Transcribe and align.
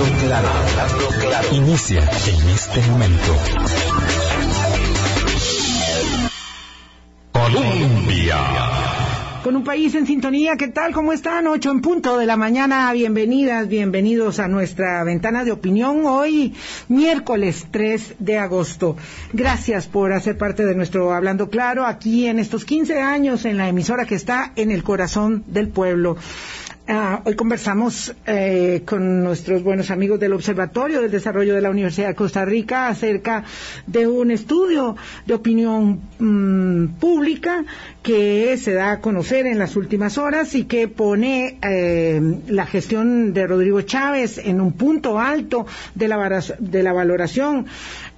Hablando 0.00 0.26
claro, 0.26 0.48
hablando 0.48 1.08
claro. 1.20 1.48
Inicia 1.52 2.00
en 2.00 2.48
este 2.48 2.80
momento. 2.88 3.36
Colombia. 7.32 8.36
Con 9.44 9.56
un 9.56 9.64
país 9.64 9.94
en 9.94 10.06
sintonía, 10.06 10.56
¿qué 10.56 10.68
tal? 10.68 10.94
¿Cómo 10.94 11.12
están? 11.12 11.46
Ocho 11.48 11.70
en 11.70 11.82
punto 11.82 12.16
de 12.16 12.24
la 12.24 12.38
mañana. 12.38 12.90
Bienvenidas, 12.94 13.68
bienvenidos 13.68 14.38
a 14.38 14.48
nuestra 14.48 15.04
ventana 15.04 15.44
de 15.44 15.52
opinión. 15.52 16.06
Hoy, 16.06 16.54
miércoles 16.88 17.66
3 17.70 18.14
de 18.20 18.38
agosto. 18.38 18.96
Gracias 19.34 19.86
por 19.86 20.14
hacer 20.14 20.38
parte 20.38 20.64
de 20.64 20.74
nuestro 20.74 21.12
Hablando 21.12 21.50
Claro 21.50 21.84
aquí 21.84 22.26
en 22.26 22.38
estos 22.38 22.64
15 22.64 23.02
años 23.02 23.44
en 23.44 23.58
la 23.58 23.68
emisora 23.68 24.06
que 24.06 24.14
está 24.14 24.52
en 24.56 24.70
el 24.70 24.82
corazón 24.82 25.44
del 25.46 25.68
pueblo. 25.68 26.16
Ah, 26.88 27.22
hoy 27.24 27.36
conversamos 27.36 28.12
eh, 28.26 28.82
con 28.84 29.22
nuestros 29.22 29.62
buenos 29.62 29.90
amigos 29.90 30.18
del 30.18 30.32
Observatorio 30.32 31.00
del 31.00 31.10
Desarrollo 31.10 31.54
de 31.54 31.60
la 31.60 31.70
Universidad 31.70 32.08
de 32.08 32.14
Costa 32.14 32.44
Rica 32.44 32.88
acerca 32.88 33.44
de 33.86 34.08
un 34.08 34.30
estudio 34.32 34.96
de 35.24 35.34
opinión 35.34 36.00
mm, 36.18 36.98
pública 36.98 37.64
que 38.02 38.56
se 38.56 38.72
da 38.72 38.92
a 38.92 39.00
conocer 39.00 39.46
en 39.46 39.58
las 39.58 39.76
últimas 39.76 40.18
horas 40.18 40.54
y 40.56 40.64
que 40.64 40.88
pone 40.88 41.58
eh, 41.62 42.20
la 42.48 42.66
gestión 42.66 43.34
de 43.34 43.46
Rodrigo 43.46 43.82
Chávez 43.82 44.38
en 44.38 44.60
un 44.60 44.72
punto 44.72 45.20
alto 45.20 45.66
de 45.94 46.08
la, 46.08 46.42
de 46.58 46.82
la 46.82 46.92
valoración 46.92 47.66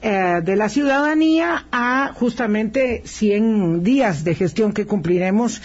eh, 0.00 0.40
de 0.42 0.56
la 0.56 0.68
ciudadanía 0.68 1.66
a 1.72 2.12
justamente 2.14 3.02
100 3.04 3.82
días 3.82 4.24
de 4.24 4.34
gestión 4.34 4.72
que 4.72 4.86
cumpliremos 4.86 5.60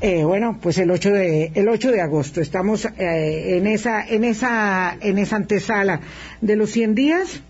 eh, 0.00 0.24
bueno, 0.24 0.58
pues 0.60 0.78
el 0.78 0.90
8 0.90 1.10
de, 1.10 1.52
el 1.54 1.68
8 1.68 1.90
de 1.90 2.00
agosto. 2.00 2.40
Estamos 2.40 2.84
eh, 2.84 3.56
en, 3.56 3.66
esa, 3.66 4.06
en, 4.06 4.24
esa, 4.24 4.96
en 5.00 5.18
esa 5.18 5.36
antesala 5.36 6.00
de 6.40 6.56
los 6.56 6.70
100 6.70 6.94
días. 6.94 7.40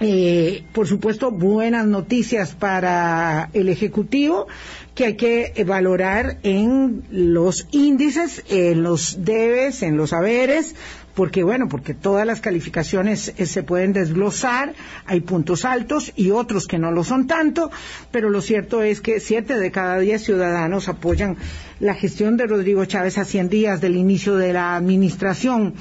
Eh, 0.00 0.64
por 0.72 0.86
supuesto, 0.88 1.30
buenas 1.30 1.86
noticias 1.86 2.54
para 2.54 3.50
el 3.52 3.68
Ejecutivo 3.68 4.48
que 4.94 5.06
hay 5.06 5.14
que 5.14 5.64
valorar 5.64 6.38
en 6.42 7.04
los 7.10 7.68
índices, 7.70 8.44
en 8.48 8.82
los 8.82 9.24
debes, 9.24 9.82
en 9.82 9.96
los 9.96 10.12
haberes, 10.12 10.74
porque 11.14 11.42
bueno, 11.42 11.68
porque 11.68 11.94
todas 11.94 12.26
las 12.26 12.40
calificaciones 12.40 13.34
eh, 13.36 13.46
se 13.46 13.62
pueden 13.62 13.92
desglosar, 13.92 14.74
hay 15.06 15.20
puntos 15.20 15.64
altos 15.64 16.12
y 16.16 16.30
otros 16.30 16.66
que 16.66 16.78
no 16.78 16.90
lo 16.90 17.04
son 17.04 17.26
tanto, 17.26 17.70
pero 18.10 18.30
lo 18.30 18.40
cierto 18.40 18.82
es 18.82 19.00
que 19.00 19.20
siete 19.20 19.58
de 19.58 19.70
cada 19.70 19.98
diez 19.98 20.24
ciudadanos 20.24 20.88
apoyan 20.88 21.36
la 21.80 21.94
gestión 21.94 22.36
de 22.36 22.46
Rodrigo 22.46 22.84
Chávez 22.84 23.18
a 23.18 23.24
100 23.24 23.48
días 23.48 23.80
del 23.80 23.96
inicio 23.96 24.36
de 24.36 24.52
la 24.52 24.76
administración. 24.76 25.74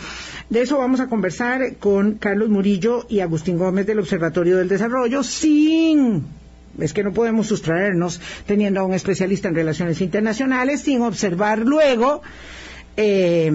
De 0.49 0.61
eso 0.61 0.77
vamos 0.77 0.99
a 0.99 1.07
conversar 1.07 1.75
con 1.77 2.15
Carlos 2.15 2.49
Murillo 2.49 3.05
y 3.07 3.19
Agustín 3.19 3.57
Gómez 3.57 3.85
del 3.85 3.99
Observatorio 3.99 4.57
del 4.57 4.67
Desarrollo 4.67 5.23
sin 5.23 6.25
es 6.79 6.93
que 6.93 7.03
no 7.03 7.11
podemos 7.11 7.47
sustraernos 7.47 8.21
teniendo 8.45 8.79
a 8.79 8.83
un 8.83 8.93
especialista 8.93 9.49
en 9.49 9.55
relaciones 9.55 9.99
internacionales 9.99 10.81
sin 10.81 11.01
observar 11.01 11.59
luego 11.59 12.21
eh, 12.95 13.51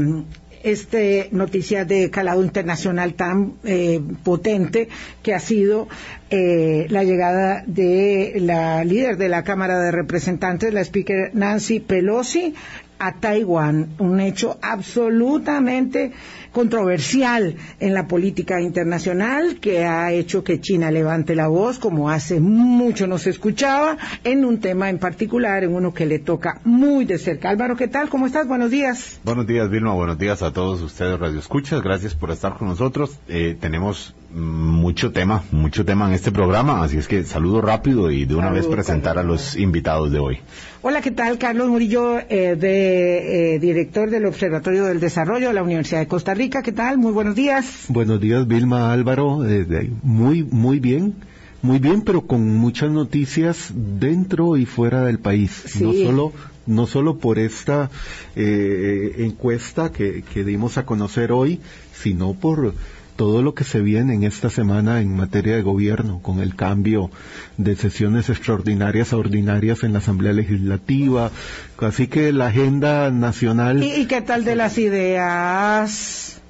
este 0.67 1.28
noticia 1.31 1.84
de 1.84 2.11
calado 2.11 2.42
internacional 2.42 3.14
tan 3.14 3.55
eh, 3.62 4.00
potente 4.25 4.89
que 5.22 5.33
ha 5.33 5.39
sido 5.39 5.86
eh, 6.28 6.86
la 6.91 7.05
llegada 7.05 7.62
de 7.69 8.34
la 8.41 8.83
líder 8.83 9.17
de 9.17 9.28
la 9.28 9.44
Cámara 9.44 9.78
de 9.78 9.92
Representantes, 9.92 10.75
la 10.75 10.81
speaker 10.81 11.31
Nancy 11.34 11.78
Pelosi, 11.78 12.55
a 12.98 13.20
Taiwán, 13.20 13.91
un 13.98 14.20
hecho 14.20 14.59
absolutamente 14.61 16.12
controversial 16.56 17.54
en 17.80 17.92
la 17.92 18.08
política 18.08 18.62
internacional 18.62 19.58
que 19.60 19.84
ha 19.84 20.10
hecho 20.12 20.42
que 20.42 20.58
China 20.58 20.90
levante 20.90 21.34
la 21.34 21.48
voz, 21.48 21.78
como 21.78 22.08
hace 22.08 22.40
mucho 22.40 23.06
no 23.06 23.18
se 23.18 23.28
escuchaba, 23.28 23.98
en 24.24 24.42
un 24.42 24.58
tema 24.58 24.88
en 24.88 24.98
particular, 24.98 25.64
en 25.64 25.75
uno 25.75 25.92
que 25.92 26.06
le 26.06 26.19
toca 26.19 26.62
muy 26.64 27.04
de 27.04 27.19
cerca. 27.19 27.50
Álvaro, 27.50 27.76
¿qué 27.76 27.88
tal? 27.88 28.08
¿Cómo 28.08 28.25
estás? 28.25 28.48
Buenos 28.48 28.70
días. 28.70 29.20
Buenos 29.22 29.47
días, 29.47 29.69
Vilma. 29.69 29.92
Buenos 29.92 30.16
días 30.16 30.41
a 30.42 30.50
todos 30.50 30.81
ustedes, 30.81 31.20
Radio 31.20 31.38
Escuchas. 31.38 31.82
Gracias 31.82 32.14
por 32.14 32.31
estar 32.31 32.56
con 32.56 32.69
nosotros. 32.69 33.19
Eh, 33.28 33.54
tenemos 33.60 34.14
mucho 34.36 35.12
tema, 35.12 35.42
mucho 35.50 35.84
tema 35.84 36.06
en 36.06 36.12
este 36.12 36.30
programa, 36.30 36.84
así 36.84 36.98
es 36.98 37.08
que 37.08 37.24
saludo 37.24 37.62
rápido 37.62 38.10
y 38.10 38.26
de 38.26 38.34
una 38.34 38.50
vez 38.50 38.66
presentar 38.66 39.19
a 39.19 39.22
los 39.22 39.56
invitados 39.56 40.12
de 40.12 40.19
hoy. 40.19 40.38
Hola, 40.82 41.00
¿qué 41.00 41.10
tal? 41.10 41.38
Carlos 41.38 41.69
Murillo, 41.69 42.19
eh, 42.19 42.54
de, 42.54 43.54
eh, 43.54 43.58
director 43.58 44.10
del 44.10 44.26
Observatorio 44.26 44.84
del 44.84 45.00
Desarrollo 45.00 45.48
de 45.48 45.54
la 45.54 45.62
Universidad 45.62 46.00
de 46.00 46.06
Costa 46.06 46.34
Rica. 46.34 46.62
¿Qué 46.62 46.72
tal? 46.72 46.98
Muy 46.98 47.12
buenos 47.12 47.34
días. 47.34 47.86
Buenos 47.88 48.20
días, 48.20 48.46
Vilma 48.46 48.92
Álvaro. 48.92 49.48
Eh, 49.48 49.91
muy, 50.02 50.44
muy 50.44 50.80
bien. 50.80 51.14
Muy 51.62 51.78
bien, 51.78 52.02
pero 52.02 52.26
con 52.26 52.46
muchas 52.58 52.91
noticias 52.91 53.72
dentro 53.75 54.58
y 54.58 54.66
fuera 54.66 55.04
del 55.06 55.19
país. 55.19 55.80
No 55.80 55.94
solo 55.94 56.32
no 56.66 56.86
solo 56.86 57.19
por 57.19 57.38
esta 57.38 57.91
encuesta 58.34 59.91
que, 59.92 60.22
que 60.22 60.44
dimos 60.44 60.78
a 60.78 60.84
conocer 60.84 61.32
hoy, 61.32 61.60
sino 61.94 62.34
por 62.34 62.75
todo 63.16 63.43
lo 63.43 63.54
que 63.54 63.65
se 63.65 63.81
viene 63.81 64.15
en 64.15 64.22
esta 64.22 64.50
semana 64.50 65.00
en 65.00 65.16
materia 65.16 65.56
de 65.56 65.62
gobierno, 65.62 66.21
con 66.22 66.41
el 66.41 66.54
cambio 66.54 67.10
de 67.56 67.75
sesiones 67.75 68.28
extraordinarias 68.28 69.12
a 69.12 69.16
ordinarias 69.16 69.82
en 69.82 69.93
la 69.93 69.99
Asamblea 69.99 70.32
Legislativa. 70.32 71.31
Así 71.78 72.06
que 72.06 72.32
la 72.32 72.49
agenda 72.49 73.10
nacional. 73.10 73.82
¿Y, 73.82 74.06
qué 74.06 74.21
tal 74.21 74.44
de 74.44 74.55
las 74.55 74.78
ideas? 74.78 76.41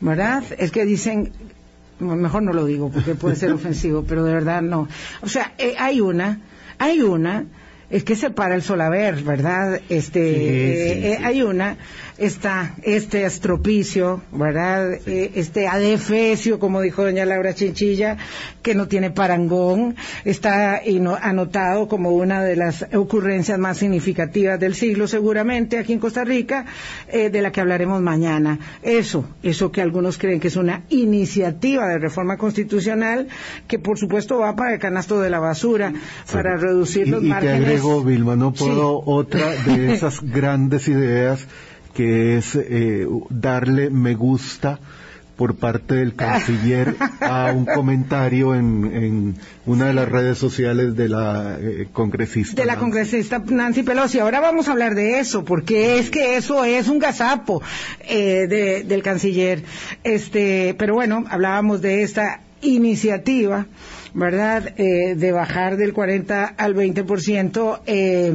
¿Verdad? 0.00 0.44
Es 0.58 0.70
que 0.70 0.84
dicen, 0.84 1.32
mejor 1.98 2.42
no 2.42 2.52
lo 2.52 2.64
digo 2.64 2.90
porque 2.90 3.14
puede 3.14 3.36
ser 3.36 3.52
ofensivo, 3.52 4.04
pero 4.06 4.24
de 4.24 4.34
verdad 4.34 4.62
no. 4.62 4.88
O 5.22 5.28
sea, 5.28 5.52
eh, 5.58 5.74
hay 5.78 6.00
una, 6.00 6.40
hay 6.78 7.02
una, 7.02 7.44
es 7.90 8.04
que 8.04 8.16
se 8.16 8.30
para 8.30 8.54
el 8.54 8.62
sol 8.62 8.80
a 8.80 8.88
ver, 8.88 9.22
¿verdad? 9.22 9.80
Este, 9.88 11.12
eh, 11.12 11.18
hay 11.22 11.42
una 11.42 11.76
está 12.18 12.74
este 12.82 13.24
estropicio, 13.24 14.22
¿verdad? 14.32 14.94
Eh, 15.06 15.32
este 15.34 15.66
adefesio, 15.66 16.58
como 16.58 16.80
dijo 16.80 17.02
doña 17.02 17.24
Laura 17.24 17.54
Chinchilla, 17.54 18.16
que 18.62 18.74
no 18.74 18.86
tiene 18.88 19.10
parangón, 19.10 19.96
está 20.24 20.80
anotado 21.22 21.88
como 21.88 22.10
una 22.10 22.42
de 22.42 22.56
las 22.56 22.86
ocurrencias 22.94 23.58
más 23.58 23.78
significativas 23.78 24.60
del 24.60 24.74
siglo, 24.74 25.06
seguramente, 25.06 25.78
aquí 25.78 25.92
en 25.92 25.98
Costa 25.98 26.24
Rica, 26.24 26.66
eh, 27.08 27.30
de 27.30 27.42
la 27.42 27.50
que 27.50 27.60
hablaremos 27.60 28.00
mañana. 28.00 28.58
Eso, 28.82 29.28
eso 29.42 29.72
que 29.72 29.82
algunos 29.82 30.18
creen 30.18 30.40
que 30.40 30.48
es 30.48 30.56
una 30.56 30.84
iniciativa 30.90 31.88
de 31.88 31.98
reforma 31.98 32.36
constitucional, 32.36 33.28
que 33.66 33.78
por 33.78 33.98
supuesto 33.98 34.38
va 34.38 34.54
para 34.54 34.74
el 34.74 34.80
canasto 34.80 35.20
de 35.20 35.30
la 35.30 35.40
basura, 35.40 35.92
para 36.32 36.56
reducir 36.56 37.08
los 37.08 37.22
y, 37.22 37.26
márgenes. 37.26 37.56
Y 37.56 37.64
te 37.64 37.66
agrego, 37.66 38.04
Vilma, 38.04 38.36
no 38.36 38.52
puedo 38.52 39.02
otra 39.04 39.50
de 39.66 39.92
esas 39.92 40.20
grandes 40.22 40.88
ideas 40.88 41.46
que 41.94 42.36
es 42.36 42.54
eh, 42.56 43.06
darle 43.30 43.90
me 43.90 44.14
gusta 44.14 44.78
por 45.36 45.56
parte 45.56 45.96
del 45.96 46.14
canciller 46.14 46.96
a 47.20 47.52
un 47.52 47.64
comentario 47.64 48.54
en, 48.54 49.36
una 49.66 49.86
de 49.86 49.94
las 49.94 50.08
redes 50.08 50.38
sociales 50.38 50.94
de 50.96 51.08
la 51.08 51.58
eh, 51.60 51.88
congresista. 51.92 52.60
De 52.60 52.66
la 52.66 52.76
congresista 52.76 53.42
Nancy 53.44 53.82
Pelosi. 53.82 54.18
Ahora 54.18 54.40
vamos 54.40 54.68
a 54.68 54.72
hablar 54.72 54.94
de 54.94 55.18
eso, 55.18 55.44
porque 55.44 55.98
es 55.98 56.10
que 56.10 56.36
eso 56.36 56.64
es 56.64 56.88
un 56.88 56.98
gazapo 56.98 57.62
eh, 58.00 58.84
del 58.86 59.02
canciller. 59.02 59.62
Este, 60.04 60.74
pero 60.78 60.94
bueno, 60.94 61.24
hablábamos 61.28 61.80
de 61.80 62.02
esta 62.02 62.40
iniciativa 62.60 63.66
¿verdad?, 64.14 64.74
eh, 64.76 65.16
de 65.16 65.32
bajar 65.32 65.76
del 65.76 65.92
40 65.92 66.44
al 66.56 66.74
20% 66.76 67.80
eh, 67.84 68.32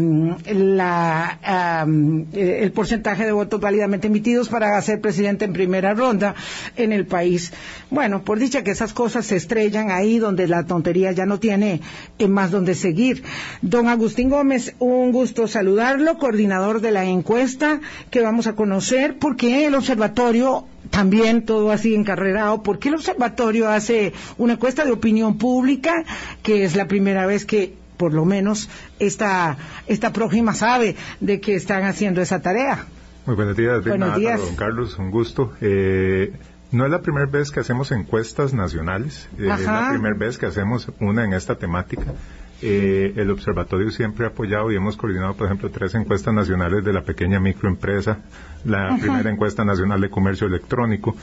la, 0.54 1.86
el 2.34 2.72
porcentaje 2.74 3.26
de 3.26 3.32
votos 3.32 3.62
válidamente 3.62 4.08
emitidos 4.08 4.50
para 4.50 4.80
ser 4.82 5.00
presidente 5.00 5.46
en 5.46 5.54
primera 5.54 5.94
ronda 5.94 6.36
en 6.76 6.92
el 6.92 7.06
país. 7.06 7.54
Bueno, 7.90 8.24
por 8.24 8.40
dicha 8.40 8.64
que 8.64 8.72
esas 8.72 8.94
cosas 8.94 9.26
se 9.26 9.38
estrellan 9.38 9.90
ahí 9.90 10.20
donde 10.20 10.48
la 10.48 10.66
tontería 10.66 11.14
ya 11.14 11.26
no 11.26 11.40
tiene 11.40 11.82
eh, 12.18 12.28
más 12.28 12.52
donde 12.52 12.76
seguir. 12.76 13.24
Don 13.62 13.88
Agustín 13.88 14.30
Gómez, 14.30 14.76
un 14.80 15.12
gusto 15.12 15.48
saludarlo, 15.48 16.18
coordinador 16.18 16.82
de 16.82 16.92
la 16.92 17.06
encuesta 17.06 17.80
que 18.12 18.22
vamos 18.22 18.48
a 18.48 18.54
conocer, 18.54 19.18
porque 19.18 19.66
el 19.66 19.76
observatorio 19.76 20.66
también 20.90 21.46
todo 21.46 21.72
así 21.72 21.96
encarrerado, 21.96 22.64
porque 22.64 22.90
el 22.90 22.96
observatorio 22.96 23.70
hace 23.70 24.14
una 24.38 24.54
encuesta 24.54 24.86
de 24.86 24.92
opinión 24.92 25.38
pública, 25.38 26.04
que 26.44 26.64
es 26.64 26.76
la 26.76 26.88
primera 26.88 27.26
vez 27.26 27.46
que 27.46 27.74
por 27.98 28.14
lo 28.14 28.24
menos 28.24 28.70
esta, 28.98 29.58
esta 29.88 30.14
próxima 30.14 30.54
sabe 30.54 30.96
de 31.20 31.42
que 31.42 31.56
están 31.56 31.84
haciendo 31.84 32.22
esa 32.22 32.42
tarea. 32.42 32.86
Muy 33.26 33.36
buenos 33.36 33.58
días, 33.58 33.84
buenos 33.84 34.18
días. 34.18 34.40
don 34.40 34.56
Carlos, 34.56 34.98
un 34.98 35.12
gusto. 35.12 35.54
Eh, 35.60 36.32
no 36.72 36.86
es 36.86 36.92
la 36.92 37.02
primera 37.02 37.26
vez 37.26 37.52
que 37.52 37.60
hacemos 37.60 37.92
encuestas 37.92 38.54
nacionales, 38.54 39.28
eh, 39.38 39.50
es 39.52 39.66
la 39.66 39.90
primera 39.90 40.16
vez 40.16 40.38
que 40.38 40.46
hacemos 40.46 40.88
una 41.00 41.26
en 41.26 41.34
esta 41.34 41.56
temática. 41.56 42.14
Eh, 42.62 43.14
el 43.16 43.32
observatorio 43.32 43.90
siempre 43.90 44.26
ha 44.26 44.30
apoyado 44.30 44.72
y 44.72 44.76
hemos 44.76 44.98
coordinado, 44.98 45.36
por 45.36 45.46
ejemplo, 45.46 45.70
tres 45.70 45.96
encuestas 45.96 46.34
nacionales 46.34 46.84
de 46.84 46.92
la 46.92 47.04
pequeña 47.04 47.40
microempresa, 47.40 48.20
la 48.66 48.98
primera 49.00 49.32
encuesta 49.32 49.64
nacional 49.64 50.02
de 50.02 50.10
comercio 50.10 50.48
electrónico. 50.48 51.16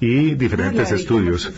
y 0.00 0.36
diferentes 0.36 0.92
estudios. 0.92 1.52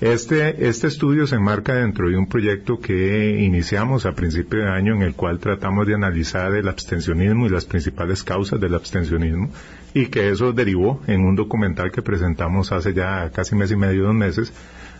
Este, 0.00 0.66
este 0.68 0.88
estudio 0.88 1.28
se 1.28 1.36
enmarca 1.36 1.76
dentro 1.76 2.08
de 2.08 2.16
un 2.16 2.26
proyecto 2.26 2.80
que 2.80 3.38
iniciamos 3.38 4.04
a 4.04 4.16
principio 4.16 4.58
de 4.60 4.68
año 4.68 4.94
en 4.94 5.02
el 5.02 5.14
cual 5.14 5.38
tratamos 5.38 5.86
de 5.86 5.94
analizar 5.94 6.52
el 6.56 6.66
abstencionismo 6.66 7.46
y 7.46 7.50
las 7.50 7.66
principales 7.66 8.24
causas 8.24 8.58
del 8.58 8.74
abstencionismo 8.74 9.48
y 9.94 10.06
que 10.06 10.30
eso 10.30 10.52
derivó 10.52 11.02
en 11.06 11.24
un 11.24 11.36
documental 11.36 11.92
que 11.92 12.02
presentamos 12.02 12.72
hace 12.72 12.92
ya 12.92 13.30
casi 13.30 13.54
mes 13.54 13.70
y 13.70 13.76
medio, 13.76 14.02
dos 14.02 14.14
meses, 14.14 14.52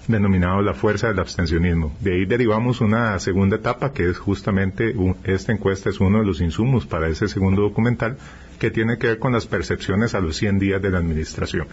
denominado 0.06 0.62
La 0.62 0.74
Fuerza 0.74 1.08
del 1.08 1.18
Abstencionismo. 1.18 1.94
De 2.00 2.14
ahí 2.14 2.26
derivamos 2.26 2.80
una 2.80 3.18
segunda 3.18 3.56
etapa 3.56 3.92
que 3.92 4.08
es 4.10 4.18
justamente, 4.18 4.94
esta 5.24 5.52
encuesta 5.52 5.90
es 5.90 6.00
uno 6.00 6.20
de 6.20 6.26
los 6.26 6.40
insumos 6.40 6.86
para 6.86 7.08
ese 7.08 7.28
segundo 7.28 7.62
documental 7.62 8.16
que 8.58 8.70
tiene 8.70 8.98
que 8.98 9.08
ver 9.08 9.18
con 9.18 9.32
las 9.32 9.46
percepciones 9.46 10.14
a 10.14 10.20
los 10.20 10.36
100 10.36 10.58
días 10.58 10.82
de 10.82 10.90
la 10.90 10.98
administración. 10.98 11.66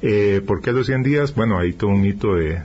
Eh, 0.00 0.42
¿Por 0.46 0.60
qué 0.60 0.70
los 0.70 0.86
100 0.86 1.02
días? 1.02 1.34
Bueno, 1.34 1.58
hay 1.58 1.72
todo 1.72 1.90
un 1.90 2.04
hito 2.04 2.36
de, 2.36 2.62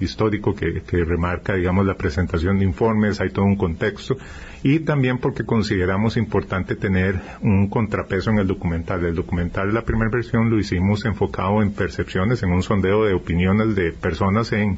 histórico 0.00 0.54
que, 0.54 0.82
remarca, 1.04 1.54
digamos, 1.54 1.86
la 1.86 1.96
presentación 1.96 2.58
de 2.58 2.66
informes, 2.66 3.20
hay 3.20 3.30
todo 3.30 3.46
un 3.46 3.56
contexto, 3.56 4.18
y 4.62 4.80
también 4.80 5.18
porque 5.18 5.44
consideramos 5.44 6.18
importante 6.18 6.76
tener 6.76 7.18
un 7.40 7.68
contrapeso 7.68 8.30
en 8.30 8.38
el 8.38 8.46
documental. 8.46 9.02
El 9.04 9.14
documental, 9.14 9.72
la 9.72 9.82
primera 9.82 10.10
versión, 10.10 10.50
lo 10.50 10.58
hicimos 10.58 11.06
enfocado 11.06 11.62
en 11.62 11.72
percepciones, 11.72 12.42
en 12.42 12.52
un 12.52 12.62
sondeo 12.62 13.04
de 13.04 13.14
opiniones 13.14 13.74
de 13.74 13.92
personas 13.92 14.52
en 14.52 14.76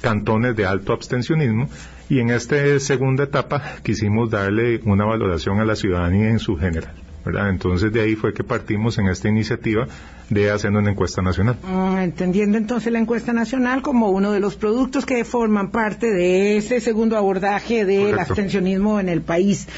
cantones 0.00 0.56
de 0.56 0.66
alto 0.66 0.92
abstencionismo, 0.92 1.68
y 2.08 2.18
en 2.18 2.30
esta 2.30 2.80
segunda 2.80 3.24
etapa 3.24 3.76
quisimos 3.84 4.28
darle 4.28 4.80
una 4.84 5.04
valoración 5.04 5.60
a 5.60 5.64
la 5.64 5.76
ciudadanía 5.76 6.30
en 6.30 6.40
su 6.40 6.56
general. 6.56 7.01
Entonces 7.24 7.92
de 7.92 8.00
ahí 8.00 8.16
fue 8.16 8.34
que 8.34 8.44
partimos 8.44 8.98
en 8.98 9.08
esta 9.08 9.28
iniciativa 9.28 9.86
de 10.28 10.50
hacer 10.50 10.70
una 10.70 10.90
encuesta 10.90 11.22
nacional. 11.22 11.56
Mm, 11.62 11.98
entendiendo 11.98 12.58
entonces 12.58 12.92
la 12.92 12.98
encuesta 12.98 13.32
nacional 13.32 13.82
como 13.82 14.10
uno 14.10 14.32
de 14.32 14.40
los 14.40 14.56
productos 14.56 15.06
que 15.06 15.24
forman 15.24 15.70
parte 15.70 16.10
de 16.10 16.56
ese 16.56 16.80
segundo 16.80 17.16
abordaje 17.16 17.84
del 17.84 18.18
abstencionismo 18.18 18.98
en 18.98 19.08
el 19.08 19.22
país. 19.22 19.68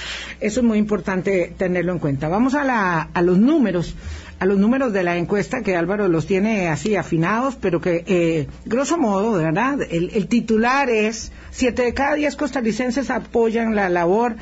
Eso 0.41 0.61
es 0.61 0.67
muy 0.67 0.79
importante 0.79 1.53
tenerlo 1.57 1.93
en 1.93 1.99
cuenta. 1.99 2.29
Vamos 2.29 2.55
a, 2.55 2.65
la, 2.65 3.03
a 3.13 3.23
los 3.23 3.39
números 3.39 3.95
a 4.41 4.47
los 4.47 4.59
números 4.59 4.93
de 4.93 5.05
la 5.05 5.17
encuesta 5.17 5.63
que 5.63 5.77
Álvaro 5.77 6.09
los 6.09 6.27
tiene 6.27 6.69
así 6.69 6.97
afinados, 6.97 7.57
pero 7.57 7.81
que, 7.81 8.05
eh, 8.07 8.49
grosso 8.65 8.99
modo, 8.99 9.33
verdad, 9.33 9.79
el, 9.89 10.11
el 10.13 10.27
titular 10.27 10.91
es 10.91 11.31
siete 11.51 11.83
de 11.83 11.95
cada 11.95 12.15
diez 12.15 12.35
costarricenses 12.35 13.11
apoyan 13.11 13.77
la 13.77 13.89
labor 13.89 14.35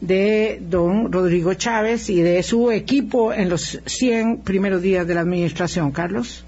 de 0.00 0.60
don 0.60 1.10
Rodrigo 1.10 1.54
Chávez 1.54 2.10
y 2.10 2.20
de 2.20 2.42
su 2.42 2.70
equipo 2.70 3.32
en 3.32 3.48
los 3.48 3.80
100 3.86 4.38
primeros 4.38 4.82
días 4.82 5.06
de 5.06 5.14
la 5.14 5.20
administración. 5.22 5.92
Carlos. 5.92 6.44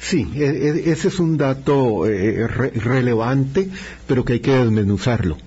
Sí, 0.00 0.28
e, 0.34 0.44
e, 0.44 0.90
ese 0.90 1.08
es 1.08 1.20
un 1.20 1.36
dato 1.36 2.06
eh, 2.06 2.46
relevante, 2.46 3.68
pero 4.06 4.24
que 4.24 4.34
hay 4.34 4.40
que 4.40 4.52
desmenuzarlo. 4.52 5.38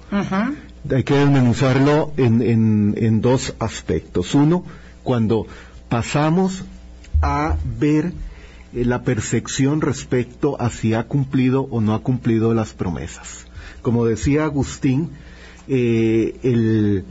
Hay 0.89 1.03
que 1.03 1.15
desmenuzarlo 1.15 2.13
en, 2.15 2.93
en 2.95 3.21
dos 3.21 3.53
aspectos. 3.59 4.33
Uno, 4.33 4.63
cuando 5.03 5.47
pasamos 5.89 6.63
a 7.21 7.57
ver 7.79 8.13
eh, 8.73 8.85
la 8.85 9.03
percepción 9.03 9.81
respecto 9.81 10.59
a 10.59 10.69
si 10.69 10.93
ha 10.93 11.03
cumplido 11.03 11.61
o 11.63 11.81
no 11.81 11.93
ha 11.93 12.01
cumplido 12.01 12.53
las 12.53 12.73
promesas. 12.73 13.45
Como 13.81 14.05
decía 14.05 14.45
Agustín, 14.45 15.11
eh, 15.67 16.35
el, 16.43 17.05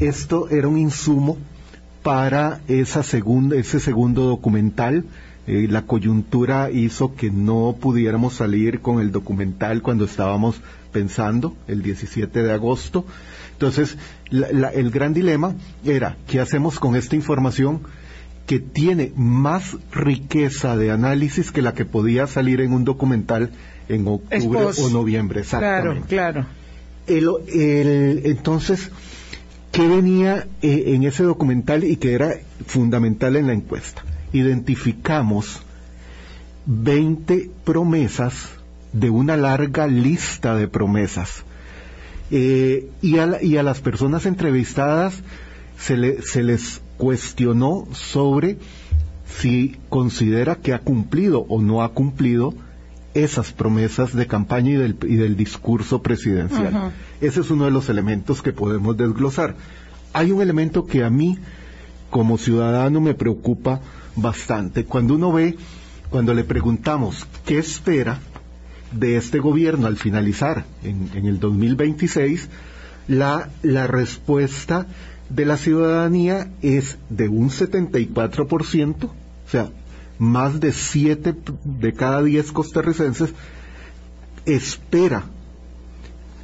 esto 0.00 0.48
era 0.50 0.68
un 0.68 0.78
insumo 0.78 1.38
para 2.02 2.60
esa 2.68 3.02
segunda, 3.02 3.56
ese 3.56 3.80
segundo 3.80 4.24
documental. 4.24 5.04
Eh, 5.46 5.68
la 5.70 5.82
coyuntura 5.82 6.70
hizo 6.70 7.14
que 7.14 7.30
no 7.30 7.76
pudiéramos 7.80 8.34
salir 8.34 8.80
con 8.80 9.00
el 9.00 9.12
documental 9.12 9.80
cuando 9.80 10.04
estábamos 10.04 10.60
pensando, 10.92 11.56
el 11.68 11.82
17 11.82 12.42
de 12.42 12.52
agosto. 12.52 13.04
Entonces, 13.52 13.96
el 14.30 14.90
gran 14.90 15.14
dilema 15.14 15.54
era, 15.84 16.16
¿qué 16.26 16.40
hacemos 16.40 16.78
con 16.78 16.94
esta 16.94 17.16
información 17.16 17.82
que 18.46 18.60
tiene 18.60 19.12
más 19.16 19.76
riqueza 19.92 20.76
de 20.76 20.90
análisis 20.90 21.50
que 21.50 21.62
la 21.62 21.74
que 21.74 21.84
podía 21.84 22.26
salir 22.26 22.60
en 22.60 22.72
un 22.72 22.84
documental 22.84 23.50
en 23.88 24.06
octubre 24.06 24.60
o 24.82 24.90
noviembre? 24.90 25.40
Exactamente. 25.40 26.06
Claro, 26.08 26.46
claro. 27.06 27.40
El, 27.46 28.22
entonces, 28.24 28.90
¿Qué 29.76 29.86
venía 29.88 30.46
eh, 30.62 30.94
en 30.94 31.02
ese 31.02 31.22
documental 31.22 31.84
y 31.84 31.96
que 31.96 32.14
era 32.14 32.36
fundamental 32.64 33.36
en 33.36 33.48
la 33.48 33.52
encuesta? 33.52 34.04
Identificamos 34.32 35.60
20 36.64 37.50
promesas 37.62 38.52
de 38.94 39.10
una 39.10 39.36
larga 39.36 39.86
lista 39.86 40.54
de 40.54 40.66
promesas. 40.66 41.44
Eh, 42.30 42.88
y, 43.02 43.18
a 43.18 43.62
las 43.62 43.80
personas 43.82 44.24
entrevistadas 44.24 45.22
se 45.76 46.42
les 46.42 46.80
cuestionó 46.96 47.86
sobre 47.92 48.56
si 49.26 49.76
considera 49.90 50.56
que 50.56 50.72
ha 50.72 50.78
cumplido 50.78 51.40
o 51.50 51.60
no 51.60 51.82
ha 51.82 51.90
cumplido 51.90 52.54
esas 53.24 53.52
promesas 53.52 54.14
de 54.14 54.26
campaña 54.26 54.70
y 54.70 54.76
del, 54.76 54.96
y 55.02 55.16
del 55.16 55.36
discurso 55.36 56.02
presidencial. 56.02 56.92
Ese 57.20 57.40
es 57.40 57.50
uno 57.50 57.64
de 57.64 57.70
los 57.70 57.88
elementos 57.88 58.42
que 58.42 58.52
podemos 58.52 58.96
desglosar. 58.96 59.56
Hay 60.12 60.32
un 60.32 60.42
elemento 60.42 60.86
que 60.86 61.02
a 61.02 61.10
mí, 61.10 61.38
como 62.10 62.36
ciudadano, 62.36 63.00
me 63.00 63.14
preocupa 63.14 63.80
bastante. 64.16 64.84
Cuando 64.84 65.14
uno 65.14 65.32
ve, 65.32 65.56
cuando 66.10 66.34
le 66.34 66.44
preguntamos 66.44 67.26
qué 67.44 67.58
espera 67.58 68.20
de 68.92 69.16
este 69.16 69.38
gobierno 69.38 69.86
al 69.86 69.96
finalizar 69.96 70.64
en, 70.82 71.10
en 71.14 71.26
el 71.26 71.40
2026, 71.40 72.48
la, 73.08 73.48
la 73.62 73.86
respuesta 73.86 74.86
de 75.28 75.44
la 75.44 75.56
ciudadanía 75.56 76.48
es 76.62 76.98
de 77.08 77.28
un 77.28 77.50
74%, 77.50 79.04
o 79.04 79.10
sea, 79.50 79.70
más 80.18 80.60
de 80.60 80.72
siete 80.72 81.34
de 81.64 81.92
cada 81.92 82.22
diez 82.22 82.52
costarricenses 82.52 83.32
espera 84.44 85.24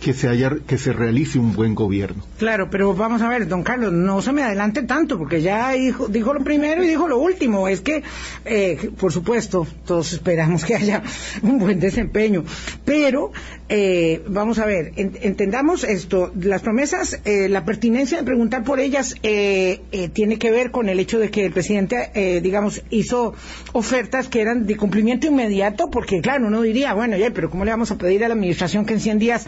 que 0.02 0.12
se 0.12 0.28
haya 0.28 0.50
que 0.66 0.78
se 0.78 0.93
realice 0.93 1.38
un 1.38 1.52
buen 1.52 1.75
gobierno. 1.76 2.25
Claro, 2.38 2.69
pero 2.70 2.93
vamos 2.93 3.22
a 3.22 3.28
ver, 3.28 3.46
don 3.46 3.62
Carlos, 3.62 3.93
no 3.93 4.20
se 4.20 4.32
me 4.32 4.43
adelante 4.43 4.82
tanto 4.82 5.16
porque 5.16 5.40
ya 5.40 5.70
dijo, 5.70 6.08
dijo 6.08 6.34
lo 6.34 6.43
primero 6.43 6.82
y 6.82 6.88
dijo 6.88 7.06
lo 7.06 7.19
último. 7.19 7.69
Es 7.69 7.81
que, 7.81 8.02
eh, 8.44 8.90
por 8.99 9.12
supuesto, 9.12 9.64
todos 9.87 10.12
esperamos 10.12 10.64
que 10.64 10.75
haya 10.75 11.04
un 11.43 11.60
buen 11.60 11.78
desempeño, 11.78 12.44
pero 12.84 13.31
eh, 13.69 14.22
vamos 14.27 14.58
a 14.58 14.67
ver, 14.67 14.93
entendamos 14.96 15.84
esto. 15.84 16.32
Las 16.34 16.62
promesas, 16.62 17.20
eh, 17.24 17.48
la 17.48 17.65
pertinencia 17.65 18.19
de 18.19 18.24
preguntar 18.24 18.65
por 18.65 18.81
ellas 18.81 19.15
tiene 19.22 20.38
que 20.38 20.50
ver 20.50 20.72
con 20.72 20.88
el 20.88 20.98
hecho 20.98 21.20
de 21.20 21.31
que 21.31 21.46
el 21.46 21.53
presidente, 21.53 22.41
digamos, 22.43 22.82
hizo 22.91 23.34
ofertas 23.72 24.27
que 24.27 24.41
eran 24.41 24.67
de 24.67 24.77
cumplimiento 24.77 25.29
inmediato, 25.29 25.91
porque 25.91 26.20
claro, 26.20 26.48
uno 26.48 26.60
diría, 26.62 26.93
bueno, 26.93 27.17
ya, 27.17 27.31
pero 27.31 27.50
¿cómo 27.50 27.65
le 27.65 27.70
vamos 27.70 27.93
a 27.93 27.98
pedir 27.98 28.24
a 28.24 28.29
la 28.29 28.34
administración 28.34 28.84
que 28.84 28.94
en 28.94 29.00
100 29.00 29.19
días 29.20 29.46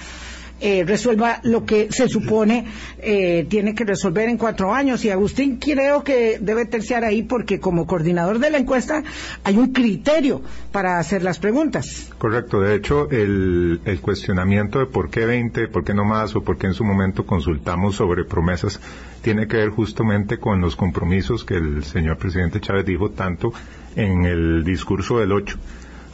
eh, 0.61 0.85
resuelva 0.87 1.41
lo 1.43 1.65
que 1.65 1.89
se 1.91 2.09
supone 2.09 2.67
eh, 2.99 3.47
tiene 3.49 3.75
que 3.75 3.85
resolver 3.85 4.29
en 4.29 4.39
cuatro 4.39 4.73
años. 4.73 5.05
Y 5.05 5.11
Agustín 5.11 5.59
creo 5.59 6.05
que 6.05 6.39
debe 6.41 6.65
terciar 6.65 7.05
ahí 7.05 7.23
porque 7.23 7.61
como 7.61 7.87
coordinador 7.87 8.39
de 8.39 8.51
la 8.51 8.59
encuesta 8.59 9.03
hay 9.43 9.57
un 9.57 9.73
criterio 9.73 10.43
para 10.73 10.99
hacer 10.99 11.23
las 11.23 11.39
preguntas. 11.39 12.11
Correcto. 12.19 12.61
De 12.61 12.75
hecho, 12.75 13.11
el, 13.11 13.81
el 13.85 14.01
cuestionamiento 14.01 14.79
de 14.79 14.87
por 14.87 15.11
qué 15.11 15.27
20, 15.27 15.69
por 15.69 15.85
qué 15.85 15.93
no 15.93 16.05
más 16.05 16.35
o 16.37 16.43
por 16.43 16.57
qué 16.57 16.69
en 16.69 16.75
su 16.75 16.85
momento 16.85 17.27
consultamos 17.27 17.97
sobre 17.97 18.25
promesas 18.25 18.81
tiene 19.23 19.49
que 19.49 19.57
ver 19.57 19.71
justamente 19.71 20.39
con 20.39 20.61
los 20.61 20.77
compromisos 20.77 21.45
que 21.45 21.55
el 21.55 21.83
señor 21.83 22.19
presidente 22.19 22.61
Chávez 22.61 22.85
dijo 22.85 23.11
tanto 23.11 23.53
en 23.97 24.27
el 24.27 24.65
discurso 24.65 25.19
del 25.19 25.33
8 25.33 25.59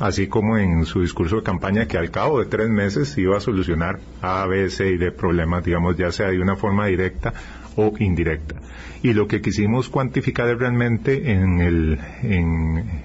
así 0.00 0.26
como 0.26 0.58
en 0.58 0.84
su 0.86 1.02
discurso 1.02 1.36
de 1.36 1.42
campaña 1.42 1.86
que 1.86 1.98
al 1.98 2.10
cabo 2.10 2.40
de 2.40 2.46
tres 2.46 2.68
meses 2.68 3.16
iba 3.18 3.36
a 3.36 3.40
solucionar 3.40 4.00
A, 4.22 4.46
B, 4.46 4.70
C 4.70 4.90
y 4.90 4.96
D 4.96 5.12
problemas, 5.12 5.64
digamos, 5.64 5.96
ya 5.96 6.10
sea 6.10 6.28
de 6.28 6.40
una 6.40 6.56
forma 6.56 6.86
directa 6.86 7.32
o 7.76 7.92
indirecta. 7.98 8.56
Y 9.02 9.12
lo 9.12 9.28
que 9.28 9.40
quisimos 9.40 9.88
cuantificar 9.88 10.46
realmente 10.58 11.30
en, 11.32 11.60
el, 11.60 11.98
en, 12.22 13.02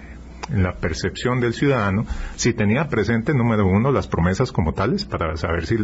la 0.53 0.75
percepción 0.75 1.39
del 1.39 1.53
ciudadano, 1.53 2.05
si 2.35 2.53
tenía 2.53 2.87
presente, 2.87 3.33
número 3.33 3.65
uno, 3.65 3.91
las 3.91 4.07
promesas 4.07 4.51
como 4.51 4.73
tales, 4.73 5.05
para 5.05 5.35
saber 5.37 5.65
si, 5.65 5.77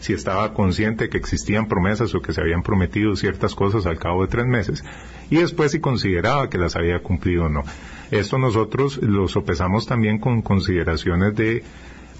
si, 0.00 0.12
estaba 0.12 0.52
consciente 0.52 1.08
que 1.08 1.16
existían 1.18 1.66
promesas 1.66 2.14
o 2.14 2.20
que 2.20 2.32
se 2.32 2.40
habían 2.40 2.62
prometido 2.62 3.16
ciertas 3.16 3.54
cosas 3.54 3.86
al 3.86 3.98
cabo 3.98 4.22
de 4.22 4.28
tres 4.28 4.46
meses, 4.46 4.84
y 5.30 5.36
después 5.36 5.72
si 5.72 5.80
consideraba 5.80 6.50
que 6.50 6.58
las 6.58 6.76
había 6.76 7.00
cumplido 7.00 7.44
o 7.44 7.48
no. 7.48 7.62
Esto 8.10 8.38
nosotros 8.38 8.98
lo 8.98 9.28
sopesamos 9.28 9.86
también 9.86 10.18
con 10.18 10.42
consideraciones 10.42 11.34
de 11.34 11.62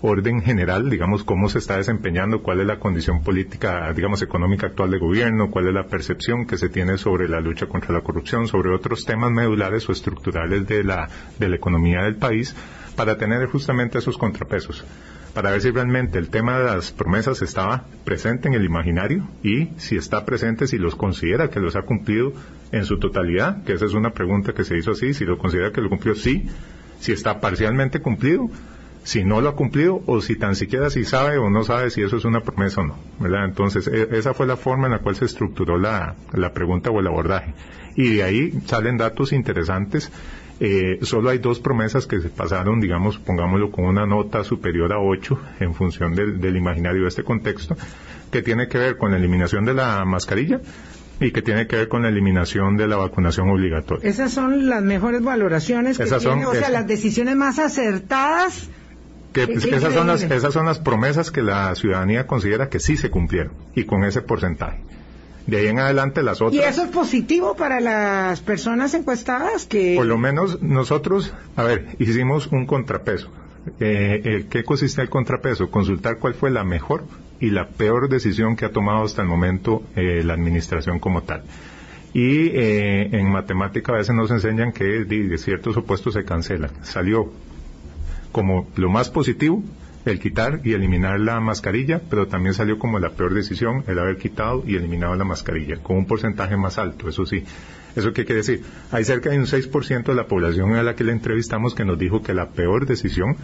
orden 0.02 0.42
general, 0.42 0.90
digamos, 0.90 1.24
cómo 1.24 1.48
se 1.48 1.58
está 1.58 1.76
desempeñando, 1.76 2.42
cuál 2.42 2.60
es 2.60 2.66
la 2.66 2.78
condición 2.78 3.22
política, 3.22 3.92
digamos, 3.92 4.22
económica 4.22 4.68
actual 4.68 4.90
de 4.90 4.98
gobierno, 4.98 5.50
cuál 5.50 5.68
es 5.68 5.74
la 5.74 5.86
percepción 5.86 6.46
que 6.46 6.58
se 6.58 6.68
tiene 6.68 6.98
sobre 6.98 7.28
la 7.28 7.40
lucha 7.40 7.66
contra 7.66 7.92
la 7.92 8.02
corrupción, 8.02 8.46
sobre 8.46 8.74
otros 8.74 9.04
temas 9.04 9.30
medulares 9.30 9.88
o 9.88 9.92
estructurales 9.92 10.66
de 10.66 10.84
la, 10.84 11.08
de 11.38 11.48
la 11.48 11.56
economía 11.56 12.02
del 12.02 12.16
país, 12.16 12.54
para 12.94 13.18
tener 13.18 13.46
justamente 13.46 13.98
esos 13.98 14.16
contrapesos, 14.16 14.84
para 15.34 15.50
ver 15.50 15.60
si 15.60 15.70
realmente 15.70 16.18
el 16.18 16.30
tema 16.30 16.58
de 16.58 16.64
las 16.64 16.92
promesas 16.92 17.42
estaba 17.42 17.84
presente 18.04 18.48
en 18.48 18.54
el 18.54 18.64
imaginario 18.64 19.28
y 19.42 19.68
si 19.76 19.96
está 19.96 20.24
presente, 20.24 20.66
si 20.66 20.78
los 20.78 20.96
considera 20.96 21.50
que 21.50 21.60
los 21.60 21.76
ha 21.76 21.82
cumplido 21.82 22.32
en 22.72 22.84
su 22.84 22.98
totalidad, 22.98 23.62
que 23.64 23.74
esa 23.74 23.84
es 23.84 23.92
una 23.92 24.10
pregunta 24.10 24.54
que 24.54 24.64
se 24.64 24.78
hizo 24.78 24.92
así, 24.92 25.12
si 25.12 25.24
lo 25.24 25.36
considera 25.36 25.72
que 25.72 25.82
lo 25.82 25.90
cumplió, 25.90 26.14
sí, 26.14 26.48
si 27.00 27.12
está 27.12 27.38
parcialmente 27.38 28.00
cumplido, 28.00 28.48
si 29.06 29.24
no 29.24 29.40
lo 29.40 29.50
ha 29.50 29.54
cumplido 29.54 30.02
o 30.06 30.20
si 30.20 30.34
tan 30.34 30.56
siquiera 30.56 30.90
si 30.90 31.04
sabe 31.04 31.38
o 31.38 31.48
no 31.48 31.62
sabe 31.62 31.90
si 31.90 32.02
eso 32.02 32.16
es 32.16 32.24
una 32.24 32.40
promesa 32.40 32.80
o 32.80 32.86
no, 32.86 32.98
¿verdad? 33.20 33.44
Entonces, 33.44 33.86
e, 33.86 34.08
esa 34.10 34.34
fue 34.34 34.48
la 34.48 34.56
forma 34.56 34.86
en 34.86 34.94
la 34.94 34.98
cual 34.98 35.14
se 35.14 35.26
estructuró 35.26 35.78
la, 35.78 36.16
la 36.32 36.52
pregunta 36.52 36.90
o 36.90 36.98
el 36.98 37.06
abordaje. 37.06 37.54
Y 37.94 38.16
de 38.16 38.24
ahí 38.24 38.52
salen 38.66 38.96
datos 38.96 39.32
interesantes. 39.32 40.10
Eh, 40.58 40.98
solo 41.02 41.30
hay 41.30 41.38
dos 41.38 41.60
promesas 41.60 42.08
que 42.08 42.20
se 42.20 42.30
pasaron, 42.30 42.80
digamos, 42.80 43.18
pongámoslo 43.18 43.70
con 43.70 43.84
una 43.84 44.06
nota 44.06 44.42
superior 44.42 44.92
a 44.92 44.98
8 44.98 45.38
en 45.60 45.72
función 45.74 46.16
del, 46.16 46.40
del 46.40 46.56
imaginario 46.56 47.02
de 47.02 47.08
este 47.08 47.22
contexto, 47.22 47.76
que 48.32 48.42
tiene 48.42 48.66
que 48.66 48.78
ver 48.78 48.96
con 48.96 49.12
la 49.12 49.18
eliminación 49.18 49.64
de 49.66 49.74
la 49.74 50.04
mascarilla, 50.04 50.60
y 51.20 51.30
que 51.30 51.42
tiene 51.42 51.68
que 51.68 51.76
ver 51.76 51.88
con 51.88 52.02
la 52.02 52.08
eliminación 52.08 52.76
de 52.76 52.88
la 52.88 52.96
vacunación 52.96 53.50
obligatoria. 53.50 54.08
Esas 54.08 54.32
son 54.32 54.68
las 54.68 54.82
mejores 54.82 55.22
valoraciones 55.22 55.96
que 55.96 56.02
esas 56.02 56.22
tiene, 56.22 56.44
o 56.44 56.54
sea, 56.54 56.70
las 56.70 56.88
decisiones 56.88 57.36
más 57.36 57.60
acertadas 57.60 58.68
esas, 59.44 59.92
son 59.92 60.06
las, 60.06 60.22
esas 60.22 60.52
son 60.52 60.66
las 60.66 60.78
promesas 60.78 61.30
que 61.30 61.42
la 61.42 61.74
ciudadanía 61.74 62.26
considera 62.26 62.68
que 62.68 62.80
sí 62.80 62.96
se 62.96 63.10
cumplieron 63.10 63.52
y 63.74 63.84
con 63.84 64.04
ese 64.04 64.22
porcentaje. 64.22 64.80
De 65.46 65.58
ahí 65.58 65.66
en 65.68 65.78
adelante 65.78 66.22
las 66.22 66.40
otras. 66.40 66.54
¿Y 66.54 66.66
eso 66.66 66.82
es 66.82 66.90
positivo 66.90 67.54
para 67.54 67.80
las 67.80 68.40
personas 68.40 68.94
encuestadas? 68.94 69.66
que 69.66 69.94
Por 69.96 70.06
lo 70.06 70.18
menos 70.18 70.60
nosotros, 70.60 71.32
a 71.54 71.62
ver, 71.62 71.86
hicimos 71.98 72.48
un 72.48 72.66
contrapeso. 72.66 73.30
Eh, 73.80 74.22
eh, 74.24 74.46
¿Qué 74.50 74.64
consiste 74.64 75.02
el 75.02 75.08
contrapeso? 75.08 75.70
Consultar 75.70 76.18
cuál 76.18 76.34
fue 76.34 76.50
la 76.50 76.64
mejor 76.64 77.04
y 77.38 77.50
la 77.50 77.68
peor 77.68 78.08
decisión 78.08 78.56
que 78.56 78.64
ha 78.64 78.72
tomado 78.72 79.04
hasta 79.04 79.22
el 79.22 79.28
momento 79.28 79.82
eh, 79.94 80.22
la 80.24 80.34
administración 80.34 80.98
como 80.98 81.22
tal. 81.22 81.42
Y 82.12 82.48
en 82.54 83.30
matemática 83.30 83.92
a 83.92 83.96
veces 83.96 84.14
nos 84.14 84.30
enseñan 84.30 84.72
que 84.72 85.04
ciertos 85.36 85.76
opuestos 85.76 86.14
se 86.14 86.24
cancelan. 86.24 86.70
Salió 86.82 87.30
como 88.36 88.68
lo 88.76 88.90
más 88.90 89.08
positivo 89.08 89.64
el 90.04 90.20
quitar 90.20 90.60
y 90.62 90.74
eliminar 90.74 91.18
la 91.18 91.40
mascarilla, 91.40 92.02
pero 92.10 92.26
también 92.26 92.52
salió 92.52 92.78
como 92.78 92.98
la 92.98 93.12
peor 93.12 93.32
decisión 93.32 93.82
el 93.86 93.98
haber 93.98 94.18
quitado 94.18 94.62
y 94.66 94.76
eliminado 94.76 95.16
la 95.16 95.24
mascarilla, 95.24 95.78
con 95.78 95.96
un 95.96 96.04
porcentaje 96.04 96.54
más 96.54 96.76
alto, 96.76 97.08
eso 97.08 97.24
sí. 97.24 97.44
¿Eso 97.96 98.12
qué 98.12 98.26
quiere 98.26 98.42
decir? 98.42 98.62
Hay 98.92 99.04
cerca 99.04 99.30
de 99.30 99.38
un 99.38 99.46
6% 99.46 100.04
de 100.04 100.14
la 100.14 100.26
población 100.26 100.74
a 100.74 100.82
la 100.82 100.94
que 100.94 101.02
le 101.02 101.12
entrevistamos 101.12 101.74
que 101.74 101.86
nos 101.86 101.98
dijo 101.98 102.22
que 102.22 102.34
la 102.34 102.50
peor 102.50 102.84
decisión 102.84 103.38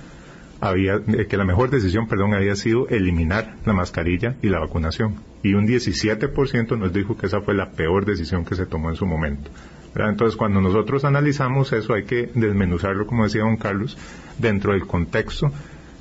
había, 0.61 0.96
eh, 0.96 1.26
que 1.26 1.38
la 1.38 1.46
mejor 1.46 1.70
decisión, 1.70 2.06
perdón, 2.06 2.34
había 2.34 2.54
sido 2.54 2.87
eliminar 2.88 3.56
la 3.64 3.72
mascarilla 3.72 4.37
y 4.42 4.50
la 4.50 4.61
vacunación. 4.61 5.22
Y 5.42 5.54
un 5.54 5.66
17% 5.66 6.76
nos 6.76 6.92
dijo 6.92 7.16
que 7.16 7.28
esa 7.28 7.40
fue 7.40 7.54
la 7.54 7.70
peor 7.70 8.04
decisión 8.04 8.44
que 8.44 8.56
se 8.56 8.66
tomó 8.66 8.90
en 8.90 8.96
su 8.96 9.06
momento. 9.06 9.50
Entonces, 9.94 10.37
cuando 10.37 10.61
nosotros 10.61 11.04
analizamos 11.04 11.72
eso, 11.72 11.94
hay 11.94 12.04
que 12.04 12.30
desmenuzarlo, 12.34 13.06
como 13.06 13.25
decía 13.25 13.42
don 13.42 13.56
Carlos, 13.56 13.99
dentro 14.38 14.72
del 14.72 14.87
contexto 14.87 15.52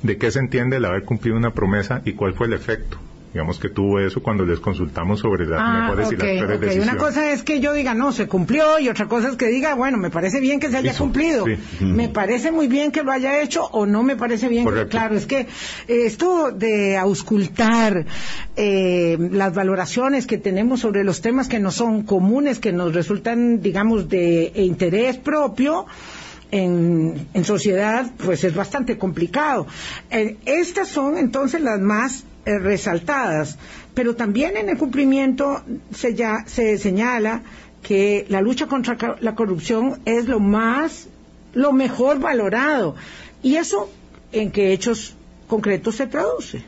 de 0.02 0.16
qué 0.16 0.30
se 0.30 0.40
entiende 0.40 0.76
el 0.76 0.84
haber 0.84 1.04
cumplido 1.04 1.36
una 1.36 1.52
promesa 1.52 2.02
y 2.04 2.14
cuál 2.14 2.34
fue 2.34 2.46
el 2.46 2.54
efecto 2.54 2.98
digamos 3.32 3.58
que 3.58 3.70
tuvo 3.70 3.98
eso 3.98 4.22
cuando 4.22 4.44
les 4.44 4.60
consultamos 4.60 5.20
sobre 5.20 5.46
las 5.46 5.58
ah, 5.62 5.80
mejores 5.80 6.12
y 6.12 6.16
las 6.16 6.22
peores 6.22 6.60
decisiones. 6.60 6.92
Una 6.92 6.98
cosa 6.98 7.32
es 7.32 7.42
que 7.42 7.60
yo 7.60 7.72
diga, 7.72 7.94
no, 7.94 8.12
se 8.12 8.28
cumplió, 8.28 8.78
y 8.78 8.88
otra 8.88 9.08
cosa 9.08 9.28
es 9.30 9.36
que 9.36 9.46
diga, 9.46 9.74
bueno, 9.74 9.96
me 9.96 10.10
parece 10.10 10.40
bien 10.40 10.60
que 10.60 10.68
se 10.68 10.76
haya 10.76 10.94
cumplido, 10.94 11.46
me 11.80 12.08
parece 12.08 12.52
muy 12.52 12.68
bien 12.68 12.92
que 12.92 13.02
lo 13.02 13.10
haya 13.10 13.40
hecho 13.40 13.64
o 13.64 13.86
no 13.86 14.02
me 14.02 14.16
parece 14.16 14.48
bien. 14.48 14.66
claro, 14.88 15.16
es 15.16 15.26
que 15.26 15.40
eh, 15.40 15.46
esto 15.88 16.50
de 16.50 16.96
auscultar 16.96 18.04
eh, 18.56 19.16
las 19.30 19.54
valoraciones 19.54 20.26
que 20.26 20.36
tenemos 20.36 20.80
sobre 20.80 21.02
los 21.02 21.22
temas 21.22 21.48
que 21.48 21.58
no 21.58 21.70
son 21.70 22.02
comunes, 22.02 22.58
que 22.58 22.72
nos 22.72 22.92
resultan, 22.94 23.62
digamos, 23.62 24.08
de 24.08 24.52
interés 24.56 25.16
propio, 25.16 25.86
en, 26.50 27.28
en, 27.32 27.44
sociedad, 27.46 28.10
pues 28.22 28.44
es 28.44 28.54
bastante 28.54 28.98
complicado. 28.98 29.66
Eh, 30.10 30.36
estas 30.44 30.88
son 30.88 31.16
entonces 31.16 31.62
las 31.62 31.80
más 31.80 32.26
eh, 32.44 32.58
resaltadas, 32.58 33.58
pero 33.94 34.16
también 34.16 34.56
en 34.56 34.68
el 34.68 34.76
cumplimiento 34.76 35.62
se, 35.92 36.14
ya, 36.14 36.44
se 36.46 36.76
señala 36.78 37.42
que 37.82 38.26
la 38.28 38.40
lucha 38.40 38.66
contra 38.66 39.16
la 39.20 39.34
corrupción 39.34 40.00
es 40.04 40.26
lo 40.26 40.40
más, 40.40 41.08
lo 41.54 41.72
mejor 41.72 42.20
valorado. 42.20 42.94
¿Y 43.42 43.56
eso 43.56 43.90
en 44.32 44.50
qué 44.50 44.72
hechos 44.72 45.16
concretos 45.46 45.96
se 45.96 46.06
traduce? 46.06 46.64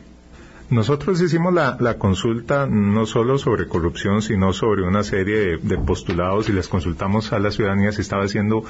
Nosotros 0.69 1.21
hicimos 1.21 1.53
la, 1.53 1.97
consulta 1.97 2.67
no 2.67 3.05
solo 3.05 3.37
sobre 3.37 3.67
corrupción, 3.67 4.21
sino 4.21 4.51
sobre 4.51 4.83
una 4.83 5.03
serie 5.03 5.35
de, 5.37 5.57
de, 5.57 5.77
postulados 5.77 6.49
y 6.49 6.53
les 6.53 6.67
consultamos 6.67 7.33
a 7.33 7.39
la 7.39 7.51
ciudadanía 7.51 7.91
si 7.91 8.01
estaba 8.01 8.23
haciendo 8.23 8.63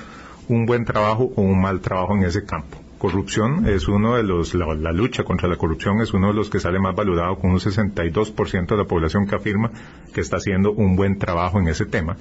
un 0.50 0.66
buen 0.66 0.86
trabajo 0.86 1.32
o 1.36 1.42
un 1.42 1.62
mal 1.62 1.80
trabajo 1.80 2.16
en 2.16 2.24
ese 2.24 2.46
campo 2.46 2.85
corrupción 3.06 3.68
es 3.68 3.88
uno 3.88 4.16
de 4.16 4.24
los, 4.24 4.56
la, 4.56 4.92
lucha 4.92 5.24
contra 5.24 5.48
la 5.48 5.58
corrupción 5.58 6.02
es 6.02 6.12
uno 6.14 6.30
de 6.30 6.34
los 6.34 6.50
que 6.50 6.60
sale 6.60 6.80
más 6.80 6.96
valorado 6.96 7.38
con 7.38 7.52
un 7.52 7.60
62% 7.60 8.66
de 8.66 8.78
la 8.78 8.86
población 8.86 9.28
que 9.28 9.36
afirma 9.36 9.70
que 10.12 10.22
está 10.22 10.38
haciendo 10.38 10.72
un 10.72 10.96
buen 10.96 11.20
trabajo 11.20 11.60
en 11.60 11.68
ese 11.68 11.86
tema. 11.86 12.18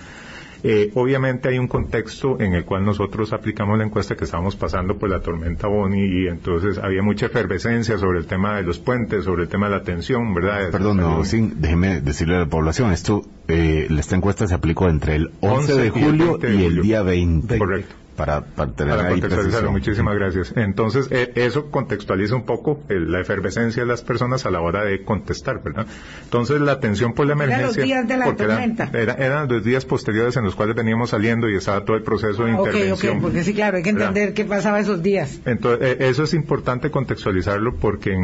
Eh, 0.62 0.90
obviamente 0.94 1.48
hay 1.48 1.58
un 1.58 1.68
contexto 1.68 2.38
en 2.38 2.52
el 2.52 2.66
cual 2.66 2.84
nosotros 2.84 3.32
aplicamos 3.32 3.78
la 3.78 3.84
encuesta 3.84 4.14
que 4.14 4.24
estábamos 4.24 4.56
pasando 4.56 4.98
por 4.98 5.08
la 5.08 5.20
tormenta 5.20 5.68
Boni 5.68 6.04
y 6.04 6.26
entonces 6.26 6.76
había 6.76 7.02
mucha 7.02 7.26
efervescencia 7.26 7.96
sobre 7.96 8.18
el 8.18 8.26
tema 8.26 8.56
de 8.56 8.62
los 8.62 8.78
puentes, 8.78 9.24
sobre 9.24 9.44
el 9.44 9.48
tema 9.48 9.66
de 9.66 9.72
la 9.72 9.78
atención, 9.78 10.34
¿verdad? 10.34 10.70
Perdón, 10.70 10.98
no, 10.98 11.22
déjeme 11.22 12.02
decirle 12.02 12.36
a 12.36 12.40
la 12.40 12.46
población, 12.46 12.92
esto, 12.92 13.24
eh, 13.48 13.88
esta 13.98 14.16
encuesta 14.16 14.46
se 14.46 14.54
aplicó 14.54 14.88
entre 14.90 15.16
el 15.16 15.30
11, 15.40 15.74
de 15.76 15.90
julio 15.90 16.38
y 16.42 16.64
el 16.64 16.82
día 16.82 17.02
20. 17.02 17.58
Correcto 17.58 18.03
para, 18.16 18.42
para 18.42 18.72
tener 18.72 18.96
para 18.96 19.08
contextualizarlo. 19.10 19.72
Muchísimas 19.72 20.14
gracias. 20.16 20.52
Entonces, 20.56 21.08
eh, 21.10 21.32
eso 21.34 21.70
contextualiza 21.70 22.34
un 22.34 22.44
poco 22.44 22.80
la 22.88 23.20
efervescencia 23.20 23.82
de 23.82 23.88
las 23.88 24.02
personas 24.02 24.46
a 24.46 24.50
la 24.50 24.60
hora 24.60 24.84
de 24.84 25.02
contestar, 25.02 25.62
¿verdad? 25.62 25.86
Entonces, 26.22 26.60
la 26.60 26.72
atención 26.72 27.14
por 27.14 27.26
la 27.26 27.34
emergencia. 27.34 27.64
Eran 27.64 27.76
los 27.76 27.84
días 27.86 28.08
de 28.08 28.16
la 28.16 28.36
tormenta. 28.36 28.90
eran 28.92 29.48
los 29.48 29.64
días 29.64 29.84
posteriores 29.84 30.36
en 30.36 30.44
los 30.44 30.54
cuales 30.54 30.76
veníamos 30.76 31.10
saliendo 31.10 31.48
y 31.48 31.56
estaba 31.56 31.84
todo 31.84 31.96
el 31.96 32.02
proceso 32.02 32.44
de 32.44 32.52
intervención. 32.52 33.16
Ok, 33.16 33.22
porque 33.22 33.44
sí, 33.44 33.54
claro, 33.54 33.76
hay 33.76 33.82
que 33.82 33.90
entender 33.90 34.34
qué 34.34 34.44
pasaba 34.44 34.80
esos 34.80 35.02
días. 35.02 35.40
Entonces, 35.44 35.86
eh, 35.86 36.08
eso 36.08 36.24
es 36.24 36.34
importante 36.34 36.90
contextualizarlo 36.90 37.76
porque 37.76 38.16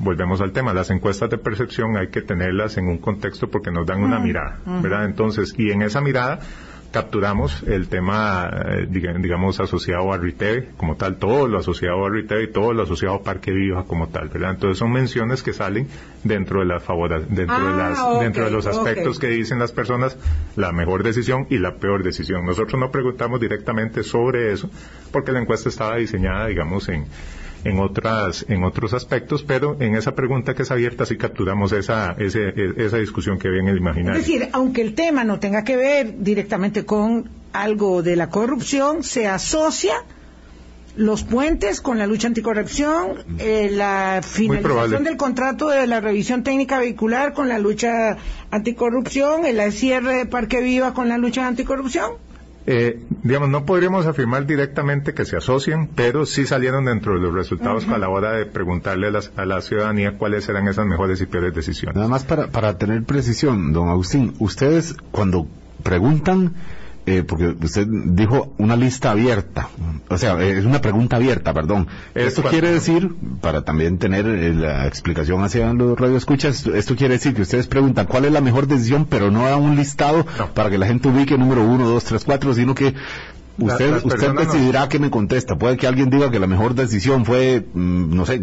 volvemos 0.00 0.40
al 0.40 0.52
tema, 0.52 0.72
las 0.72 0.90
encuestas 0.90 1.30
de 1.30 1.38
percepción 1.38 1.96
hay 1.96 2.08
que 2.08 2.22
tenerlas 2.22 2.76
en 2.78 2.88
un 2.88 2.98
contexto 2.98 3.50
porque 3.50 3.70
nos 3.70 3.86
dan 3.86 4.02
una 4.02 4.18
mirada, 4.18 4.58
¿verdad? 4.82 5.04
Entonces, 5.04 5.54
y 5.56 5.70
en 5.70 5.82
esa 5.82 6.00
mirada 6.00 6.40
capturamos 6.90 7.62
el 7.62 7.88
tema, 7.88 8.50
eh, 8.66 8.86
digamos, 8.88 9.60
asociado 9.60 10.12
a 10.12 10.18
retail 10.18 10.70
como 10.76 10.96
tal, 10.96 11.16
todo 11.16 11.46
lo 11.46 11.58
asociado 11.58 12.04
a 12.04 12.10
retail 12.10 12.44
y 12.44 12.52
todo 12.52 12.72
lo 12.72 12.82
asociado 12.82 13.16
a 13.16 13.22
Parque 13.22 13.52
Viva 13.52 13.84
como 13.84 14.08
tal, 14.08 14.28
¿verdad? 14.28 14.50
Entonces 14.52 14.78
son 14.78 14.92
menciones 14.92 15.42
que 15.42 15.52
salen 15.52 15.88
dentro 16.24 16.60
de 16.60 16.66
las 16.66 16.82
dentro 17.28 17.66
de 17.66 17.76
las, 17.76 17.98
ah, 17.98 18.18
dentro 18.20 18.44
de 18.44 18.50
los 18.50 18.66
aspectos 18.66 19.18
que 19.18 19.28
dicen 19.28 19.58
las 19.58 19.72
personas, 19.72 20.16
la 20.56 20.72
mejor 20.72 21.02
decisión 21.02 21.46
y 21.48 21.58
la 21.58 21.76
peor 21.76 22.02
decisión. 22.02 22.44
Nosotros 22.44 22.80
no 22.80 22.90
preguntamos 22.90 23.40
directamente 23.40 24.02
sobre 24.02 24.52
eso, 24.52 24.68
porque 25.12 25.32
la 25.32 25.40
encuesta 25.40 25.68
estaba 25.68 25.96
diseñada, 25.96 26.46
digamos, 26.46 26.88
en, 26.88 27.06
en 27.64 27.78
otras 27.78 28.44
en 28.48 28.64
otros 28.64 28.94
aspectos, 28.94 29.42
pero 29.42 29.76
en 29.80 29.96
esa 29.96 30.14
pregunta 30.14 30.54
que 30.54 30.62
es 30.62 30.70
abierta 30.70 31.06
sí 31.06 31.16
capturamos 31.16 31.72
esa 31.72 32.12
esa 32.18 32.96
discusión 32.96 33.38
que 33.38 33.48
había 33.48 33.60
en 33.60 33.68
el 33.68 33.78
imaginario. 33.78 34.20
Es 34.20 34.26
decir, 34.26 34.48
aunque 34.52 34.82
el 34.82 34.94
tema 34.94 35.24
no 35.24 35.38
tenga 35.38 35.64
que 35.64 35.76
ver 35.76 36.14
directamente 36.18 36.84
con 36.84 37.28
algo 37.52 38.02
de 38.02 38.16
la 38.16 38.30
corrupción, 38.30 39.02
se 39.02 39.26
asocia 39.26 39.94
los 40.96 41.22
puentes 41.22 41.80
con 41.80 41.98
la 41.98 42.06
lucha 42.06 42.28
anticorrupción, 42.28 43.24
eh, 43.38 43.70
la 43.72 44.20
finalización 44.22 45.04
del 45.04 45.16
contrato 45.16 45.68
de 45.68 45.86
la 45.86 46.00
revisión 46.00 46.42
técnica 46.42 46.78
vehicular 46.78 47.32
con 47.32 47.48
la 47.48 47.58
lucha 47.58 48.16
anticorrupción, 48.50 49.46
el 49.46 49.72
cierre 49.72 50.16
de 50.16 50.26
Parque 50.26 50.60
Viva 50.60 50.92
con 50.92 51.08
la 51.08 51.16
lucha 51.16 51.46
anticorrupción. 51.46 52.12
Eh, 52.72 53.00
digamos, 53.24 53.48
no 53.48 53.64
podríamos 53.64 54.06
afirmar 54.06 54.46
directamente 54.46 55.12
que 55.12 55.24
se 55.24 55.36
asocien, 55.36 55.88
pero 55.88 56.24
sí 56.24 56.46
salieron 56.46 56.84
dentro 56.84 57.14
de 57.14 57.18
los 57.18 57.34
resultados 57.34 57.88
a 57.88 57.98
la 57.98 58.08
hora 58.08 58.30
de 58.30 58.46
preguntarle 58.46 59.08
a, 59.08 59.44
la 59.44 59.60
ciudadanía 59.60 60.16
cuáles 60.16 60.48
eran 60.48 60.68
esas 60.68 60.86
mejores 60.86 61.20
y 61.20 61.26
peores 61.26 61.52
decisiones. 61.52 61.96
Nada 61.96 62.06
más 62.06 62.22
para, 62.22 62.46
para 62.46 62.78
tener 62.78 63.02
precisión, 63.02 63.72
don 63.72 63.88
Agustín, 63.88 64.34
ustedes 64.38 64.94
cuando 65.10 65.48
preguntan 65.82 66.54
eh, 67.10 67.24
porque 67.24 67.56
usted 67.60 67.88
dijo 67.88 68.54
una 68.58 68.76
lista 68.76 69.10
abierta, 69.10 69.68
o 70.08 70.16
sea, 70.16 70.40
es 70.40 70.64
una 70.64 70.80
pregunta 70.80 71.16
abierta, 71.16 71.52
perdón. 71.52 71.88
esto 72.14 72.44
quiere 72.44 72.70
decir, 72.70 73.10
para 73.40 73.62
también 73.62 73.98
tener 73.98 74.26
eh, 74.26 74.54
la 74.54 74.86
explicación 74.86 75.42
hacia 75.42 75.72
los 75.72 75.98
radioescuchas, 75.98 76.66
esto 76.66 76.94
quiere 76.94 77.14
decir 77.14 77.34
que 77.34 77.42
ustedes 77.42 77.66
preguntan 77.66 78.06
cuál 78.06 78.26
es 78.26 78.32
la 78.32 78.40
mejor 78.40 78.68
decisión, 78.68 79.06
pero 79.06 79.32
no 79.32 79.44
da 79.44 79.56
un 79.56 79.74
listado 79.74 80.24
para 80.54 80.70
que 80.70 80.78
la 80.78 80.86
gente 80.86 81.08
ubique 81.08 81.36
número 81.36 81.64
uno, 81.64 81.88
dos, 81.88 82.04
tres, 82.04 82.24
cuatro, 82.24 82.54
sino 82.54 82.76
que 82.76 82.94
usted, 83.58 84.04
usted 84.04 84.32
decidirá 84.34 84.88
qué 84.88 85.00
me 85.00 85.10
contesta. 85.10 85.56
Puede 85.56 85.76
que 85.76 85.88
alguien 85.88 86.10
diga 86.10 86.30
que 86.30 86.38
la 86.38 86.46
mejor 86.46 86.74
decisión 86.76 87.24
fue, 87.24 87.66
mm, 87.74 88.14
no 88.14 88.24
sé, 88.24 88.40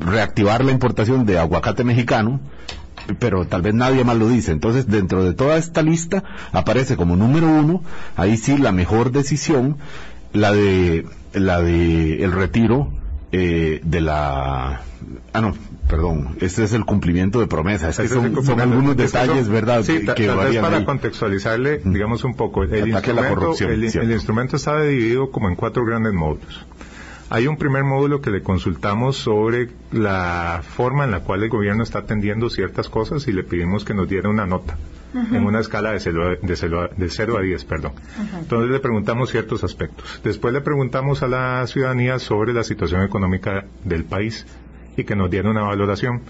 reactivar 0.00 0.64
la 0.64 0.72
importación 0.72 1.26
de 1.26 1.38
aguacate 1.38 1.84
mexicano, 1.84 2.40
pero 3.18 3.46
tal 3.46 3.62
vez 3.62 3.74
nadie 3.74 4.04
más 4.04 4.16
lo 4.16 4.28
dice. 4.28 4.52
Entonces, 4.52 4.86
dentro 4.86 5.24
de 5.24 5.34
toda 5.34 5.56
esta 5.56 5.82
lista 5.82 6.24
aparece 6.52 6.96
como 6.96 7.16
número 7.16 7.48
uno, 7.48 7.82
ahí 8.16 8.36
sí 8.36 8.58
la 8.58 8.72
mejor 8.72 9.12
decisión, 9.12 9.76
la 10.32 10.52
de 10.52 11.06
la 11.32 11.60
de 11.60 12.24
el 12.24 12.32
retiro 12.32 12.92
eh, 13.32 13.80
de 13.84 14.00
la 14.00 14.82
ah 15.32 15.40
no 15.40 15.54
perdón 15.88 16.36
este 16.40 16.64
es 16.64 16.72
el 16.72 16.84
cumplimiento 16.84 17.40
de 17.40 17.46
promesas 17.46 17.98
es 17.98 18.12
que 18.12 18.14
son, 18.42 18.60
algunos 18.60 18.96
detalles 18.96 19.48
verdad 19.48 19.82
sí, 19.82 20.04
que, 20.16 20.28
para 20.60 20.84
contextualizarle 20.84 21.80
digamos 21.84 22.24
un 22.24 22.34
poco 22.34 22.64
el 22.64 22.88
instrumento, 22.88 23.54
el 24.00 24.10
instrumento 24.10 24.56
está 24.56 24.82
dividido 24.82 25.30
como 25.30 25.48
en 25.48 25.56
cuatro 25.56 25.84
grandes 25.84 26.12
módulos 26.12 26.66
hay 27.30 27.46
un 27.46 27.56
primer 27.56 27.84
módulo 27.84 28.20
que 28.20 28.30
le 28.30 28.42
consultamos 28.42 29.16
sobre 29.16 29.68
la 29.92 30.62
forma 30.62 31.04
en 31.04 31.12
la 31.12 31.20
cual 31.20 31.44
el 31.44 31.48
gobierno 31.48 31.84
está 31.84 32.00
atendiendo 32.00 32.50
ciertas 32.50 32.88
cosas 32.88 33.26
y 33.28 33.32
le 33.32 33.44
pedimos 33.44 33.84
que 33.84 33.94
nos 33.94 34.08
diera 34.08 34.28
una 34.28 34.46
nota 34.46 34.76
en 35.14 35.44
una 35.44 35.60
escala 35.60 35.92
de 35.92 36.00
0, 36.00 36.38
de 36.42 37.38
a 37.38 37.40
10. 37.40 37.64
Perdón. 37.64 37.92
Entonces 38.38 38.70
le 38.70 38.80
preguntamos 38.80 39.30
ciertos 39.30 39.62
aspectos. 39.62 40.20
Después 40.24 40.52
le 40.52 40.60
preguntamos 40.60 41.22
a 41.22 41.28
la 41.28 41.66
ciudadanía 41.66 42.18
sobre 42.18 42.52
la 42.52 42.64
situación 42.64 43.02
económica 43.02 43.64
del 43.84 44.04
país 44.04 44.46
y 44.96 45.04
que 45.04 45.14
nos 45.14 45.30
diera 45.30 45.50
una 45.50 45.62
valoración. 45.62 46.22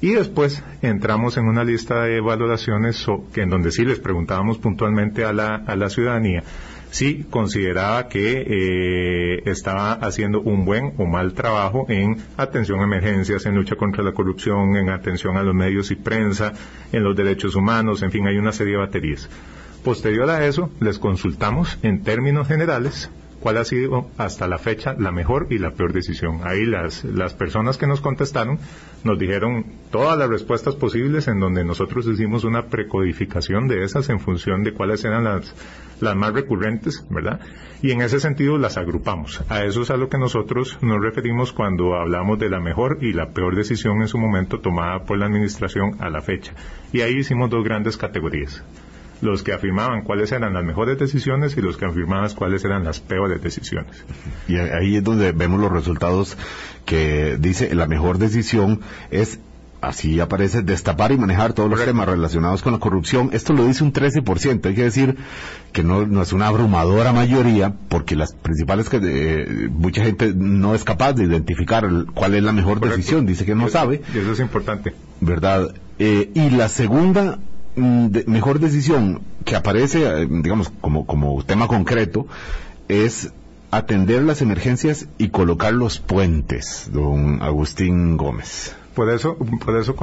Y 0.00 0.14
después 0.14 0.62
entramos 0.82 1.36
en 1.36 1.46
una 1.46 1.64
lista 1.64 2.02
de 2.02 2.20
valoraciones 2.20 3.04
que 3.32 3.42
en 3.42 3.50
donde 3.50 3.72
sí 3.72 3.84
les 3.84 4.00
preguntábamos 4.00 4.58
puntualmente 4.58 5.24
a 5.24 5.32
la, 5.32 5.54
a 5.54 5.76
la 5.76 5.88
ciudadanía 5.88 6.42
si 6.94 7.24
consideraba 7.24 8.06
que 8.06 8.46
eh, 8.46 9.42
estaba 9.46 9.94
haciendo 9.94 10.40
un 10.42 10.64
buen 10.64 10.94
o 10.96 11.06
mal 11.06 11.34
trabajo 11.34 11.86
en 11.88 12.18
atención 12.36 12.78
a 12.78 12.84
emergencias, 12.84 13.46
en 13.46 13.56
lucha 13.56 13.74
contra 13.74 14.04
la 14.04 14.12
corrupción, 14.12 14.76
en 14.76 14.90
atención 14.90 15.36
a 15.36 15.42
los 15.42 15.56
medios 15.56 15.90
y 15.90 15.96
prensa, 15.96 16.52
en 16.92 17.02
los 17.02 17.16
derechos 17.16 17.56
humanos, 17.56 18.02
en 18.02 18.12
fin, 18.12 18.28
hay 18.28 18.36
una 18.36 18.52
serie 18.52 18.74
de 18.74 18.78
baterías. 18.78 19.28
Posterior 19.82 20.30
a 20.30 20.46
eso, 20.46 20.70
les 20.78 21.00
consultamos 21.00 21.80
en 21.82 22.04
términos 22.04 22.46
generales 22.46 23.10
cuál 23.44 23.58
ha 23.58 23.64
sido 23.66 24.06
hasta 24.16 24.48
la 24.48 24.56
fecha 24.56 24.94
la 24.98 25.12
mejor 25.12 25.48
y 25.50 25.58
la 25.58 25.72
peor 25.72 25.92
decisión. 25.92 26.40
Ahí 26.44 26.64
las, 26.64 27.04
las 27.04 27.34
personas 27.34 27.76
que 27.76 27.86
nos 27.86 28.00
contestaron 28.00 28.58
nos 29.04 29.18
dijeron 29.18 29.66
todas 29.90 30.16
las 30.16 30.30
respuestas 30.30 30.76
posibles 30.76 31.28
en 31.28 31.40
donde 31.40 31.62
nosotros 31.62 32.06
hicimos 32.06 32.44
una 32.44 32.68
precodificación 32.68 33.68
de 33.68 33.84
esas 33.84 34.08
en 34.08 34.18
función 34.18 34.64
de 34.64 34.72
cuáles 34.72 35.04
eran 35.04 35.24
las, 35.24 35.54
las 36.00 36.16
más 36.16 36.32
recurrentes, 36.32 37.06
¿verdad? 37.10 37.38
Y 37.82 37.90
en 37.90 38.00
ese 38.00 38.18
sentido 38.18 38.56
las 38.56 38.78
agrupamos. 38.78 39.44
A 39.50 39.62
eso 39.64 39.82
es 39.82 39.90
a 39.90 39.98
lo 39.98 40.08
que 40.08 40.16
nosotros 40.16 40.78
nos 40.80 41.02
referimos 41.02 41.52
cuando 41.52 41.96
hablamos 41.96 42.38
de 42.38 42.48
la 42.48 42.60
mejor 42.60 42.96
y 43.02 43.12
la 43.12 43.34
peor 43.34 43.56
decisión 43.56 44.00
en 44.00 44.08
su 44.08 44.16
momento 44.16 44.60
tomada 44.60 45.04
por 45.04 45.18
la 45.18 45.26
Administración 45.26 45.98
a 46.00 46.08
la 46.08 46.22
fecha. 46.22 46.54
Y 46.94 47.02
ahí 47.02 47.18
hicimos 47.18 47.50
dos 47.50 47.62
grandes 47.62 47.98
categorías 47.98 48.64
los 49.24 49.42
que 49.42 49.52
afirmaban 49.52 50.02
cuáles 50.02 50.30
eran 50.32 50.54
las 50.54 50.64
mejores 50.64 50.98
decisiones 50.98 51.56
y 51.56 51.62
los 51.62 51.76
que 51.76 51.86
afirmaban 51.86 52.30
cuáles 52.34 52.64
eran 52.64 52.84
las 52.84 53.00
peores 53.00 53.42
decisiones. 53.42 54.04
Y 54.48 54.56
ahí 54.56 54.96
es 54.96 55.04
donde 55.04 55.32
vemos 55.32 55.60
los 55.60 55.72
resultados 55.72 56.36
que 56.84 57.36
dice 57.38 57.74
la 57.74 57.86
mejor 57.86 58.18
decisión 58.18 58.80
es 59.10 59.40
así 59.84 60.20
aparece 60.20 60.62
destapar 60.62 61.12
y 61.12 61.18
manejar 61.18 61.52
todos 61.52 61.70
los 61.70 61.84
temas 61.84 62.08
relacionados 62.08 62.62
con 62.62 62.72
la 62.72 62.78
corrupción. 62.78 63.30
Esto 63.32 63.52
lo 63.52 63.66
dice 63.66 63.84
un 63.84 63.92
13%. 63.92 64.66
Hay 64.66 64.74
que 64.74 64.82
decir 64.82 65.16
que 65.72 65.82
no, 65.82 66.22
es 66.22 66.32
una 66.32 66.46
abrumadora 66.46 67.12
mayoría, 67.12 67.74
porque 67.88 68.16
las 68.16 68.32
principales 68.32 68.88
que 68.88 69.00
eh, 69.02 69.68
mucha 69.70 70.02
gente 70.04 70.32
no 70.34 70.74
es 70.74 70.84
capaz 70.84 71.12
de 71.12 71.24
identificar 71.24 71.86
cuál 72.14 72.34
es 72.34 72.42
la 72.42 72.52
mejor 72.52 72.80
decisión. 72.80 73.26
Dice 73.26 73.44
que 73.44 73.54
no 73.54 73.68
sabe. 73.68 74.02
Y 74.14 74.18
eso 74.18 74.32
es 74.32 74.40
importante. 74.40 74.94
¿Verdad? 75.20 75.74
Eh, 75.98 76.30
y 76.34 76.50
la 76.50 76.68
segunda 76.68 77.38
Mm, 77.76 78.08
mejor 78.26 78.60
decisión 78.60 79.22
que 79.44 79.56
aparece, 79.56 80.04
eh, 80.04 80.26
digamos, 80.28 80.70
como, 80.80 81.06
como 81.06 81.42
tema 81.44 81.66
concreto, 81.66 82.26
es 82.88 83.32
atender 83.70 84.22
las 84.22 84.42
emergencias 84.42 85.08
y 85.18 85.28
colocar 85.28 85.72
los 85.72 85.98
puentes, 85.98 86.88
don 86.92 87.42
Agustín 87.42 88.16
Gómez. 88.16 88.76
Por 88.94 89.10
eso, 89.10 89.36
por 89.36 89.76
eso, 89.76 89.96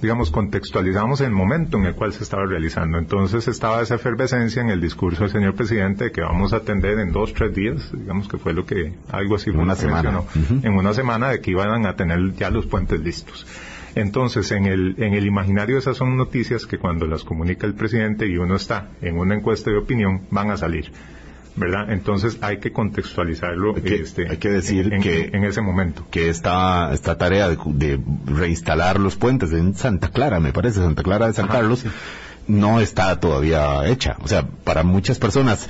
digamos, 0.00 0.30
contextualizamos 0.30 1.20
el 1.20 1.32
momento 1.32 1.76
en 1.76 1.84
el 1.84 1.94
cual 1.94 2.14
se 2.14 2.22
estaba 2.22 2.46
realizando. 2.46 2.96
Entonces 2.96 3.46
estaba 3.46 3.82
esa 3.82 3.96
efervescencia 3.96 4.62
en 4.62 4.70
el 4.70 4.80
discurso 4.80 5.24
del 5.24 5.32
señor 5.32 5.54
presidente 5.54 6.04
de 6.04 6.12
que 6.12 6.22
vamos 6.22 6.54
a 6.54 6.56
atender 6.56 6.98
en 6.98 7.12
dos, 7.12 7.34
tres 7.34 7.54
días, 7.54 7.90
digamos 7.92 8.28
que 8.28 8.38
fue 8.38 8.54
lo 8.54 8.64
que 8.64 8.94
algo 9.10 9.36
así 9.36 9.50
en 9.50 9.58
una 9.60 9.74
semana. 9.74 10.22
en 10.62 10.72
una 10.74 10.94
semana 10.94 11.28
de 11.28 11.42
que 11.42 11.50
iban 11.50 11.84
a 11.84 11.94
tener 11.94 12.32
ya 12.32 12.48
los 12.48 12.64
puentes 12.64 13.00
listos. 13.00 13.46
Entonces, 13.94 14.50
en 14.52 14.66
el, 14.66 14.94
en 14.98 15.14
el 15.14 15.26
imaginario 15.26 15.78
esas 15.78 15.96
son 15.96 16.16
noticias 16.16 16.66
que 16.66 16.78
cuando 16.78 17.06
las 17.06 17.24
comunica 17.24 17.66
el 17.66 17.74
presidente 17.74 18.26
y 18.26 18.36
uno 18.38 18.56
está 18.56 18.88
en 19.02 19.18
una 19.18 19.34
encuesta 19.34 19.70
de 19.70 19.78
opinión, 19.78 20.22
van 20.30 20.50
a 20.50 20.56
salir. 20.56 20.90
¿verdad? 21.54 21.92
Entonces 21.92 22.38
hay 22.40 22.58
que 22.58 22.72
contextualizarlo 22.72 23.76
hay 23.76 23.82
que, 23.82 23.94
este, 23.96 24.28
hay 24.28 24.38
que 24.38 24.48
decir 24.48 24.90
que 25.02 25.30
en 25.32 25.44
ese 25.44 25.60
momento 25.60 26.06
que 26.10 26.30
esta 26.30 26.92
esta 26.94 27.18
tarea 27.18 27.48
de, 27.48 28.00
reinstalar 28.26 28.98
los 28.98 29.16
puentes 29.16 29.52
en 29.52 29.74
Santa 29.74 30.08
Clara, 30.08 30.40
me 30.40 30.52
parece 30.52 30.80
Santa 30.80 31.02
Clara 31.02 31.26
de 31.26 31.34
San 31.34 31.48
Carlos, 31.48 31.84
no 32.46 32.80
está 32.80 33.20
todavía 33.20 33.86
hecha. 33.86 34.16
O 34.22 34.28
sea, 34.28 34.46
para 34.46 34.82
muchas 34.82 35.18
personas 35.18 35.68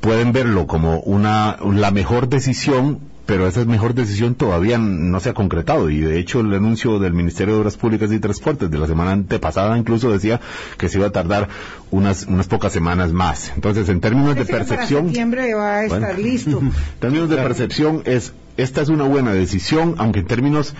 pueden 0.00 0.32
verlo 0.32 0.66
como 0.66 1.00
una 1.00 1.56
la 1.64 1.90
mejor 1.90 2.28
decisión 2.28 3.00
pero 3.26 3.46
esa 3.46 3.64
mejor 3.64 3.94
decisión 3.94 4.34
todavía 4.34 4.78
no 4.78 5.18
se 5.20 5.30
ha 5.30 5.34
concretado 5.34 5.88
y 5.88 6.00
de 6.00 6.18
hecho 6.18 6.40
el 6.40 6.52
anuncio 6.52 6.98
del 6.98 7.14
Ministerio 7.14 7.54
de 7.54 7.60
Obras 7.60 7.76
Públicas 7.76 8.12
y 8.12 8.18
Transportes 8.18 8.70
de 8.70 8.78
la 8.78 8.86
semana 8.86 9.12
antepasada 9.12 9.78
incluso 9.78 10.10
decía 10.10 10.40
que 10.76 10.88
se 10.88 10.98
iba 10.98 11.06
a 11.06 11.12
tardar 11.12 11.48
unas 11.90 12.26
unas 12.26 12.46
pocas 12.48 12.72
semanas 12.72 13.12
más. 13.12 13.52
Entonces, 13.54 13.88
en 13.88 14.00
términos 14.00 14.34
de 14.34 14.44
percepción, 14.44 15.06
septiembre 15.06 15.54
va 15.54 15.76
a 15.78 15.84
estar 15.84 16.18
listo. 16.18 16.60
En 16.94 17.00
términos 17.00 17.28
de 17.28 17.36
percepción 17.36 18.02
es 18.04 18.32
esta 18.56 18.82
es 18.82 18.88
una 18.88 19.04
buena 19.04 19.32
decisión, 19.32 19.94
aunque 19.98 20.20
en 20.20 20.26
términos 20.26 20.74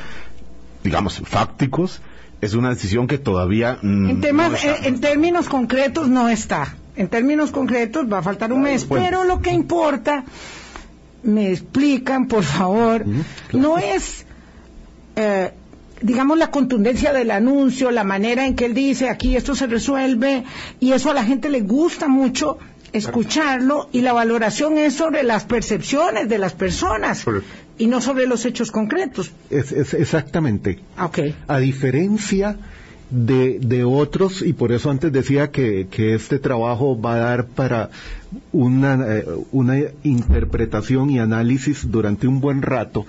digamos 0.82 1.22
fácticos 1.24 2.00
es 2.40 2.54
una 2.54 2.70
decisión 2.70 3.06
que 3.06 3.18
todavía 3.18 3.78
en, 3.82 4.20
temas, 4.20 4.62
en 4.64 5.00
términos 5.00 5.48
concretos 5.48 6.08
no 6.08 6.28
está. 6.28 6.76
En 6.96 7.08
términos 7.08 7.50
concretos 7.50 8.06
va 8.12 8.18
a 8.18 8.22
faltar 8.22 8.52
un 8.52 8.62
mes, 8.62 8.84
pero 8.84 9.24
lo 9.24 9.40
que 9.40 9.52
importa 9.52 10.24
me 11.24 11.50
explican, 11.50 12.28
por 12.28 12.44
favor, 12.44 13.04
no 13.52 13.78
es, 13.78 14.26
eh, 15.16 15.52
digamos, 16.00 16.38
la 16.38 16.50
contundencia 16.50 17.12
del 17.12 17.30
anuncio, 17.30 17.90
la 17.90 18.04
manera 18.04 18.46
en 18.46 18.54
que 18.54 18.66
él 18.66 18.74
dice, 18.74 19.08
aquí 19.08 19.36
esto 19.36 19.54
se 19.54 19.66
resuelve, 19.66 20.44
y 20.80 20.92
eso 20.92 21.10
a 21.10 21.14
la 21.14 21.24
gente 21.24 21.48
le 21.48 21.62
gusta 21.62 22.08
mucho 22.08 22.58
escucharlo, 22.92 23.88
y 23.92 24.02
la 24.02 24.12
valoración 24.12 24.78
es 24.78 24.94
sobre 24.94 25.22
las 25.22 25.44
percepciones 25.44 26.28
de 26.28 26.38
las 26.38 26.52
personas. 26.52 27.24
Y 27.76 27.88
no 27.88 28.00
sobre 28.00 28.28
los 28.28 28.44
hechos 28.44 28.70
concretos. 28.70 29.32
Es, 29.50 29.72
exactamente. 29.94 30.78
Okay. 30.96 31.34
A 31.48 31.58
diferencia 31.58 32.56
de, 33.10 33.58
de 33.60 33.84
otros 33.84 34.42
y 34.42 34.52
por 34.52 34.72
eso 34.72 34.90
antes 34.90 35.12
decía 35.12 35.50
que, 35.50 35.86
que 35.90 36.14
este 36.14 36.38
trabajo 36.38 37.00
va 37.00 37.14
a 37.14 37.18
dar 37.18 37.46
para 37.46 37.90
una, 38.52 38.98
eh, 39.06 39.26
una 39.52 39.78
interpretación 40.02 41.10
y 41.10 41.18
análisis 41.18 41.90
durante 41.90 42.26
un 42.26 42.40
buen 42.40 42.62
rato 42.62 43.06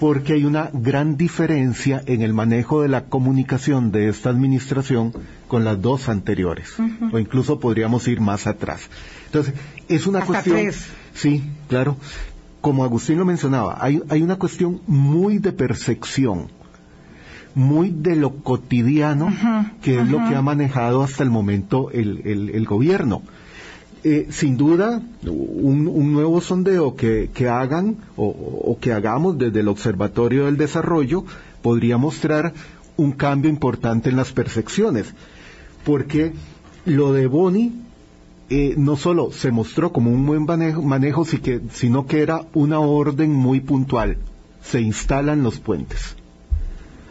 porque 0.00 0.32
hay 0.32 0.46
una 0.46 0.70
gran 0.72 1.18
diferencia 1.18 2.02
en 2.06 2.22
el 2.22 2.32
manejo 2.32 2.80
de 2.80 2.88
la 2.88 3.04
comunicación 3.04 3.92
de 3.92 4.08
esta 4.08 4.30
administración 4.30 5.12
con 5.46 5.62
las 5.62 5.82
dos 5.82 6.08
anteriores, 6.08 6.72
o 7.12 7.18
incluso 7.18 7.60
podríamos 7.60 8.08
ir 8.08 8.18
más 8.18 8.46
atrás. 8.46 8.88
Entonces, 9.26 9.52
es 9.88 10.06
una 10.06 10.22
cuestión... 10.22 10.72
Sí, 11.12 11.44
claro. 11.68 11.98
Como 12.62 12.82
Agustín 12.82 13.18
lo 13.18 13.26
mencionaba, 13.26 13.76
hay, 13.78 14.02
hay 14.08 14.22
una 14.22 14.36
cuestión 14.36 14.80
muy 14.86 15.36
de 15.36 15.52
percepción 15.52 16.48
muy 17.54 17.90
de 17.90 18.16
lo 18.16 18.36
cotidiano, 18.36 19.28
que 19.82 20.00
es 20.00 20.08
lo 20.08 20.18
que 20.28 20.34
ha 20.34 20.42
manejado 20.42 21.02
hasta 21.02 21.22
el 21.22 21.30
momento 21.30 21.90
el, 21.90 22.66
gobierno. 22.66 23.22
Eh, 24.02 24.28
sin 24.30 24.56
duda, 24.56 25.02
un, 25.26 26.12
nuevo 26.12 26.40
sondeo 26.40 26.96
que, 26.96 27.48
hagan 27.48 27.96
o, 28.16 28.78
que 28.80 28.92
hagamos 28.92 29.38
desde 29.38 29.60
el 29.60 29.68
Observatorio 29.68 30.46
del 30.46 30.56
Desarrollo 30.56 31.24
podría 31.62 31.98
mostrar 31.98 32.54
un 32.96 33.12
cambio 33.12 33.50
importante 33.50 34.10
en 34.10 34.16
las 34.16 34.32
percepciones, 34.32 35.14
porque 35.84 36.32
lo 36.84 37.12
de 37.12 37.26
Boni 37.26 37.72
eh, 38.48 38.74
no 38.76 38.96
solo 38.96 39.32
se 39.32 39.50
mostró 39.50 39.92
como 39.92 40.10
un 40.10 40.26
buen 40.26 40.44
manejo, 40.44 40.82
manejo 40.82 41.24
sino 41.24 42.06
que 42.06 42.22
era 42.22 42.46
una 42.54 42.80
orden 42.80 43.32
muy 43.32 43.60
puntual. 43.60 44.18
Se 44.62 44.80
instalan 44.80 45.42
los 45.42 45.58
puentes. 45.58 46.16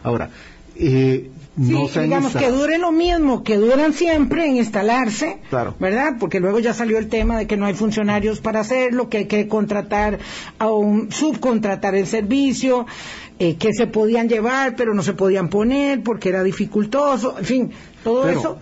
Ahora, 0.02 0.30
Eh, 0.76 1.30
no 1.56 1.88
digamos 1.88 2.34
que 2.34 2.48
dure 2.50 2.78
lo 2.78 2.90
mismo 2.90 3.42
que 3.42 3.56
duran 3.56 3.92
siempre 3.92 4.46
en 4.46 4.56
instalarse, 4.56 5.40
¿verdad? 5.78 6.14
Porque 6.18 6.40
luego 6.40 6.58
ya 6.58 6.72
salió 6.72 6.96
el 6.96 7.08
tema 7.08 7.36
de 7.36 7.46
que 7.46 7.58
no 7.58 7.66
hay 7.66 7.74
funcionarios 7.74 8.40
para 8.40 8.60
hacerlo, 8.60 9.10
que 9.10 9.18
hay 9.18 9.24
que 9.26 9.46
contratar 9.46 10.20
a 10.58 10.70
un 10.70 11.12
subcontratar 11.12 11.94
el 11.96 12.06
servicio, 12.06 12.86
eh, 13.38 13.56
que 13.56 13.74
se 13.74 13.86
podían 13.86 14.28
llevar 14.28 14.74
pero 14.74 14.94
no 14.94 15.02
se 15.02 15.12
podían 15.12 15.50
poner 15.50 16.02
porque 16.02 16.30
era 16.30 16.42
dificultoso, 16.42 17.36
en 17.38 17.44
fin, 17.44 17.70
todo 18.04 18.28
eso, 18.28 18.58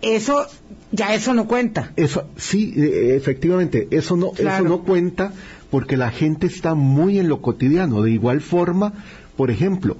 eso 0.00 0.46
ya 0.90 1.12
eso 1.14 1.34
no 1.34 1.46
cuenta. 1.46 1.92
Eso 1.96 2.28
sí, 2.36 2.72
eh, 2.76 3.14
efectivamente, 3.16 3.88
eso 3.90 4.16
no, 4.16 4.32
eso 4.38 4.62
no 4.62 4.84
cuenta 4.84 5.32
porque 5.70 5.98
la 5.98 6.10
gente 6.10 6.46
está 6.46 6.74
muy 6.74 7.18
en 7.18 7.28
lo 7.28 7.42
cotidiano. 7.42 8.00
De 8.00 8.10
igual 8.10 8.40
forma, 8.40 8.94
por 9.36 9.50
ejemplo, 9.50 9.98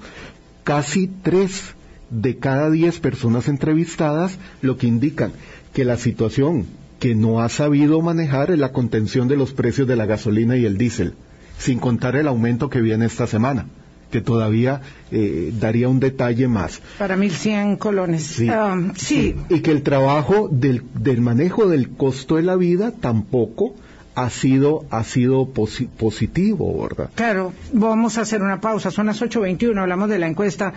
casi 0.68 1.07
tres 1.07 1.74
de 2.11 2.37
cada 2.37 2.70
diez 2.70 3.00
personas 3.00 3.48
entrevistadas 3.48 4.38
lo 4.61 4.76
que 4.76 4.87
indican 4.87 5.33
que 5.72 5.87
la 5.87 5.96
situación 5.96 6.66
que 6.98 7.14
no 7.14 7.40
ha 7.40 7.48
sabido 7.48 8.02
manejar 8.02 8.50
es 8.50 8.59
la 8.59 8.70
contención 8.70 9.28
de 9.28 9.38
los 9.38 9.54
precios 9.54 9.88
de 9.88 9.96
la 9.96 10.04
gasolina 10.04 10.59
y 10.59 10.66
el 10.66 10.76
diésel, 10.76 11.14
sin 11.57 11.78
contar 11.78 12.16
el 12.16 12.28
aumento 12.28 12.68
que 12.68 12.83
viene 12.83 13.07
esta 13.07 13.26
semana 13.26 13.64
que 14.11 14.20
todavía 14.20 14.83
eh, 15.11 15.54
daría 15.59 15.88
un 15.88 16.00
detalle 16.00 16.48
más. 16.48 16.83
Para 16.98 17.16
1.100 17.16 17.78
colones. 17.78 18.24
Sí, 18.24 18.48
ah, 18.50 18.92
sí. 18.94 19.37
Y 19.48 19.61
que 19.61 19.70
el 19.70 19.83
trabajo 19.83 20.50
del, 20.52 20.83
del 21.00 21.22
manejo 21.22 21.66
del 21.66 21.88
costo 21.88 22.37
de 22.37 22.42
la 22.42 22.57
vida 22.57 22.90
tampoco 22.90 23.74
ha 24.18 24.31
sido, 24.31 24.85
ha 24.90 25.04
sido 25.04 25.46
positivo, 25.46 26.83
¿verdad? 26.83 27.11
Claro, 27.14 27.52
vamos 27.72 28.18
a 28.18 28.22
hacer 28.22 28.42
una 28.42 28.61
pausa. 28.61 28.90
Son 28.90 29.07
las 29.07 29.22
8.21, 29.22 29.81
hablamos 29.81 30.09
de 30.09 30.18
la 30.18 30.26
encuesta 30.26 30.72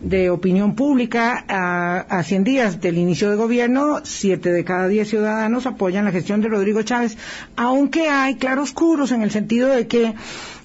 de 0.00 0.30
opinión 0.30 0.74
pública. 0.74 1.44
A, 1.46 2.06
a 2.08 2.22
100 2.22 2.44
días 2.44 2.80
del 2.80 2.96
inicio 2.96 3.28
de 3.28 3.36
gobierno, 3.36 4.00
7 4.02 4.50
de 4.50 4.64
cada 4.64 4.88
10 4.88 5.08
ciudadanos 5.08 5.66
apoyan 5.66 6.06
la 6.06 6.12
gestión 6.12 6.40
de 6.40 6.48
Rodrigo 6.48 6.82
Chávez, 6.82 7.18
aunque 7.54 8.08
hay 8.08 8.36
claroscuros 8.36 9.12
en 9.12 9.22
el 9.22 9.30
sentido 9.30 9.68
de 9.68 9.86
que 9.86 10.14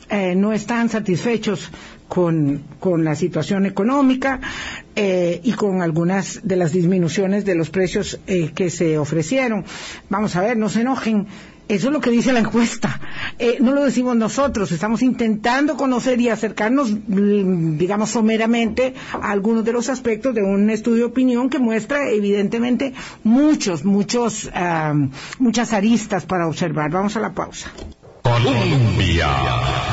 eh, 0.10 0.36
no 0.36 0.52
están 0.52 0.89
satisfechos 0.89 1.70
con, 2.10 2.63
con, 2.82 3.06
la 3.06 3.15
situación 3.15 3.65
económica 3.65 4.41
eh, 4.94 5.39
y 5.41 5.54
con 5.54 5.82
algunas 5.82 6.41
de 6.44 6.58
las 6.58 6.74
disminuciones 6.74 7.46
de 7.46 7.56
los 7.56 7.70
precios 7.70 8.20
eh, 8.28 8.52
que 8.54 8.70
se 8.70 8.98
ofrecieron. 8.98 9.63
Vamos 10.10 10.36
a 10.36 10.41
ver, 10.41 10.58
no 10.58 10.67
se 10.67 10.82
enojen. 10.82 11.28
Eso 11.72 11.88
es 11.88 11.94
lo 11.94 12.02
que 12.02 12.10
dice 12.10 12.34
la 12.34 12.42
encuesta. 12.42 13.00
Eh, 13.40 13.60
no 13.62 13.72
lo 13.72 13.86
decimos 13.86 14.18
nosotros. 14.18 14.74
Estamos 14.74 15.02
intentando 15.02 15.78
conocer 15.78 16.20
y 16.20 16.28
acercarnos, 16.28 16.92
mm, 16.92 17.78
digamos, 17.78 18.10
someramente 18.10 18.94
a 19.14 19.32
algunos 19.32 19.64
de 19.64 19.72
los 19.72 19.88
aspectos 19.88 20.36
de 20.36 20.44
un 20.44 20.70
estudio 20.70 20.98
de 20.98 21.12
opinión 21.12 21.50
que 21.50 21.60
muestra, 21.60 22.10
evidentemente, 22.10 22.94
muchos, 23.24 23.86
muchos, 23.86 24.52
ah, 24.54 24.94
muchas 25.40 25.72
aristas 25.72 26.26
para 26.26 26.46
observar. 26.46 26.92
Vamos 26.92 27.16
a 27.16 27.22
la 27.22 27.32
pausa. 27.34 27.72
Colombia. 28.22 29.30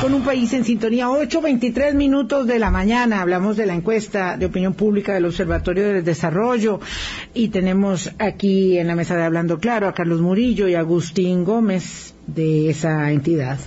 Con 0.01 0.13
un 0.13 0.23
país 0.23 0.53
en 0.53 0.63
sintonía, 0.63 1.07
8.23 1.07 1.93
minutos 1.93 2.47
de 2.47 2.59
la 2.59 2.71
mañana. 2.71 3.21
Hablamos 3.21 3.57
de 3.57 3.65
la 3.65 3.73
encuesta 3.73 4.37
de 4.37 4.45
opinión 4.45 4.73
pública 4.73 5.13
del 5.13 5.25
Observatorio 5.25 5.87
del 5.87 6.03
Desarrollo 6.03 6.79
y 7.33 7.49
tenemos 7.49 8.11
aquí 8.17 8.77
en 8.77 8.87
la 8.87 8.95
mesa 8.95 9.15
de 9.15 9.23
Hablando 9.23 9.59
Claro 9.59 9.87
a 9.87 9.93
Carlos 9.93 10.21
Murillo 10.21 10.67
y 10.67 10.75
Agustín 10.75 11.43
Gómez 11.43 12.13
de 12.27 12.69
esa 12.69 13.11
entidad. 13.11 13.59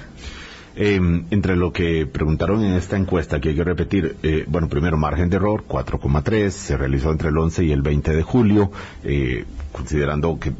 Em, 0.74 1.24
entre 1.30 1.54
lo 1.54 1.70
que 1.70 2.06
preguntaron 2.06 2.64
en 2.64 2.72
esta 2.74 2.96
encuesta, 2.96 3.40
que 3.40 3.50
hay 3.50 3.54
que 3.54 3.64
repetir, 3.64 4.16
eh, 4.22 4.46
bueno, 4.48 4.68
primero 4.68 4.96
margen 4.96 5.28
de 5.28 5.36
error, 5.36 5.64
4,3, 5.68 6.50
se 6.50 6.78
realizó 6.78 7.10
entre 7.10 7.28
el 7.28 7.36
11 7.36 7.64
y 7.64 7.72
el 7.72 7.82
20 7.82 8.14
de 8.16 8.22
julio, 8.22 8.72
eh, 9.04 9.44
considerando 9.70 10.38
que 10.38 10.52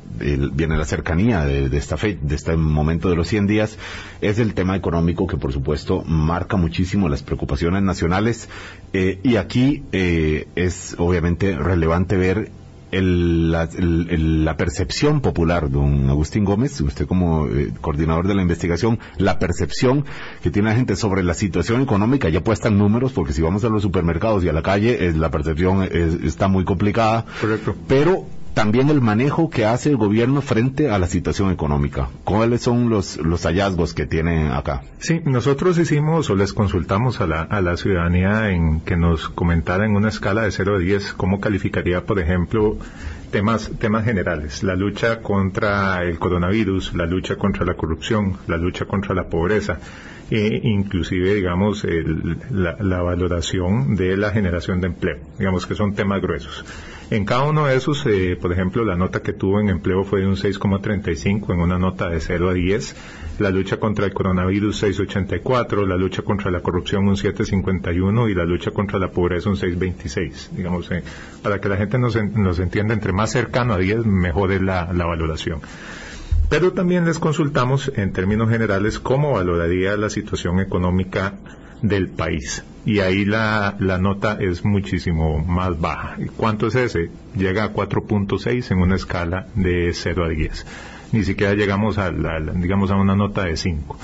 viene 0.53 0.77
la 0.77 0.85
cercanía 0.85 1.47
de, 1.47 1.77
esta 1.77 1.97
fe, 1.97 2.19
de 2.21 2.35
este 2.35 2.57
momento 2.57 3.09
de 3.09 3.17
los 3.17 3.27
100 3.29 3.47
días, 3.47 3.79
es 4.21 4.39
el 4.39 4.53
tema 4.53 4.77
económico 4.77 5.27
que 5.27 5.39
por 5.39 5.53
supuesto 5.53 6.03
marca 6.05 6.57
muchísimo 6.57 7.09
las 7.09 7.23
preocupaciones 7.23 7.83
nacionales. 7.83 8.49
Eh, 8.93 9.19
y 9.23 9.37
aquí 9.37 9.83
es 9.93 10.95
obviamente 10.99 11.57
relevante 11.57 12.17
ver 12.17 12.51
la, 13.01 14.57
percepción 14.57 15.21
popular, 15.21 15.71
don 15.71 16.11
Agustín 16.11 16.45
Gómez, 16.45 16.81
usted 16.81 17.07
como 17.07 17.49
eh, 17.49 17.73
coordinador 17.81 18.29
de 18.29 18.35
la 18.35 18.43
investigación, 18.43 18.99
la 19.17 19.39
percepción 19.39 20.05
que 20.43 20.51
tiene 20.51 20.69
la 20.69 20.77
gente 20.77 20.97
sobre 20.97 21.23
la 21.23 21.35
situación 21.35 21.81
económica, 21.83 22.29
ya 22.29 22.43
puesta 22.43 22.69
en 22.69 22.79
números, 22.79 23.13
porque 23.13 23.33
si 23.33 23.43
vamos 23.43 23.65
a 23.65 23.69
los 23.69 23.83
supermercados 23.83 24.45
y 24.45 24.49
a 24.49 24.53
la 24.53 24.63
calle, 24.63 25.13
la 25.13 25.31
percepción 25.31 25.83
está 25.83 26.49
muy 26.49 26.65
complicada. 26.65 27.25
Correcto. 27.41 27.75
Pero 27.89 28.27
también 28.55 28.91
el 28.91 29.01
manejo 29.01 29.49
que 29.51 29.65
hace 29.65 29.91
el 29.91 29.97
gobierno 29.97 30.43
frente 30.43 30.91
a 30.91 30.99
la 30.99 31.07
situación 31.07 31.51
económica. 31.51 32.09
¿Cuáles 32.25 32.63
son 32.63 32.91
los, 32.91 33.17
los 33.17 33.43
hallazgos 33.45 33.95
que 33.95 34.07
tienen 34.07 34.53
acá? 34.53 34.83
Sí, 34.99 35.21
nosotros 35.25 35.79
hicimos 35.79 36.29
o 36.31 36.37
les 36.37 36.53
consultamos 36.53 37.21
a 37.21 37.27
la, 37.27 37.43
a 37.43 37.61
la 37.61 37.77
ciudadanía 37.77 38.51
en 38.51 38.81
que 38.81 38.97
nos 38.97 39.29
comentara 39.29 39.87
en 39.87 39.97
una 39.97 40.09
escala 40.09 40.43
de 40.43 40.51
0 40.51 40.77
a 40.77 40.79
10 40.79 41.15
cómo 41.15 41.41
calificaría, 41.41 42.05
por 42.05 42.19
ejemplo, 42.19 42.77
temas, 43.31 43.71
temas 43.79 44.05
generales, 44.05 44.63
la 44.63 44.77
lucha 44.77 45.21
contra 45.21 46.03
el 46.03 46.19
coronavirus, 46.19 46.95
la 46.95 47.07
lucha 47.07 47.37
contra 47.37 47.65
la 47.65 47.75
corrupción, 47.75 48.37
la 48.47 48.59
lucha 48.59 48.85
contra 48.85 49.15
la 49.15 49.25
pobreza, 49.25 49.79
e 50.31 50.61
inclusive, 50.63 51.35
digamos, 51.35 51.85
la, 52.51 52.77
la 52.79 53.03
valoración 53.03 53.97
de 53.97 54.17
la 54.17 54.31
generación 54.31 54.81
de 54.81 54.89
empleo, 54.89 55.19
digamos 55.39 55.67
que 55.67 55.75
son 55.75 55.95
temas 55.95 56.21
gruesos. 56.21 56.65
En 57.13 57.27
cada 57.27 57.43
uno 57.43 57.67
de 57.67 57.77
esos, 57.77 58.07
eh, 58.07 58.39
por 58.41 58.55
ejemplo, 58.55 58.87
la 58.87 58.97
nota 58.97 59.21
que 59.21 59.35
tuvo 59.35 59.61
en 59.61 59.69
empleo 59.69 60.03
fue 60.03 60.21
de 60.21 60.27
un 60.27 60.35
6,35 60.35 61.53
en 61.53 61.61
una 61.61 61.79
nota 61.79 62.09
de 62.09 62.19
0 62.19 62.49
a 62.49 62.55
10. 62.55 62.97
La 63.39 63.51
lucha 63.51 63.77
contra 63.77 64.07
el 64.07 64.15
coronavirus 64.15 64.83
6,84, 64.83 65.87
la 65.87 65.99
lucha 65.99 66.23
contra 66.23 66.51
la 66.51 66.63
corrupción 66.63 67.07
un 67.07 67.17
7,51 67.17 68.31
y 68.31 68.35
la 68.35 68.47
lucha 68.47 68.71
contra 68.71 68.99
la 68.99 69.11
pobreza 69.11 69.51
un 69.51 69.57
6,26. 69.57 70.53
Digamos, 70.53 70.91
eh, 70.91 71.03
para 71.43 71.61
que 71.61 71.69
la 71.69 71.77
gente 71.77 71.99
nos, 71.99 72.17
nos, 72.17 72.59
entienda, 72.59 72.95
entre 72.95 73.13
más 73.13 73.31
cercano 73.31 73.75
a 73.75 73.79
10, 73.79 74.07
mejor 74.07 74.51
es 74.51 74.63
la, 74.63 74.91
la 74.95 75.05
valoración. 75.05 75.61
Pero 76.49 76.73
también 76.73 77.05
les 77.05 77.19
consultamos 77.19 77.93
en 77.95 78.15
términos 78.15 78.49
generales 78.49 78.99
cómo 78.99 79.33
valoraría 79.33 79.99
la 79.99 80.09
situación 80.09 80.61
económica 80.61 81.35
del 81.83 82.09
país. 82.09 82.65
Y 82.85 82.99
ahí 83.01 83.25
la, 83.25 83.77
la 83.79 83.99
nota 83.99 84.39
es 84.41 84.65
muchísimo 84.65 85.39
más 85.39 85.81
baja. 85.81 86.17
¿Cuánto 86.37 86.67
es 86.67 86.75
ese? 86.75 87.11
Llega 87.37 87.65
a 87.65 87.73
4.6 87.73 88.73
en 88.73 88.79
una 88.79 88.97
escala 88.97 89.47
de 89.55 89.93
0 89.93 90.25
a 90.25 90.29
10. 90.29 90.67
Ni 91.13 91.25
siquiera 91.25 91.55
llegamos 91.55 91.99
a, 91.99 92.11
la, 92.11 92.41
digamos, 92.41 92.91
a 92.91 92.97
una 92.97 93.15
nota 93.15 93.45
de 93.45 93.57
5. 93.57 93.99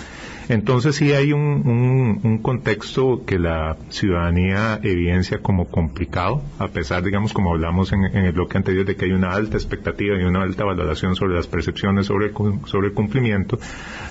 Entonces 0.49 0.97
sí 0.97 1.13
hay 1.13 1.33
un, 1.33 2.41
contexto 2.43 3.25
que 3.27 3.39
la 3.39 3.77
ciudadanía 3.91 4.81
evidencia 4.83 5.39
como 5.39 5.69
complicado, 5.69 6.43
a 6.59 6.69
pesar, 6.69 7.03
digamos, 7.03 7.33
como 7.33 7.51
hablamos 7.51 7.93
en, 7.93 8.05
el 8.05 8.33
bloque 8.33 8.57
anterior, 8.57 8.87
de 8.87 8.97
que 8.97 9.07
hay 9.07 9.13
una 9.13 9.33
alta 9.33 9.57
expectativa 9.57 10.17
y 10.17 10.25
una 10.25 10.43
alta 10.43 10.65
valoración 10.65 11.17
sobre 11.17 11.35
las 11.35 11.47
percepciones 11.47 12.07
sobre 12.07 12.33
sobre 12.65 12.89
el 12.89 12.95
cumplimiento, 12.95 13.59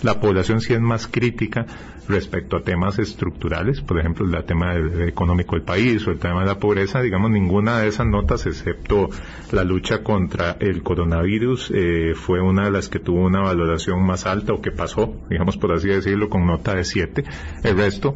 la 0.04 0.19
población 0.19 0.62
sí 0.62 0.73
es 0.73 0.82
más 0.82 1.08
crítica 1.08 1.65
respecto 2.08 2.58
a 2.58 2.62
temas 2.62 3.00
estructurales, 3.00 3.82
por 3.82 4.00
ejemplo, 4.00 4.26
el 4.26 4.45
tema 4.45 4.76
económico 4.76 5.56
del 5.56 5.63
país 5.63 6.08
o 6.08 6.12
el 6.12 6.19
tema 6.19 6.41
de 6.41 6.47
la 6.47 6.60
pobreza, 6.60 7.02
digamos, 7.02 7.32
ninguna 7.32 7.80
de 7.80 7.88
esas 7.88 8.08
notas, 8.08 8.45
excepto 8.45 9.10
la 9.52 9.63
lucha 9.63 10.04
contra 10.04 10.58
el 10.60 10.84
coronavirus, 10.84 11.71
eh, 11.73 12.13
fue 12.15 12.41
una 12.41 12.65
de 12.65 12.71
las 12.71 12.89
que 12.89 13.00
tuvo 13.00 13.26
una 13.26 13.41
valoración 13.41 14.06
más 14.06 14.26
alta 14.26 14.54
o 14.54 14.62
que 14.62 14.71
pasó, 14.71 15.13
digamos, 15.30 15.58
por 15.58 15.73
así 15.73 15.89
decirlo, 15.89 16.26
con 16.29 16.45
nota 16.45 16.75
de 16.75 16.83
7. 16.83 17.23
El 17.63 17.77
resto, 17.77 18.15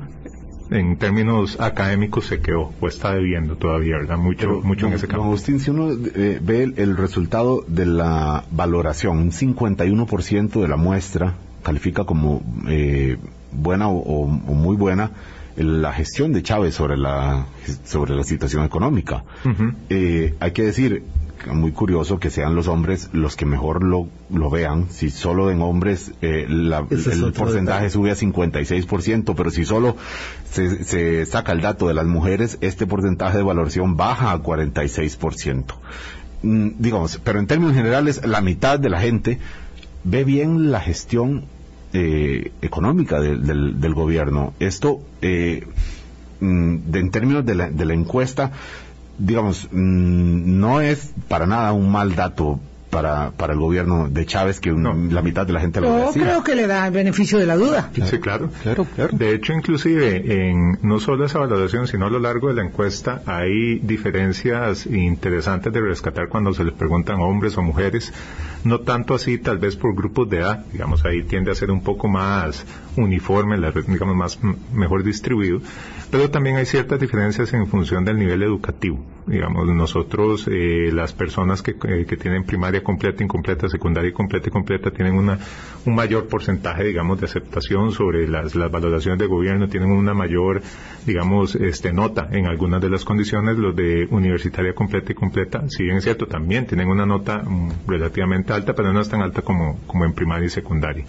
en 0.71 0.97
términos 0.97 1.59
académicos 1.59 2.25
se 2.25 2.39
quedó 2.39 2.71
o 2.79 2.87
está 2.87 3.13
debiendo 3.13 3.57
todavía, 3.57 3.97
¿verdad? 3.97 4.17
Mucho, 4.17 4.61
mucho 4.63 4.87
en 4.87 4.93
ese 4.93 5.07
campo. 5.07 5.25
Agustín, 5.25 5.59
si 5.59 5.69
uno 5.69 5.91
eh, 5.91 6.39
ve 6.41 6.63
el, 6.63 6.97
resultado 6.97 7.63
de 7.67 7.85
la 7.85 8.45
valoración, 8.51 9.17
un 9.17 9.31
51% 9.31 10.61
de 10.61 10.67
la 10.67 10.77
muestra 10.77 11.35
califica 11.61 12.05
como 12.05 12.41
eh, 12.67 13.17
buena 13.51 13.89
o, 13.89 14.25
muy 14.25 14.75
buena 14.75 15.11
la 15.57 15.91
gestión 15.91 16.31
de 16.31 16.41
Chávez 16.41 16.73
sobre 16.73 16.97
la 16.97 17.45
sobre 17.83 18.15
la 18.15 18.23
situación 18.23 18.63
económica. 18.63 19.25
Eh, 19.89 20.33
hay 20.39 20.51
que 20.51 20.63
decir, 20.63 21.03
muy 21.47 21.71
curioso 21.71 22.19
que 22.19 22.29
sean 22.29 22.55
los 22.55 22.67
hombres 22.67 23.09
los 23.13 23.35
que 23.35 23.45
mejor 23.45 23.83
lo, 23.83 24.07
lo 24.29 24.49
vean. 24.49 24.87
Si 24.89 25.09
solo 25.09 25.51
en 25.51 25.61
hombres 25.61 26.11
eh, 26.21 26.45
el 26.47 27.33
porcentaje 27.33 27.89
sube 27.89 28.11
a 28.11 28.15
56%, 28.15 29.33
pero 29.35 29.51
si 29.51 29.65
solo 29.65 29.95
se, 30.49 30.83
se 30.83 31.25
saca 31.25 31.51
el 31.51 31.61
dato 31.61 31.87
de 31.87 31.93
las 31.93 32.05
mujeres, 32.05 32.57
este 32.61 32.87
porcentaje 32.87 33.37
de 33.37 33.43
valoración 33.43 33.97
baja 33.97 34.31
a 34.31 34.41
46%. 34.41 35.65
Mm, 36.43 36.69
digamos, 36.79 37.19
pero 37.23 37.39
en 37.39 37.47
términos 37.47 37.75
generales, 37.75 38.25
la 38.25 38.41
mitad 38.41 38.79
de 38.79 38.89
la 38.89 38.99
gente 38.99 39.39
ve 40.03 40.23
bien 40.23 40.71
la 40.71 40.79
gestión 40.79 41.45
eh, 41.93 42.51
económica 42.61 43.19
del, 43.19 43.79
del, 43.79 43.93
gobierno. 43.93 44.53
Esto, 44.59 45.01
eh, 45.21 45.67
mm, 46.39 46.95
en 46.95 47.11
términos 47.11 47.45
de 47.45 47.55
la, 47.55 47.69
de 47.69 47.85
la 47.85 47.93
encuesta, 47.93 48.51
digamos, 49.17 49.67
mm, 49.71 50.59
no 50.59 50.81
es 50.81 51.11
para 51.27 51.45
nada 51.45 51.73
un 51.73 51.91
mal 51.91 52.15
dato 52.15 52.59
para, 52.91 53.31
para 53.31 53.53
el 53.53 53.59
gobierno 53.59 54.09
de 54.09 54.25
Chávez 54.25 54.59
que 54.59 54.71
la 54.71 55.21
mitad 55.21 55.47
de 55.47 55.53
la 55.53 55.61
gente 55.61 55.81
lo 55.81 56.13
Yo 56.13 56.21
creo 56.21 56.43
que 56.43 56.55
le 56.55 56.67
da 56.67 56.85
el 56.85 56.93
beneficio 56.93 57.39
de 57.39 57.47
la 57.47 57.55
duda. 57.55 57.89
sí, 57.93 58.19
claro. 58.19 58.49
claro. 58.61 58.85
claro. 58.85 59.17
De 59.17 59.33
hecho, 59.33 59.53
inclusive, 59.53 60.49
en 60.49 60.77
no 60.83 60.99
solo 60.99 61.25
esa 61.25 61.39
valoración, 61.39 61.87
sino 61.87 62.05
a 62.05 62.09
lo 62.09 62.19
largo 62.19 62.49
de 62.49 62.55
la 62.55 62.63
encuesta, 62.63 63.23
hay 63.25 63.79
diferencias 63.79 64.85
interesantes 64.85 65.73
de 65.73 65.81
rescatar 65.81 66.27
cuando 66.27 66.53
se 66.53 66.63
les 66.63 66.73
preguntan 66.73 67.19
hombres 67.21 67.57
o 67.57 67.63
mujeres. 67.63 68.13
No 68.63 68.81
tanto 68.81 69.15
así, 69.15 69.39
tal 69.39 69.57
vez 69.57 69.75
por 69.75 69.95
grupos 69.95 70.29
de 70.29 70.37
edad, 70.37 70.65
digamos, 70.71 71.03
ahí 71.05 71.23
tiende 71.23 71.49
a 71.49 71.55
ser 71.55 71.71
un 71.71 71.81
poco 71.81 72.07
más 72.07 72.65
uniforme, 72.95 73.57
digamos, 73.87 74.15
más 74.15 74.39
mejor 74.71 75.03
distribuido 75.03 75.61
pero 76.11 76.29
también 76.29 76.57
hay 76.57 76.65
ciertas 76.65 76.99
diferencias 76.99 77.53
en 77.53 77.67
función 77.67 78.03
del 78.03 78.19
nivel 78.19 78.43
educativo. 78.43 78.99
Digamos, 79.25 79.65
nosotros, 79.67 80.45
eh, 80.51 80.89
las 80.91 81.13
personas 81.13 81.61
que, 81.61 81.71
eh, 81.71 82.05
que, 82.05 82.17
tienen 82.17 82.43
primaria 82.43 82.80
completa, 82.81 83.23
incompleta, 83.23 83.69
secundaria 83.69 84.13
completa 84.13 84.49
y 84.49 84.51
completa, 84.51 84.91
tienen 84.91 85.15
una, 85.15 85.39
un 85.85 85.95
mayor 85.95 86.27
porcentaje, 86.27 86.83
digamos, 86.83 87.19
de 87.19 87.25
aceptación 87.25 87.91
sobre 87.91 88.27
las, 88.27 88.55
las 88.55 88.71
valoraciones 88.71 89.19
de 89.19 89.27
gobierno, 89.27 89.67
tienen 89.67 89.91
una 89.91 90.13
mayor, 90.13 90.61
digamos, 91.05 91.55
este, 91.55 91.93
nota 91.93 92.27
en 92.31 92.47
algunas 92.47 92.81
de 92.81 92.89
las 92.89 93.05
condiciones. 93.05 93.57
Los 93.57 93.75
de 93.75 94.07
universitaria 94.09 94.73
completa 94.73 95.11
y 95.11 95.15
completa, 95.15 95.63
si 95.69 95.83
bien 95.83 95.97
es 95.97 96.03
cierto, 96.03 96.27
también 96.27 96.65
tienen 96.67 96.87
una 96.87 97.05
nota 97.05 97.43
mm, 97.43 97.87
relativamente 97.87 98.53
alta, 98.53 98.73
pero 98.73 98.93
no 98.93 99.01
es 99.01 99.09
tan 99.09 99.21
alta 99.21 99.41
como, 99.41 99.79
como 99.87 100.05
en 100.05 100.13
primaria 100.13 100.47
y 100.47 100.49
secundaria. 100.49 101.05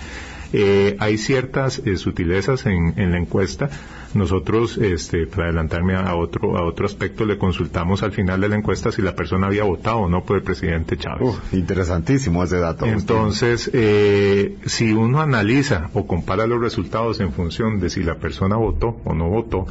Eh, 0.53 0.97
hay 0.99 1.17
ciertas 1.17 1.79
eh, 1.79 1.97
sutilezas 1.97 2.67
en, 2.67 2.95
la 3.11 3.19
encuesta. 3.19 3.71
Nosotros, 4.15 4.79
este, 4.79 5.27
para 5.27 5.45
adelantarme 5.45 5.95
a 5.95 6.15
otro, 6.15 6.57
a 6.57 6.65
otro 6.65 6.87
aspecto, 6.87 7.25
le 7.25 7.39
consultamos 7.39 8.03
al 8.03 8.13
final 8.13 8.41
de 8.41 8.49
la 8.49 8.57
encuesta 8.57 8.93
si 8.93 9.03
la 9.03 9.15
persona 9.15 9.47
había 9.47 9.65
votado 9.65 9.99
o 9.99 10.09
no 10.09 10.25
por 10.25 10.37
el 10.37 10.43
presidente 10.43 10.97
Chávez. 10.97 11.35
interesantísimo 11.53 12.45
ese 12.45 12.59
dato. 12.59 12.87
Entonces, 12.87 13.71
eh, 13.73 14.59
si 14.67 14.93
uno 14.93 15.21
analiza 15.21 15.91
o 15.95 16.07
compara 16.07 16.47
los 16.47 16.61
resultados 16.61 17.21
en 17.21 17.33
función 17.33 17.81
de 17.81 17.91
si 17.91 18.03
la 18.03 18.17
persona 18.17 18.57
votó 18.57 19.01
o 19.05 19.15
no 19.15 19.29
votó, 19.29 19.67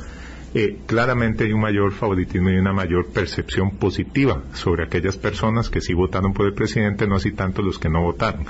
claramente 0.85 1.45
hay 1.45 1.53
un 1.53 1.61
mayor 1.61 1.93
favoritismo 1.93 2.49
y 2.49 2.57
una 2.57 2.73
mayor 2.73 3.07
percepción 3.07 3.71
positiva 3.71 4.43
sobre 4.53 4.83
aquellas 4.83 5.17
personas 5.17 5.69
que 5.69 5.81
sí 5.81 5.93
votaron 5.93 6.33
por 6.33 6.45
el 6.45 6.53
presidente, 6.53 7.07
no 7.07 7.15
así 7.15 7.31
tanto 7.31 7.61
los 7.61 7.79
que 7.79 7.89
no 7.89 8.01
votaron. 8.01 8.45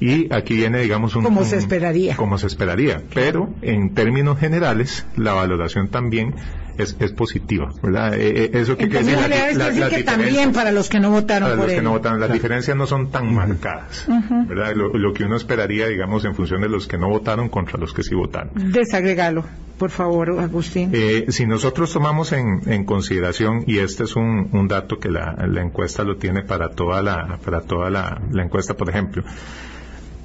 Y 0.00 0.32
aquí 0.32 0.54
viene, 0.54 0.80
digamos, 0.80 1.16
un... 1.16 1.24
Como 1.24 1.44
se 1.44 1.56
esperaría. 1.56 2.16
Como 2.16 2.38
se 2.38 2.46
esperaría. 2.46 3.02
Pero, 3.14 3.54
en 3.62 3.94
términos 3.94 4.38
generales, 4.38 5.06
la 5.16 5.32
valoración 5.32 5.88
también 5.88 6.34
es, 6.78 6.96
es 7.00 7.12
positiva, 7.12 7.70
¿verdad? 7.82 8.14
Eh, 8.14 8.44
eh, 8.44 8.50
eso 8.54 8.76
que, 8.76 8.88
quiere 8.88 9.04
decir 9.04 9.88
que 9.90 10.04
también 10.04 10.52
para 10.52 10.70
los 10.70 10.88
que 10.88 11.00
no 11.00 11.10
votaron 11.10 11.50
para 11.50 11.62
los 11.62 11.72
que 11.72 11.82
no 11.82 11.90
votaron, 11.90 12.20
las 12.20 12.32
diferencias 12.32 12.76
no 12.76 12.86
son 12.86 13.10
tan 13.10 13.34
marcadas, 13.34 14.06
¿verdad? 14.46 14.74
Lo, 14.74 15.12
que 15.12 15.24
uno 15.24 15.36
esperaría, 15.36 15.88
digamos, 15.88 16.24
en 16.24 16.34
función 16.34 16.60
de 16.60 16.68
los 16.68 16.86
que 16.86 16.96
no 16.96 17.08
votaron 17.08 17.48
contra 17.48 17.78
los 17.78 17.92
que 17.92 18.04
sí 18.04 18.14
votaron. 18.14 18.50
Desagregalo, 18.54 19.44
por 19.76 19.90
favor, 19.90 20.38
Agustín. 20.38 20.90
Eh, 20.92 21.26
si 21.28 21.46
nosotros 21.46 21.92
tomamos 21.92 22.32
en, 22.32 22.60
en, 22.66 22.84
consideración, 22.84 23.64
y 23.66 23.78
este 23.78 24.04
es 24.04 24.14
un, 24.14 24.48
un 24.52 24.68
dato 24.68 24.98
que 24.98 25.10
la, 25.10 25.34
la, 25.48 25.62
encuesta 25.62 26.04
lo 26.04 26.16
tiene 26.16 26.42
para 26.42 26.70
toda 26.70 27.02
la, 27.02 27.38
para 27.44 27.62
toda 27.62 27.90
la, 27.90 28.22
la 28.30 28.44
encuesta, 28.44 28.74
por 28.74 28.88
ejemplo, 28.88 29.24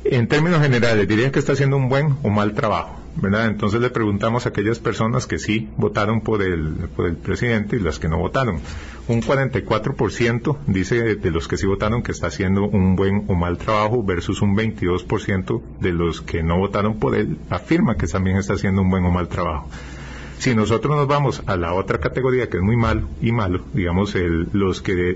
en 0.05 0.27
términos 0.27 0.61
generales, 0.61 1.07
diría 1.07 1.31
que 1.31 1.39
está 1.39 1.53
haciendo 1.53 1.77
un 1.77 1.89
buen 1.89 2.15
o 2.23 2.29
mal 2.29 2.53
trabajo, 2.53 2.99
¿verdad? 3.15 3.47
Entonces 3.47 3.79
le 3.79 3.89
preguntamos 3.89 4.45
a 4.45 4.49
aquellas 4.49 4.79
personas 4.79 5.27
que 5.27 5.39
sí 5.39 5.69
votaron 5.77 6.21
por 6.21 6.41
el, 6.41 6.89
por 6.95 7.07
el 7.07 7.15
presidente 7.15 7.77
y 7.77 7.79
las 7.79 7.99
que 7.99 8.09
no 8.09 8.17
votaron. 8.17 8.59
Un 9.07 9.21
44% 9.21 10.57
dice 10.67 11.15
de 11.15 11.31
los 11.31 11.47
que 11.47 11.57
sí 11.57 11.65
votaron 11.65 12.03
que 12.03 12.11
está 12.11 12.27
haciendo 12.27 12.65
un 12.65 12.95
buen 12.95 13.25
o 13.27 13.35
mal 13.35 13.57
trabajo 13.57 14.03
versus 14.03 14.41
un 14.41 14.55
22% 14.55 15.61
de 15.79 15.93
los 15.93 16.21
que 16.21 16.43
no 16.43 16.57
votaron 16.57 16.99
por 16.99 17.15
él 17.15 17.37
afirma 17.49 17.97
que 17.97 18.07
también 18.07 18.37
está 18.37 18.53
haciendo 18.53 18.81
un 18.81 18.89
buen 18.89 19.05
o 19.05 19.11
mal 19.11 19.27
trabajo. 19.27 19.69
Si 20.39 20.53
nosotros 20.53 20.97
nos 20.97 21.07
vamos 21.07 21.41
a 21.45 21.55
la 21.55 21.73
otra 21.73 21.99
categoría 21.99 22.49
que 22.49 22.57
es 22.57 22.63
muy 22.63 22.75
malo 22.75 23.07
y 23.21 23.31
malo, 23.31 23.63
digamos 23.73 24.13
los 24.51 24.81
que 24.81 25.15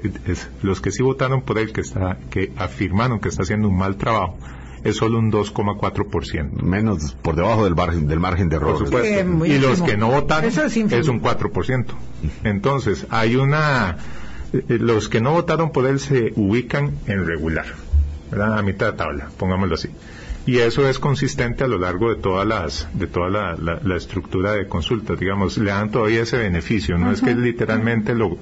los 0.61 0.79
que 0.79 0.91
sí 0.91 1.03
votaron 1.03 1.41
por 1.41 1.57
él 1.57 1.73
que 1.73 1.81
está 1.81 2.17
que 2.29 2.53
afirmaron 2.55 3.19
que 3.19 3.27
está 3.27 3.41
haciendo 3.43 3.67
un 3.67 3.77
mal 3.77 3.97
trabajo, 3.97 4.37
es 4.87 4.97
solo 4.97 5.19
un 5.19 5.31
2,4%. 5.31 6.61
Menos 6.61 7.15
por 7.21 7.35
debajo 7.35 7.65
del 7.65 7.75
margen, 7.75 8.07
del 8.07 8.19
margen 8.19 8.49
de 8.49 8.55
error. 8.55 8.77
Por 8.77 8.85
supuesto. 8.85 9.45
y 9.45 9.59
los 9.59 9.81
que 9.81 9.97
no 9.97 10.09
votan 10.09 10.45
es, 10.45 10.57
un 10.57 11.21
4%. 11.21 11.85
Entonces, 12.43 13.05
hay 13.09 13.35
una... 13.35 13.97
Eh, 14.53 14.77
los 14.79 15.09
que 15.09 15.19
no 15.19 15.33
votaron 15.33 15.71
por 15.71 15.85
él 15.87 15.99
se 15.99 16.31
ubican 16.35 16.97
en 17.05 17.25
regular, 17.25 17.65
¿verdad? 18.31 18.57
A 18.57 18.61
mitad 18.61 18.91
de 18.91 18.97
tabla, 18.97 19.29
pongámoslo 19.37 19.75
así. 19.75 19.89
Y 20.45 20.59
eso 20.59 20.87
es 20.87 20.99
consistente 20.99 21.65
a 21.65 21.67
lo 21.67 21.77
largo 21.77 22.09
de 22.09 22.21
todas 22.21 22.47
las, 22.47 22.87
de 22.93 23.07
toda 23.07 23.29
la, 23.29 23.95
estructura 23.97 24.53
de 24.53 24.67
consultas, 24.67 25.19
digamos, 25.19 25.57
le 25.57 25.71
dan 25.71 25.91
todavía 25.91 26.21
ese 26.21 26.37
beneficio, 26.37 26.97
no 26.97 27.11
es 27.11 27.21
que 27.21 27.35
literalmente 27.35 28.15
lo, 28.15 28.37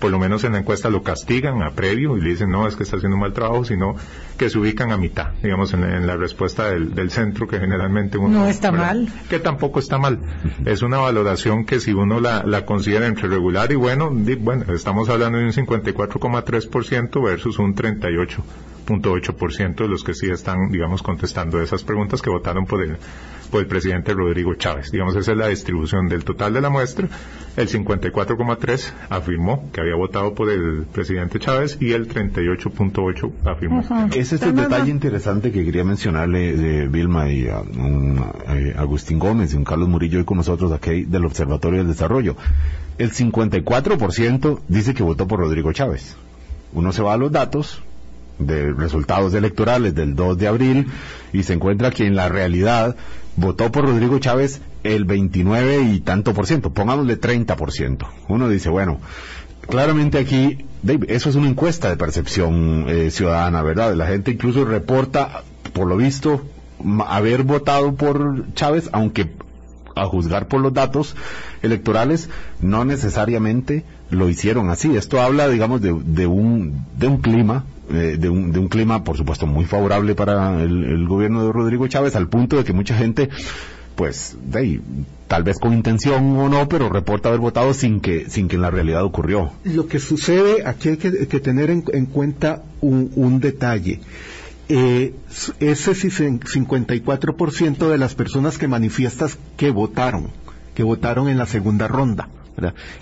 por 0.00 0.10
lo 0.10 0.18
menos 0.18 0.44
en 0.44 0.52
la 0.52 0.58
encuesta 0.58 0.90
lo 0.90 1.02
castigan 1.02 1.62
a 1.62 1.72
previo 1.72 2.16
y 2.16 2.20
le 2.20 2.30
dicen 2.30 2.50
no, 2.50 2.66
es 2.66 2.76
que 2.76 2.82
está 2.82 2.96
haciendo 2.96 3.16
un 3.16 3.22
mal 3.22 3.32
trabajo, 3.32 3.64
sino 3.64 3.94
que 4.36 4.50
se 4.50 4.58
ubican 4.58 4.90
a 4.90 4.96
mitad, 4.96 5.32
digamos, 5.42 5.72
en, 5.74 6.06
la 6.06 6.16
respuesta 6.16 6.70
del, 6.70 7.10
centro 7.10 7.46
que 7.46 7.58
generalmente 7.58 8.18
uno... 8.18 8.40
No 8.40 8.46
está 8.46 8.72
mal. 8.72 9.08
Que 9.28 9.38
tampoco 9.38 9.80
está 9.80 9.98
mal. 9.98 10.18
Es 10.64 10.82
una 10.82 10.98
valoración 10.98 11.64
que 11.64 11.80
si 11.80 11.92
uno 11.92 12.20
la, 12.20 12.42
la 12.44 12.64
considera 12.64 13.06
entre 13.06 13.28
regular 13.28 13.70
y 13.72 13.74
bueno, 13.74 14.10
bueno, 14.40 14.72
estamos 14.72 15.08
hablando 15.08 15.38
de 15.38 15.44
un 15.44 15.52
54,3% 15.52 17.22
versus 17.24 17.58
un 17.58 17.74
38 17.74 18.42
ciento 19.50 19.84
de 19.84 19.88
los 19.88 20.02
que 20.02 20.14
sí 20.14 20.28
están, 20.30 20.70
digamos, 20.70 21.02
contestando 21.02 21.60
esas 21.60 21.84
preguntas 21.84 22.22
que 22.22 22.30
votaron 22.30 22.66
por 22.66 22.82
el, 22.82 22.96
por 23.50 23.60
el 23.60 23.66
presidente 23.66 24.14
Rodrigo 24.14 24.54
Chávez. 24.54 24.90
Digamos, 24.90 25.16
esa 25.16 25.32
es 25.32 25.38
la 25.38 25.48
distribución 25.48 26.08
del 26.08 26.24
total 26.24 26.54
de 26.54 26.60
la 26.60 26.70
muestra. 26.70 27.08
El 27.56 27.68
54,3 27.68 28.92
afirmó 29.10 29.68
que 29.72 29.80
había 29.80 29.96
votado 29.96 30.34
por 30.34 30.50
el 30.50 30.84
presidente 30.92 31.38
Chávez 31.38 31.76
y 31.80 31.92
el 31.92 32.08
38,8 32.08 33.32
afirmó. 33.44 33.82
Ese 34.14 34.36
es 34.36 34.42
el 34.42 34.54
detalle 34.54 34.90
interesante 34.90 35.52
que 35.52 35.64
quería 35.64 35.84
mencionarle 35.84 36.56
de 36.56 36.88
Vilma 36.88 37.28
y 37.30 37.48
a, 37.48 37.62
Agustín 38.78 39.18
Gómez 39.18 39.52
y 39.52 39.56
un 39.56 39.64
Carlos 39.64 39.88
Murillo 39.88 40.20
y 40.20 40.24
con 40.24 40.38
nosotros 40.38 40.72
aquí 40.72 41.04
del 41.04 41.24
Observatorio 41.24 41.80
del 41.80 41.88
Desarrollo. 41.88 42.36
El 42.98 43.12
54% 43.12 44.60
dice 44.68 44.94
que 44.94 45.02
votó 45.02 45.26
por 45.26 45.40
Rodrigo 45.40 45.72
Chávez. 45.72 46.16
Uno 46.72 46.92
se 46.92 47.02
va 47.02 47.14
a 47.14 47.16
los 47.16 47.32
datos, 47.32 47.82
de 48.40 48.72
resultados 48.72 49.34
electorales 49.34 49.94
del 49.94 50.16
2 50.16 50.38
de 50.38 50.48
abril 50.48 50.86
y 51.32 51.42
se 51.42 51.52
encuentra 51.52 51.90
que 51.90 52.06
en 52.06 52.16
la 52.16 52.28
realidad 52.28 52.96
votó 53.40 53.72
por 53.72 53.86
Rodrigo 53.86 54.18
Chávez 54.18 54.60
el 54.84 55.04
29 55.04 55.82
y 55.82 56.00
tanto 56.00 56.34
por 56.34 56.46
ciento, 56.46 56.70
pongámosle 56.70 57.16
30 57.16 57.56
por 57.56 57.72
ciento. 57.72 58.06
Uno 58.28 58.48
dice, 58.48 58.68
bueno, 58.68 59.00
claramente 59.68 60.18
aquí, 60.18 60.66
eso 61.08 61.30
es 61.30 61.34
una 61.34 61.48
encuesta 61.48 61.88
de 61.88 61.96
percepción 61.96 62.86
eh, 62.88 63.10
ciudadana, 63.10 63.62
¿verdad? 63.62 63.94
La 63.94 64.06
gente 64.06 64.30
incluso 64.32 64.64
reporta, 64.64 65.42
por 65.72 65.88
lo 65.88 65.96
visto, 65.96 66.42
haber 67.06 67.42
votado 67.42 67.94
por 67.94 68.52
Chávez, 68.54 68.90
aunque 68.92 69.30
a 69.96 70.06
juzgar 70.06 70.46
por 70.46 70.60
los 70.60 70.72
datos 70.72 71.16
electorales, 71.62 72.28
no 72.60 72.84
necesariamente 72.84 73.84
lo 74.10 74.28
hicieron 74.28 74.70
así. 74.70 74.96
Esto 74.96 75.20
habla, 75.20 75.48
digamos, 75.48 75.80
de, 75.80 75.92
un, 75.92 76.84
de 76.96 77.06
un 77.06 77.18
clima 77.18 77.64
eh, 77.92 78.16
de, 78.18 78.28
un, 78.28 78.52
de 78.52 78.60
un 78.60 78.68
clima, 78.68 79.02
por 79.02 79.16
supuesto, 79.16 79.46
muy 79.46 79.64
favorable 79.64 80.14
para 80.14 80.62
el, 80.62 81.08
gobierno 81.08 81.44
de 81.44 81.52
Rodrigo 81.52 81.88
Chávez, 81.88 82.14
al 82.14 82.28
punto 82.28 82.56
de 82.56 82.62
que 82.62 82.72
mucha 82.72 82.96
gente, 82.96 83.30
pues, 83.96 84.36
de 84.44 84.80
tal 85.26 85.42
vez 85.42 85.58
con 85.58 85.72
intención 85.72 86.38
o 86.38 86.48
no, 86.48 86.68
pero 86.68 86.88
reporta 86.88 87.30
haber 87.30 87.40
votado 87.40 87.74
sin 87.74 88.00
que, 88.00 88.30
sin 88.30 88.46
que 88.46 88.54
en 88.56 88.62
la 88.62 88.70
realidad 88.70 89.02
ocurrió. 89.02 89.50
Lo 89.64 89.88
que 89.88 89.98
sucede, 89.98 90.64
aquí 90.66 90.90
hay 90.90 90.98
que, 90.98 91.40
tener 91.40 91.68
en, 91.70 91.82
cuenta 92.06 92.62
un, 92.80 93.40
detalle. 93.40 94.00
Eh, 94.68 95.14
ese 95.58 95.92
54% 95.92 97.88
de 97.88 97.98
las 97.98 98.14
personas 98.14 98.56
que 98.56 98.68
manifiestas 98.68 99.36
que 99.56 99.72
votaron, 99.72 100.28
que 100.74 100.84
votaron 100.84 101.28
en 101.28 101.38
la 101.38 101.46
segunda 101.46 101.88
ronda. 101.88 102.28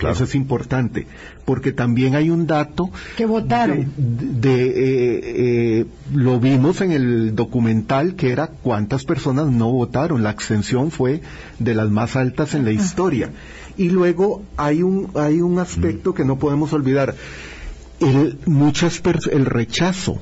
Eso 0.00 0.24
es 0.24 0.34
importante, 0.34 1.06
porque 1.44 1.72
también 1.72 2.14
hay 2.14 2.30
un 2.30 2.46
dato 2.46 2.90
que 3.16 3.26
votaron. 3.26 3.92
De, 3.96 4.66
eh, 4.66 5.20
eh, 5.24 5.86
lo 6.12 6.38
vimos 6.38 6.80
en 6.80 6.92
el 6.92 7.34
documental 7.34 8.14
que 8.14 8.30
era 8.30 8.48
cuántas 8.48 9.04
personas 9.04 9.46
no 9.48 9.70
votaron. 9.70 10.22
La 10.22 10.30
abstención 10.30 10.90
fue 10.90 11.22
de 11.58 11.74
las 11.74 11.90
más 11.90 12.16
altas 12.16 12.54
en 12.54 12.64
la 12.64 12.72
historia. 12.72 13.30
Y 13.76 13.90
luego 13.90 14.42
hay 14.56 14.82
un 14.82 15.10
hay 15.14 15.40
un 15.40 15.58
aspecto 15.58 16.14
que 16.14 16.24
no 16.24 16.38
podemos 16.38 16.72
olvidar. 16.72 17.14
El, 18.00 18.38
muchas 18.46 19.02
el 19.32 19.44
rechazo 19.44 20.20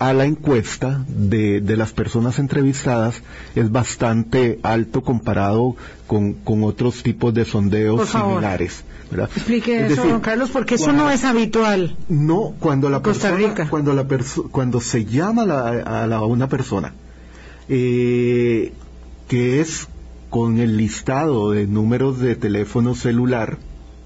a 0.00 0.14
la 0.14 0.24
encuesta 0.24 1.04
de, 1.06 1.60
de, 1.60 1.76
las 1.76 1.92
personas 1.92 2.38
entrevistadas 2.38 3.22
es 3.54 3.70
bastante 3.70 4.58
alto 4.62 5.02
comparado 5.02 5.76
con, 6.06 6.32
con 6.32 6.64
otros 6.64 7.02
tipos 7.02 7.34
de 7.34 7.44
sondeos 7.44 8.08
similares. 8.08 8.82
Explique 9.12 9.86
eso, 9.86 10.06
don 10.06 10.20
Carlos, 10.20 10.50
porque 10.50 10.76
eso 10.76 10.92
no 10.92 11.10
es 11.10 11.24
habitual. 11.24 11.96
No, 12.08 12.54
cuando 12.60 12.88
la 12.88 13.02
persona, 13.02 13.68
cuando 13.68 13.92
la 13.92 14.06
cuando 14.50 14.80
se 14.80 15.04
llama 15.04 15.42
a, 15.42 16.06
la, 16.06 16.22
una 16.22 16.48
persona 16.48 16.94
eh, 17.68 18.72
que 19.28 19.60
es 19.60 19.86
con 20.30 20.58
el 20.58 20.78
listado 20.78 21.50
de 21.50 21.66
números 21.66 22.20
de 22.20 22.36
teléfono 22.36 22.94
celular, 22.94 23.58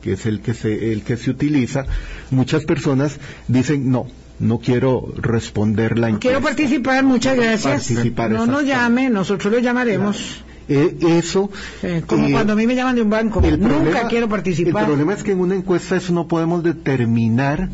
que 0.02 0.14
es 0.14 0.26
el 0.26 0.40
que 0.40 0.54
se 0.54 0.92
el 0.92 1.02
que 1.02 1.16
se 1.16 1.30
utiliza, 1.30 1.85
muchas 2.33 2.64
personas 2.64 3.20
dicen 3.46 3.92
no, 3.92 4.07
no 4.38 4.58
quiero 4.58 5.12
responder 5.16 5.98
la 5.98 6.08
encuesta. 6.08 6.28
Quiero 6.28 6.40
participar, 6.40 7.04
muchas 7.04 7.36
gracias. 7.36 7.90
no 8.30 8.46
nos 8.46 8.64
llame, 8.64 9.10
nosotros 9.10 9.52
lo 9.52 9.58
llamaremos. 9.58 10.42
Eh, 10.66 10.96
eso. 11.18 11.50
como 12.06 12.30
cuando 12.30 12.54
a 12.54 12.56
mí 12.56 12.66
me 12.66 12.74
llaman 12.74 12.96
de 12.96 13.02
un 13.02 13.10
banco. 13.10 13.40
Nunca 13.40 14.08
quiero 14.08 14.28
participar. 14.28 14.82
El 14.82 14.88
problema 14.88 15.14
es 15.14 15.22
que 15.22 15.32
en 15.32 15.40
una 15.40 15.54
encuesta 15.54 15.96
eso 15.96 16.12
no 16.12 16.26
podemos 16.26 16.62
determinar 16.62 17.68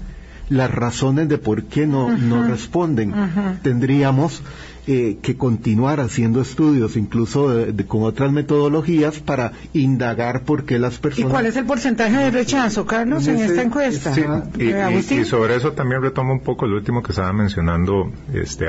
las 0.48 0.70
razones 0.70 1.28
de 1.28 1.38
por 1.38 1.64
qué 1.64 1.86
no, 1.86 2.10
no 2.16 2.42
responden. 2.42 3.14
Tendríamos 3.62 4.42
eh, 4.86 5.18
que 5.22 5.36
continuar 5.36 6.00
haciendo 6.00 6.40
estudios, 6.40 6.96
incluso 6.96 7.54
con 7.86 8.02
otras 8.02 8.32
metodologías, 8.32 9.20
para 9.20 9.52
indagar 9.72 10.44
por 10.44 10.64
qué 10.64 10.78
las 10.78 10.98
personas. 10.98 11.28
¿Y 11.28 11.32
cuál 11.32 11.46
es 11.46 11.56
el 11.56 11.64
porcentaje 11.64 12.16
de 12.16 12.30
rechazo, 12.30 12.86
Carlos, 12.86 13.26
en, 13.26 13.36
esta 13.36 13.62
encuesta? 13.62 14.14
Sí, 14.14 14.22
y, 14.58 15.14
y, 15.14 15.24
sobre 15.24 15.56
eso 15.56 15.72
también 15.72 16.02
retomo 16.02 16.32
un 16.32 16.40
poco 16.40 16.66
el 16.66 16.72
último 16.72 17.02
que 17.02 17.12
estaba 17.12 17.32
mencionando 17.32 18.10
este 18.32 18.68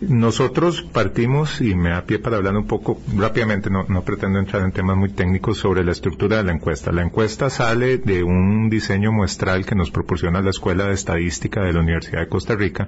nosotros 0.00 0.82
partimos, 0.82 1.60
y 1.60 1.74
me 1.74 1.90
da 1.90 2.02
pie 2.02 2.18
para 2.18 2.36
hablar 2.36 2.56
un 2.56 2.66
poco 2.66 3.00
rápidamente, 3.16 3.68
no, 3.70 3.84
pretendo 4.02 4.38
entrar 4.38 4.62
en 4.62 4.72
temas 4.72 4.96
muy 4.96 5.10
técnicos 5.10 5.58
sobre 5.58 5.84
la 5.84 5.92
estructura 5.92 6.36
de 6.36 6.44
la 6.44 6.52
encuesta. 6.52 6.92
La 6.92 7.02
encuesta 7.02 7.50
sale 7.50 7.98
de 7.98 8.22
un 8.22 8.70
diseño 8.70 9.10
muestral 9.10 9.66
que 9.66 9.74
nos 9.74 9.90
proporciona 9.90 10.40
la 10.40 10.50
Escuela 10.50 10.86
de 10.86 10.94
Estadística 10.94 11.62
de 11.62 11.72
la 11.72 11.80
Universidad 11.80 12.20
de 12.20 12.28
Costa 12.28 12.54
Rica, 12.54 12.86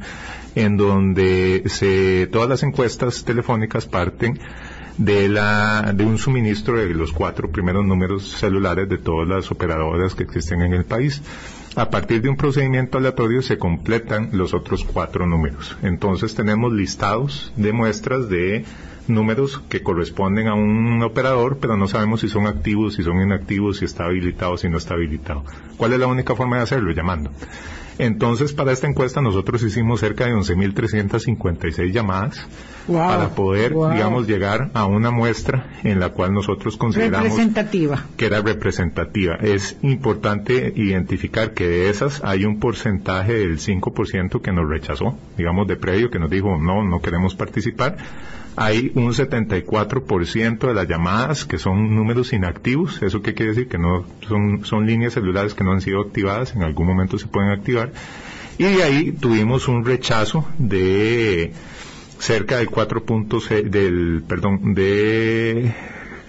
en 0.54 0.76
donde 0.76 1.64
se, 1.66 2.28
todas 2.28 2.48
las 2.48 2.62
encuestas 2.62 3.24
telefónicas 3.24 3.86
parten 3.86 4.38
de, 5.00 5.30
la, 5.30 5.92
de 5.94 6.04
un 6.04 6.18
suministro 6.18 6.76
de 6.76 6.94
los 6.94 7.12
cuatro 7.12 7.50
primeros 7.50 7.86
números 7.86 8.36
celulares 8.38 8.86
de 8.86 8.98
todas 8.98 9.26
las 9.26 9.50
operadoras 9.50 10.14
que 10.14 10.24
existen 10.24 10.60
en 10.60 10.74
el 10.74 10.84
país. 10.84 11.22
A 11.74 11.88
partir 11.88 12.20
de 12.20 12.28
un 12.28 12.36
procedimiento 12.36 12.98
aleatorio 12.98 13.40
se 13.40 13.56
completan 13.56 14.28
los 14.32 14.52
otros 14.52 14.84
cuatro 14.84 15.26
números. 15.26 15.76
Entonces 15.82 16.34
tenemos 16.34 16.72
listados 16.74 17.50
de 17.56 17.72
muestras 17.72 18.28
de 18.28 18.66
números 19.08 19.62
que 19.70 19.82
corresponden 19.82 20.48
a 20.48 20.54
un 20.54 21.02
operador, 21.02 21.58
pero 21.60 21.78
no 21.78 21.88
sabemos 21.88 22.20
si 22.20 22.28
son 22.28 22.46
activos, 22.46 22.94
si 22.94 23.02
son 23.02 23.22
inactivos, 23.22 23.78
si 23.78 23.86
está 23.86 24.04
habilitado, 24.04 24.58
si 24.58 24.68
no 24.68 24.76
está 24.76 24.94
habilitado. 24.94 25.44
¿Cuál 25.78 25.94
es 25.94 25.98
la 25.98 26.08
única 26.08 26.36
forma 26.36 26.56
de 26.56 26.62
hacerlo? 26.64 26.92
Llamando. 26.92 27.30
Entonces, 28.00 28.54
para 28.54 28.72
esta 28.72 28.86
encuesta 28.86 29.20
nosotros 29.20 29.62
hicimos 29.62 30.00
cerca 30.00 30.24
de 30.24 30.32
11.356 30.32 31.92
llamadas 31.92 32.46
para 32.86 33.34
poder, 33.34 33.72
digamos, 33.72 34.26
llegar 34.26 34.70
a 34.72 34.86
una 34.86 35.10
muestra 35.10 35.66
en 35.84 36.00
la 36.00 36.08
cual 36.08 36.32
nosotros 36.32 36.78
consideramos 36.78 37.38
que 38.16 38.26
era 38.26 38.40
representativa. 38.40 39.36
Es 39.36 39.76
importante 39.82 40.72
identificar 40.74 41.52
que 41.52 41.68
de 41.68 41.90
esas 41.90 42.22
hay 42.24 42.46
un 42.46 42.58
porcentaje 42.58 43.34
del 43.34 43.58
5% 43.58 44.40
que 44.40 44.50
nos 44.50 44.66
rechazó, 44.66 45.18
digamos, 45.36 45.68
de 45.68 45.76
previo, 45.76 46.10
que 46.10 46.18
nos 46.18 46.30
dijo, 46.30 46.56
no, 46.58 46.82
no 46.82 47.02
queremos 47.02 47.34
participar 47.34 47.98
hay 48.56 48.92
un 48.94 49.12
74% 49.12 50.58
de 50.66 50.74
las 50.74 50.88
llamadas 50.88 51.44
que 51.44 51.58
son 51.58 51.94
números 51.94 52.32
inactivos. 52.32 53.00
¿Eso 53.02 53.22
qué 53.22 53.34
quiere 53.34 53.52
decir? 53.52 53.68
Que 53.68 53.78
no 53.78 54.04
son, 54.28 54.64
son 54.64 54.86
líneas 54.86 55.14
celulares 55.14 55.54
que 55.54 55.64
no 55.64 55.72
han 55.72 55.80
sido 55.80 56.00
activadas, 56.00 56.54
en 56.54 56.62
algún 56.62 56.86
momento 56.86 57.18
se 57.18 57.26
pueden 57.26 57.50
activar. 57.50 57.89
Y 58.59 58.64
de 58.64 58.83
ahí 58.83 59.12
tuvimos 59.12 59.68
un 59.68 59.85
rechazo 59.85 60.46
de 60.59 61.53
cerca 62.18 62.59
del 62.59 62.68
4 62.68 63.05
puntos, 63.05 63.48
del, 63.48 64.22
perdón, 64.26 64.74
de, 64.74 65.74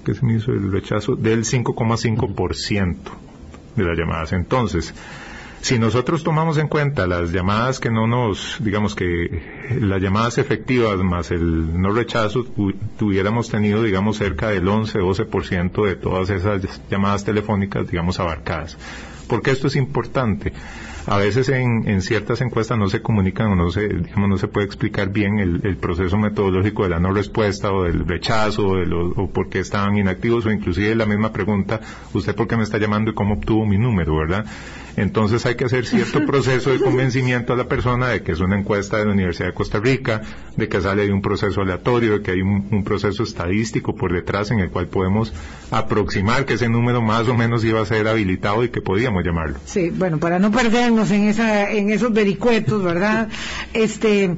¿qué 0.06 0.14
se 0.14 0.26
me 0.26 0.38
hizo 0.38 0.52
el 0.52 0.72
rechazo? 0.72 1.16
Del 1.16 1.44
5,5% 1.44 2.98
de 3.76 3.84
las 3.84 3.98
llamadas. 3.98 4.32
Entonces, 4.32 4.94
si 5.62 5.78
nosotros 5.78 6.24
tomamos 6.24 6.58
en 6.58 6.68
cuenta 6.68 7.06
las 7.06 7.32
llamadas 7.32 7.80
que 7.80 7.92
no 7.92 8.08
nos, 8.08 8.58
digamos 8.60 8.96
que 8.96 9.44
las 9.80 10.02
llamadas 10.02 10.40
efectivas 10.40 10.98
más 11.00 11.30
el 11.30 11.80
no 11.80 11.92
rechazo, 11.92 12.46
tuviéramos 12.98 13.50
tenido, 13.50 13.84
digamos, 13.84 14.18
cerca 14.18 14.50
del 14.50 14.66
11-12% 14.66 15.86
de 15.86 15.96
todas 15.96 16.30
esas 16.32 16.62
llamadas 16.90 17.26
telefónicas, 17.26 17.88
digamos, 17.88 18.20
abarcadas. 18.20 18.78
¿Por 19.28 19.42
qué 19.42 19.52
esto 19.52 19.68
es 19.68 19.76
importante? 19.76 20.52
A 21.08 21.18
veces 21.18 21.50
en, 21.50 22.02
ciertas 22.02 22.42
encuestas 22.42 22.78
no 22.78 22.90
se 22.90 23.02
comunican 23.02 23.52
o 23.52 23.56
no 23.56 23.72
se, 23.72 23.88
digamos, 23.88 24.30
no 24.30 24.38
se 24.38 24.48
puede 24.48 24.66
explicar 24.66 25.10
bien 25.10 25.40
el, 25.40 25.78
proceso 25.78 26.18
metodológico 26.18 26.84
de 26.84 26.90
la 26.90 27.00
no 27.00 27.12
respuesta 27.12 27.72
o 27.72 27.84
del 27.84 28.06
rechazo 28.06 28.68
o, 28.68 28.76
de 28.76 28.94
o 28.94 29.30
por 29.30 29.50
qué 29.50 29.60
estaban 29.60 29.98
inactivos 29.98 30.46
o 30.46 30.52
inclusive 30.52 30.96
la 30.96 31.06
misma 31.06 31.32
pregunta, 31.32 31.80
¿usted 32.14 32.36
por 32.36 32.48
qué 32.48 32.56
me 32.56 32.64
está 32.64 32.78
llamando 32.78 33.12
y 33.12 33.14
cómo 33.14 33.36
obtuvo 33.36 33.66
mi 33.66 33.78
número, 33.78 34.16
verdad? 34.18 34.46
Entonces 34.98 35.46
hay 35.46 35.56
que 35.56 35.66
hacer 35.66 35.86
cierto 35.86 36.26
proceso 36.28 36.72
de 36.72 36.80
convencimiento 36.80 37.54
a 37.54 37.56
la 37.56 37.68
persona 37.68 38.10
de 38.10 38.24
que 38.24 38.34
es 38.34 38.40
una 38.40 38.60
encuesta 38.60 38.98
de 38.98 39.06
la 39.06 39.12
Universidad 39.12 39.48
de 39.48 39.54
Costa 39.54 39.80
Rica, 39.80 40.22
de 40.56 40.68
que 40.68 40.82
sale 40.82 41.06
de 41.06 41.14
un 41.14 41.22
proceso 41.22 41.62
aleatorio, 41.62 42.14
de 42.14 42.22
que 42.22 42.32
hay 42.32 42.42
un, 42.42 42.68
un 42.72 42.84
proceso 42.84 43.24
estadístico 43.24 43.96
por 43.96 44.14
detrás 44.14 44.52
en 44.52 44.60
el 44.60 44.70
cual 44.70 44.88
podemos 44.88 45.34
aproximar 45.72 46.46
que 46.46 46.56
ese 46.56 46.70
número 46.70 47.02
más 47.02 47.28
o 47.28 47.34
menos 47.36 47.64
iba 47.64 47.82
a 47.82 47.86
ser 47.86 48.08
habilitado 48.08 48.64
y 48.64 48.70
que 48.70 48.82
podíamos 48.82 49.24
llamarlo. 49.24 49.58
Sí, 49.66 49.90
bueno, 49.90 50.20
para 50.20 50.40
no 50.40 50.52
perder 50.52 50.92
en, 50.92 51.30
esa, 51.30 51.72
en 51.72 51.90
esos 51.90 52.14
vericuetos, 52.14 52.84
¿verdad? 52.84 53.30
Este, 53.74 54.36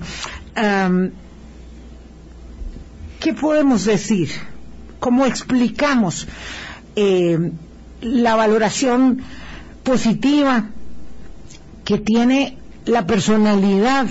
¿qué 3.20 3.34
podemos 3.34 3.86
decir? 3.86 4.30
¿Cómo 5.00 5.26
explicamos 5.26 6.28
eh, 6.96 7.52
la 8.02 8.36
valoración 8.36 9.22
positiva 9.84 10.69
que 11.84 11.98
tiene 11.98 12.58
la 12.86 13.06
personalidad 13.06 14.08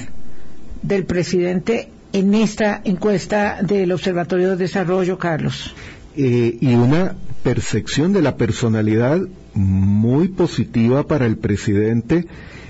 del 0.82 1.04
presidente 1.04 1.88
en 2.12 2.35
esta 2.35 2.80
encuesta 2.85 3.62
del 3.62 3.92
Observatorio 3.92 4.50
de 4.50 4.56
Desarrollo, 4.56 5.18
Carlos? 5.18 5.74
Eh, 6.16 6.58
y 6.61 6.74
una 6.74 7.14
percepción 7.42 8.12
de 8.12 8.22
la 8.22 8.37
personalidad 8.37 9.20
muy 9.54 10.28
positiva 10.28 11.06
para 11.06 11.26
el 11.26 11.37
presidente 11.38 12.26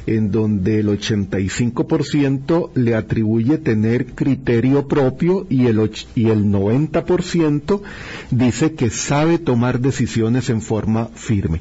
en 0.06 0.30
donde 0.32 0.80
el 0.80 0.88
85% 0.88 2.70
le 2.74 2.94
atribuye 2.94 3.58
tener 3.58 4.06
criterio 4.06 4.88
propio 4.88 5.46
y 5.48 5.66
el, 5.66 5.90
y 6.14 6.28
el 6.28 6.46
90% 6.46 7.82
dice 8.30 8.72
que 8.72 8.90
sabe 8.90 9.38
tomar 9.38 9.80
decisiones 9.80 10.50
en 10.50 10.60
forma 10.60 11.06
firme. 11.14 11.60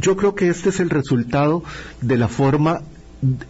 Yo 0.00 0.16
creo 0.16 0.34
que 0.34 0.48
este 0.48 0.70
es 0.70 0.80
el 0.80 0.90
resultado 0.90 1.62
de 2.00 2.18
la 2.18 2.28
forma 2.28 2.82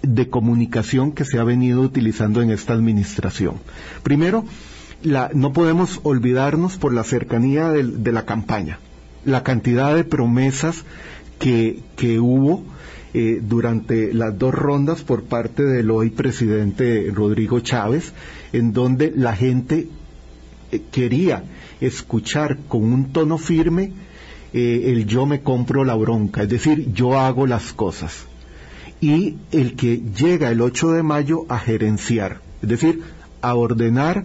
de 0.03 0.29
comunicación 0.29 1.13
que 1.13 1.25
se 1.25 1.39
ha 1.39 1.45
venido 1.45 1.81
utilizando 1.81 2.43
en 2.43 2.51
esta 2.51 2.75
administración. 2.75 3.57
Primero, 4.03 4.45
no 5.35 5.53
podemos 5.53 6.01
olvidarnos 6.03 6.77
por 6.77 6.95
la 6.95 7.05
cercanía 7.05 7.71
de 7.71 8.13
la 8.13 8.25
campaña 8.25 8.79
la 9.25 9.43
cantidad 9.43 9.95
de 9.95 10.05
promesas 10.05 10.85
que, 11.39 11.81
que 11.97 12.21
hubo 12.21 12.63
eh, 13.13 13.41
durante 13.43 14.13
las 14.13 14.39
dos 14.39 14.55
rondas 14.55 15.03
por 15.03 15.25
parte 15.25 15.63
del 15.63 15.91
hoy 15.91 16.11
presidente 16.11 17.11
Rodrigo 17.13 17.61
Chávez, 17.61 18.13
en 18.53 18.73
donde 18.73 19.13
la 19.15 19.35
gente 19.35 19.89
eh, 20.73 20.83
quería 20.91 21.45
escuchar 21.81 22.59
con 22.69 22.85
un 22.85 23.13
tono 23.13 23.39
firme 23.39 23.93
eh, 24.55 24.93
el 24.93 25.07
yo 25.07 25.27
me 25.27 25.41
compro 25.43 25.85
la 25.85 25.97
bronca, 25.97 26.45
es 26.45 26.49
decir, 26.49 26.93
yo 26.93 27.19
hago 27.19 27.47
las 27.47 27.73
cosas. 27.73 28.27
Y 29.01 29.35
el 29.51 29.75
que 29.75 30.01
llega 30.17 30.51
el 30.51 30.61
8 30.61 30.93
de 30.93 31.03
mayo 31.03 31.45
a 31.49 31.59
gerenciar, 31.59 32.41
es 32.63 32.69
decir, 32.69 33.03
a 33.43 33.55
ordenar 33.57 34.25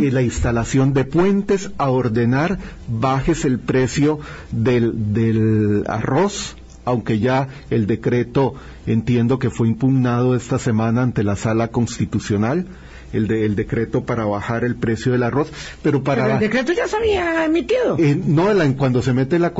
eh, 0.00 0.10
la 0.10 0.22
instalación 0.22 0.94
de 0.94 1.04
puentes, 1.04 1.70
a 1.78 1.90
ordenar 1.90 2.58
bajes 2.88 3.44
el 3.44 3.60
precio 3.60 4.18
del, 4.50 5.12
del 5.12 5.84
arroz, 5.86 6.56
aunque 6.88 7.18
ya 7.18 7.48
el 7.70 7.86
decreto 7.86 8.54
entiendo 8.86 9.38
que 9.38 9.50
fue 9.50 9.68
impugnado 9.68 10.34
esta 10.34 10.58
semana 10.58 11.02
ante 11.02 11.22
la 11.22 11.36
sala 11.36 11.68
constitucional. 11.68 12.66
El, 13.10 13.26
de, 13.26 13.46
el 13.46 13.56
decreto 13.56 14.04
para 14.04 14.26
bajar 14.26 14.64
el 14.64 14.76
precio 14.76 15.12
del 15.12 15.22
arroz, 15.22 15.50
pero 15.82 16.02
para 16.02 16.34
el 16.34 16.40
decreto 16.40 16.74
ya 16.74 16.86
se 16.86 16.94
había 16.94 17.46
emitido. 17.46 17.96
Eh, 17.98 18.20
no, 18.22 18.48
cuando 18.76 19.00
se 19.00 19.14
mete 19.14 19.38
la, 19.38 19.52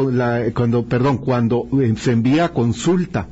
cuando 0.53 0.85
perdón, 0.85 1.17
cuando 1.17 1.67
eh, 1.81 1.95
se 1.97 2.13
envía 2.13 2.45
a 2.45 2.49
consulta 2.51 3.27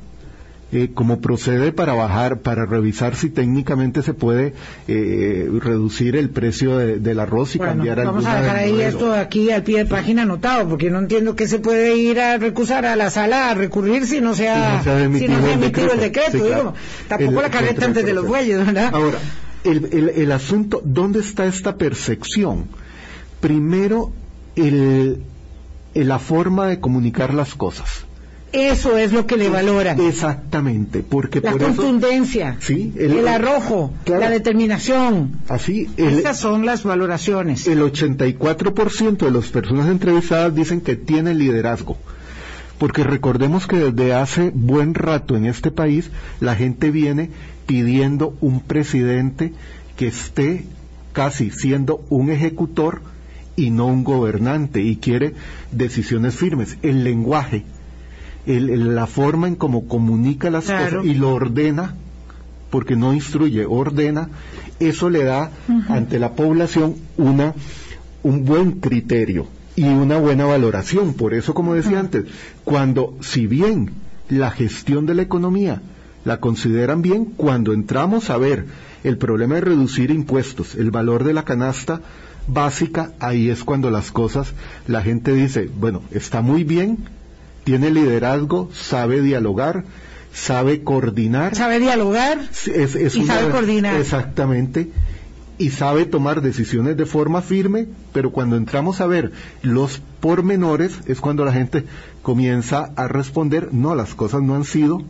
eh, 0.71 0.89
como 0.93 1.21
procede 1.21 1.71
para 1.71 1.93
bajar, 1.93 2.39
para 2.39 2.65
revisar 2.65 3.15
si 3.15 3.29
técnicamente 3.29 4.03
se 4.03 4.13
puede 4.13 4.53
eh, 4.87 5.49
reducir 5.61 6.15
el 6.17 6.29
precio 6.29 6.77
del 6.77 7.19
arroz 7.19 7.55
y 7.55 7.59
cambiar 7.59 8.03
Vamos 8.03 8.25
a 8.25 8.41
dejar 8.41 8.57
ahí 8.57 8.81
esto 8.81 9.13
aquí 9.13 9.49
al 9.49 9.63
pie 9.63 9.79
de 9.79 9.85
página 9.85 10.23
anotado, 10.23 10.67
porque 10.67 10.89
no 10.89 10.99
entiendo 10.99 11.35
que 11.35 11.47
se 11.47 11.59
puede 11.59 11.95
ir 11.95 12.19
a 12.19 12.37
recusar 12.37 12.85
a 12.85 12.97
la 12.97 13.09
sala 13.09 13.49
a 13.49 13.53
recurrir 13.53 14.05
si 14.05 14.19
no 14.19 14.35
se 14.35 14.49
ha, 14.49 14.81
emitido, 15.01 15.93
el 15.93 15.99
decreto. 15.99 16.73
tampoco 17.07 17.41
la 17.41 17.49
carreta 17.49 17.85
antes 17.85 18.05
de 18.05 18.13
los 18.13 18.27
bueyes, 18.27 18.65
¿verdad? 18.65 18.93
Ahora, 18.93 19.19
el, 19.63 20.11
el, 20.15 20.31
asunto, 20.31 20.81
¿dónde 20.83 21.19
está 21.19 21.45
esta 21.45 21.77
percepción? 21.77 22.65
Primero, 23.39 24.11
el, 24.55 25.21
la 25.93 26.19
forma 26.19 26.67
de 26.67 26.79
comunicar 26.79 27.33
las 27.33 27.55
cosas. 27.55 28.06
Eso 28.57 28.97
es 28.97 29.13
lo 29.13 29.27
que 29.27 29.37
le 29.37 29.49
valoran. 29.49 29.99
Exactamente, 30.01 31.03
porque 31.03 31.41
la 31.41 31.51
contundencia, 31.51 32.57
¿sí? 32.59 32.91
el, 32.97 33.27
arrojo, 33.27 33.93
la 34.07 34.31
determinación. 34.31 35.39
Así, 35.47 35.87
esas 35.95 36.39
son 36.39 36.65
las 36.65 36.83
valoraciones. 36.83 37.67
El 37.67 37.81
84% 37.81 39.17
de 39.17 39.31
las 39.31 39.45
personas 39.49 39.87
entrevistadas 39.89 40.55
dicen 40.55 40.81
que 40.81 40.95
tiene 40.95 41.35
liderazgo. 41.35 41.97
Porque 42.79 43.03
recordemos 43.03 43.67
que 43.67 43.77
desde 43.77 44.15
hace 44.15 44.51
buen 44.53 44.95
rato 44.95 45.35
en 45.35 45.45
este 45.45 45.69
país 45.69 46.09
la 46.39 46.55
gente 46.55 46.89
viene 46.89 47.29
pidiendo 47.67 48.35
un 48.41 48.61
presidente 48.61 49.53
que 49.97 50.07
esté 50.07 50.65
casi 51.13 51.51
siendo 51.51 52.03
un 52.09 52.31
ejecutor 52.31 53.01
y 53.55 53.69
no 53.69 53.85
un 53.85 54.03
gobernante 54.03 54.81
y 54.81 54.97
quiere 54.97 55.33
decisiones 55.71 56.35
firmes. 56.35 56.77
El 56.81 57.03
lenguaje 57.03 57.65
la 58.47 59.07
forma 59.07 59.47
en 59.47 59.55
cómo 59.55 59.87
comunica 59.87 60.49
las 60.49 60.65
cosas 60.65 61.03
y 61.03 61.13
lo 61.13 61.33
ordena, 61.33 61.95
porque 62.69 62.95
no 62.95 63.13
instruye, 63.13 63.65
ordena, 63.65 64.29
eso 64.79 65.09
le 65.09 65.23
da 65.23 65.51
ante 65.89 66.19
la 66.19 66.33
población 66.33 66.95
una, 67.17 67.53
un 68.23 68.45
buen 68.45 68.79
criterio 68.79 69.47
y 69.75 69.83
una 69.85 70.17
buena 70.17 70.45
valoración. 70.45 71.13
Por 71.13 71.33
eso, 71.33 71.53
como 71.53 71.73
decía 71.73 71.99
antes, 71.99 72.25
cuando, 72.63 73.17
si 73.21 73.47
bien 73.47 73.91
la 74.29 74.51
gestión 74.51 75.05
de 75.05 75.15
la 75.15 75.21
economía 75.21 75.81
la 76.25 76.39
consideran 76.39 77.01
bien, 77.01 77.25
cuando 77.25 77.73
entramos 77.73 78.29
a 78.29 78.37
ver 78.37 78.65
el 79.03 79.17
problema 79.17 79.55
de 79.55 79.61
reducir 79.61 80.11
impuestos, 80.11 80.75
el 80.75 80.91
valor 80.91 81.23
de 81.23 81.33
la 81.33 81.43
canasta 81.43 82.01
básica, 82.47 83.11
ahí 83.19 83.49
es 83.49 83.63
cuando 83.63 83.91
las 83.91 84.11
cosas, 84.11 84.53
la 84.87 85.01
gente 85.01 85.33
dice, 85.33 85.69
bueno, 85.79 86.01
está 86.11 86.41
muy 86.41 86.63
bien, 86.63 86.97
tiene 87.67 87.91
liderazgo, 87.91 88.69
sabe 88.73 89.21
dialogar, 89.21 89.83
sabe 90.31 90.83
coordinar. 90.83 91.53
Sabe 91.53 91.81
dialogar 91.81 92.39
y 92.39 93.25
sabe 93.25 93.49
coordinar. 93.51 93.99
Exactamente. 93.99 94.89
Y 95.57 95.71
sabe 95.71 96.05
tomar 96.05 96.41
decisiones 96.41 96.95
de 96.95 97.05
forma 97.05 97.41
firme, 97.41 97.87
pero 98.13 98.31
cuando 98.31 98.55
entramos 98.55 99.01
a 99.01 99.07
ver 99.07 99.33
los 99.63 100.01
pormenores 100.21 101.01
es 101.07 101.19
cuando 101.19 101.43
la 101.43 101.51
gente 101.51 101.83
comienza 102.21 102.93
a 102.95 103.09
responder, 103.09 103.73
no, 103.73 103.95
las 103.95 104.15
cosas 104.15 104.41
no 104.41 104.55
han 104.55 104.63
sido 104.63 105.01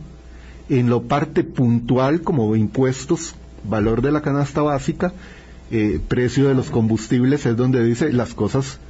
en 0.68 0.90
lo 0.90 1.02
parte 1.02 1.44
puntual 1.44 2.22
como 2.22 2.56
impuestos, 2.56 3.36
valor 3.62 4.02
de 4.02 4.10
la 4.10 4.20
canasta 4.20 4.62
básica, 4.62 5.12
eh, 5.70 6.00
precio 6.08 6.48
de 6.48 6.54
los 6.54 6.70
combustibles, 6.70 7.46
es 7.46 7.56
donde 7.56 7.84
dice 7.84 8.12
las 8.12 8.34
cosas 8.34 8.80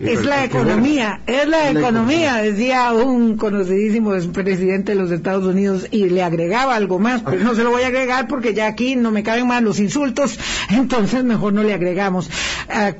es 0.00 0.24
la 0.24 0.44
economía, 0.44 1.20
es 1.26 1.46
la, 1.48 1.70
economía, 1.70 2.36
decía 2.36 2.92
un 2.92 3.36
conocidísimo 3.36 4.12
presidente 4.32 4.92
de 4.92 5.00
los 5.00 5.10
Estados 5.10 5.44
Unidos 5.44 5.86
y 5.90 6.08
le 6.08 6.22
agregaba 6.22 6.74
algo 6.74 6.98
más, 6.98 7.22
pero 7.22 7.42
no 7.42 7.54
se 7.54 7.62
lo 7.62 7.70
voy 7.70 7.82
a 7.82 7.88
agregar 7.88 8.26
porque 8.26 8.54
ya 8.54 8.66
aquí 8.66 8.96
no 8.96 9.10
me 9.10 9.22
caben 9.22 9.46
más 9.46 9.62
los 9.62 9.78
insultos, 9.78 10.38
entonces 10.70 11.24
mejor 11.24 11.52
no 11.52 11.62
le 11.62 11.74
agregamos. 11.74 12.30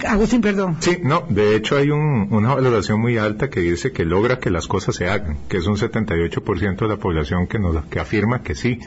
Agustín, 0.07 0.41
perdón. 0.41 0.77
Sí, 0.81 0.99
no, 1.03 1.25
de 1.29 1.57
hecho 1.57 1.77
hay 1.77 1.91
una 1.91 2.55
valoración 2.55 3.01
muy 3.01 3.19
alta 3.19 3.51
que 3.51 3.61
dice 3.61 3.93
que 3.93 4.05
logra 4.05 4.39
que 4.39 4.51
las 4.51 4.67
cosas 4.67 4.95
se 4.95 5.09
hagan, 5.09 5.39
que 5.49 5.59
es 5.59 5.67
un 5.67 5.77
78% 5.77 6.77
de 6.77 6.89
la 6.89 6.97
población 6.97 7.47
que, 7.47 7.59
nos, 7.59 7.85
que 7.87 7.99
afirma 7.99 8.43
que 8.43 8.55
sí 8.55 8.81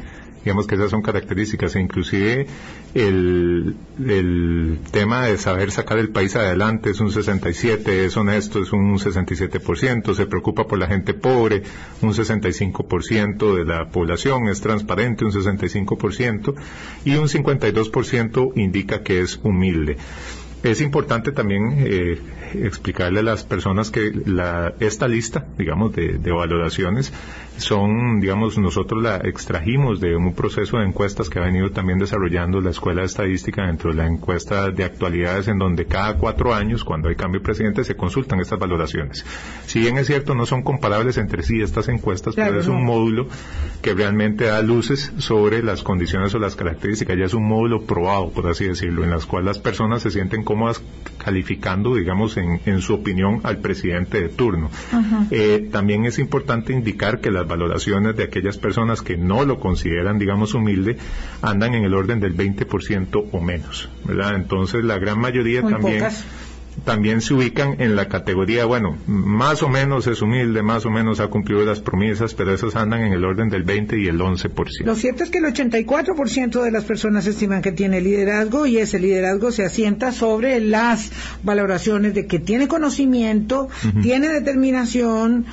Digamos 0.44 0.68
que 0.68 0.76
esas 0.76 0.92
son 0.92 1.02
características 1.02 1.76
e 1.76 1.82
inclusive 1.82 2.48
el, 2.94 3.76
el 4.06 4.80
tema 4.92 5.26
de 5.26 5.38
saber 5.38 5.72
sacar 5.72 6.00
el 6.00 6.10
país 6.10 6.36
adelante 6.36 6.92
es 6.92 7.00
un 7.00 7.12
67, 7.12 8.06
es 8.06 8.18
honesto, 8.18 8.62
es 8.62 8.72
un 8.72 8.98
67%, 8.98 10.14
se 10.14 10.26
preocupa 10.26 10.66
por 10.68 10.80
la 10.80 10.88
gente 10.88 11.14
pobre, 11.14 11.64
un 12.02 12.14
65% 12.14 13.56
de 13.56 13.66
la 13.66 13.90
población 13.90 14.48
es 14.48 14.62
transparente, 14.62 15.26
un 15.26 15.32
65%, 15.32 16.56
y 17.06 17.16
un 17.16 17.28
52% 17.28 18.52
indica 18.56 19.04
que 19.04 19.22
es 19.22 19.40
humilde. 19.44 19.98
Es 20.62 20.82
importante 20.82 21.32
también 21.32 21.76
eh, 21.78 22.20
explicarle 22.54 23.22
a 23.22 23.24
las 23.24 23.46
personas 23.46 23.92
que 23.92 24.12
la, 24.26 24.74
esta 24.82 25.08
lista, 25.08 25.48
digamos, 25.58 25.96
de, 25.96 26.18
de, 26.18 26.32
valoraciones 26.32 27.14
son, 27.60 28.20
digamos, 28.20 28.58
nosotros 28.58 29.02
la 29.02 29.18
extrajimos 29.18 30.00
de 30.00 30.16
un 30.16 30.34
proceso 30.34 30.78
de 30.78 30.86
encuestas 30.86 31.30
que 31.30 31.40
ha 31.40 31.44
venido 31.44 31.72
también 31.72 32.00
desarrollando 32.00 32.62
la 32.62 32.72
Escuela 32.72 33.02
de 33.02 33.08
Estadística 33.08 33.66
dentro 33.66 33.92
de 33.92 33.98
la 33.98 34.08
encuesta 34.08 34.72
de 34.72 34.84
actualidades 34.84 35.48
en 35.48 35.60
donde 35.60 35.86
cada 35.86 36.18
cuatro 36.18 36.54
años, 36.54 36.84
cuando 36.84 37.10
hay 37.10 37.16
cambio 37.16 37.40
de 37.40 37.46
presidente, 37.46 37.84
se 37.84 37.96
consultan 37.96 38.40
estas 38.40 38.60
valoraciones. 38.60 39.26
Si 39.66 39.80
bien 39.80 39.98
es 39.98 40.08
cierto, 40.08 40.36
no 40.36 40.46
son 40.46 40.64
comparables 40.64 41.18
entre 41.18 41.44
sí 41.44 41.62
estas 41.62 41.90
encuestas, 41.90 42.36
pero 42.36 42.60
es 42.60 42.68
un 42.68 42.84
módulo 42.84 43.28
que 43.82 43.94
realmente 43.94 44.46
da 44.46 44.62
luces 44.62 45.14
sobre 45.18 45.64
las 45.64 45.84
condiciones 45.84 46.34
o 46.36 46.40
las 46.40 46.56
características. 46.56 47.18
Ya 47.18 47.26
es 47.26 47.34
un 47.34 47.48
módulo 47.48 47.84
probado, 47.84 48.32
por 48.32 48.48
así 48.48 48.66
decirlo, 48.66 49.04
en 49.04 49.10
las 49.10 49.26
cuales 49.26 49.48
las 49.48 49.60
personas 49.60 50.02
se 50.02 50.12
sienten 50.12 50.44
cómodas 50.44 50.82
calificando, 51.18 51.96
digamos, 51.96 52.38
en, 52.38 52.82
su 52.82 52.94
opinión 52.94 53.42
al 53.44 53.58
presidente 53.58 54.22
de 54.22 54.30
turno. 54.30 54.70
Eh, 55.32 55.68
también 55.72 56.06
es 56.06 56.20
importante 56.20 56.74
indicar 56.74 57.20
que 57.20 57.32
las 57.32 57.48
valoraciones 57.50 58.16
de 58.16 58.24
aquellas 58.24 58.58
personas 58.58 59.02
que 59.02 59.18
no 59.18 59.44
lo 59.44 59.60
consideran, 59.60 60.18
digamos, 60.18 60.54
humilde, 60.54 60.98
andan 61.42 61.74
en 61.74 61.84
el 61.84 61.94
orden 61.94 62.22
del 62.22 62.38
20% 62.38 63.30
o 63.32 63.42
menos, 63.42 63.90
¿verdad? 64.06 64.36
Entonces, 64.36 64.86
la 64.86 64.98
gran 64.98 65.20
mayoría 65.20 65.62
también 65.62 66.06
también 66.84 67.22
se 67.22 67.34
ubican 67.34 67.76
en 67.80 67.96
la 67.96 68.08
categoría, 68.08 68.66
bueno, 68.66 68.98
más 69.08 69.64
o 69.64 69.70
menos 69.70 70.08
es 70.08 70.22
humilde, 70.22 70.62
más 70.62 70.86
o 70.86 70.90
menos 70.90 71.20
ha 71.20 71.28
cumplido 71.28 71.66
las 71.66 71.82
promesas, 71.82 72.34
pero 72.34 72.54
esos 72.54 72.76
andan 72.76 73.02
en 73.02 73.14
el 73.14 73.24
orden 73.26 73.50
del 73.50 73.64
20 73.64 74.00
y 74.00 74.08
el 74.08 74.20
11%. 74.20 74.86
Lo 74.86 74.96
cierto 74.96 75.24
es 75.24 75.30
que 75.30 75.40
el 75.40 75.46
84% 75.46 76.62
de 76.62 76.72
las 76.72 76.84
personas 76.86 77.26
estiman 77.28 77.62
que 77.62 77.72
tiene 77.72 78.02
liderazgo 78.02 78.66
y 78.66 78.78
ese 78.78 79.00
liderazgo 79.00 79.52
se 79.52 79.66
asienta 79.66 80.12
sobre 80.12 80.60
las 80.60 81.12
valoraciones 81.44 82.14
de 82.14 82.28
que 82.28 82.40
tiene 82.40 82.68
conocimiento, 82.68 83.70
tiene 84.02 84.30
determinación, 84.30 85.46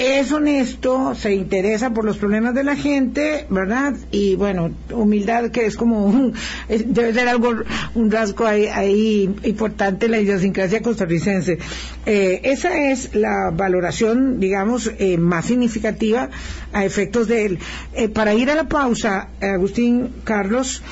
es 0.00 0.32
honesto, 0.32 1.14
se 1.14 1.34
interesa 1.34 1.92
por 1.92 2.06
los 2.06 2.16
problemas 2.16 2.54
de 2.54 2.64
la 2.64 2.74
gente, 2.74 3.44
¿verdad? 3.50 3.94
Y 4.10 4.34
bueno, 4.34 4.70
humildad 4.90 5.50
que 5.50 5.66
es 5.66 5.76
como 5.76 6.06
un, 6.06 6.32
debe 6.68 7.12
ser 7.12 7.28
algo, 7.28 7.52
un 7.94 8.10
rasgo 8.10 8.46
ahí, 8.46 9.30
importante 9.42 10.06
en 10.06 10.12
la 10.12 10.20
idiosincrasia 10.20 10.80
costarricense. 10.80 11.58
Eh, 12.06 12.40
esa 12.44 12.90
es 12.90 13.14
la 13.14 13.50
valoración, 13.52 14.40
digamos, 14.40 14.90
eh, 14.98 15.18
más 15.18 15.44
significativa 15.44 16.30
a 16.72 16.86
efectos 16.86 17.28
de 17.28 17.44
él. 17.44 17.58
Eh, 17.92 18.08
para 18.08 18.32
ir 18.32 18.50
a 18.50 18.54
la 18.54 18.68
pausa, 18.68 19.28
Agustín 19.42 20.14
Carlos, 20.24 20.82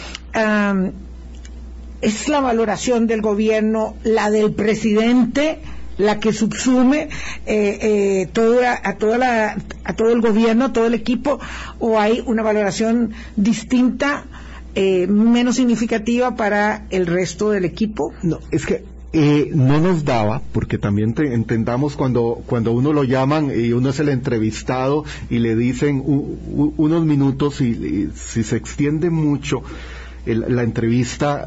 es 2.03 2.29
la 2.29 2.41
valoración 2.41 3.07
del 3.07 3.23
gobierno, 3.23 3.97
la 4.05 4.31
del 4.31 4.53
presidente, 4.53 5.61
la 5.99 6.21
que 6.21 6.33
subsume 6.33 7.09
eh, 7.45 7.79
eh, 7.83 8.29
toda, 8.33 8.81
a, 8.83 8.95
toda 8.97 9.19
la, 9.19 9.57
a 9.85 9.93
todo 9.95 10.13
el 10.13 10.21
gobierno, 10.21 10.67
a 10.67 10.73
todo 10.73 10.87
el 10.87 10.95
equipo, 10.95 11.39
o 11.79 11.99
hay 11.99 12.23
una 12.25 12.43
valoración 12.43 13.13
distinta, 13.37 14.25
eh, 14.75 15.07
menos 15.09 15.57
significativa 15.57 16.37
para 16.37 16.87
el 16.91 17.07
resto 17.07 17.51
del 17.51 17.65
equipo? 17.65 18.15
No, 18.23 18.39
es 18.51 18.65
que 18.65 18.85
no 19.53 19.81
nos 19.81 20.05
daba, 20.05 20.43
porque 20.53 20.79
también 20.79 21.15
entendamos 21.19 21.97
cuando, 21.97 22.43
cuando 22.47 22.73
uno 22.73 22.93
lo 22.93 23.05
llaman 23.05 23.51
y 23.51 23.73
uno 23.73 23.89
es 23.89 23.99
el 23.99 24.11
entrevistado 24.11 25.05
y 25.31 25.39
le 25.39 25.57
dicen 25.57 26.03
unos 26.07 27.05
minutos 27.05 27.61
y, 27.63 28.11
si 28.15 28.45
se 28.45 28.57
extiende 28.57 29.11
mucho 29.11 29.63
la 30.27 30.63
entrevista 30.63 31.47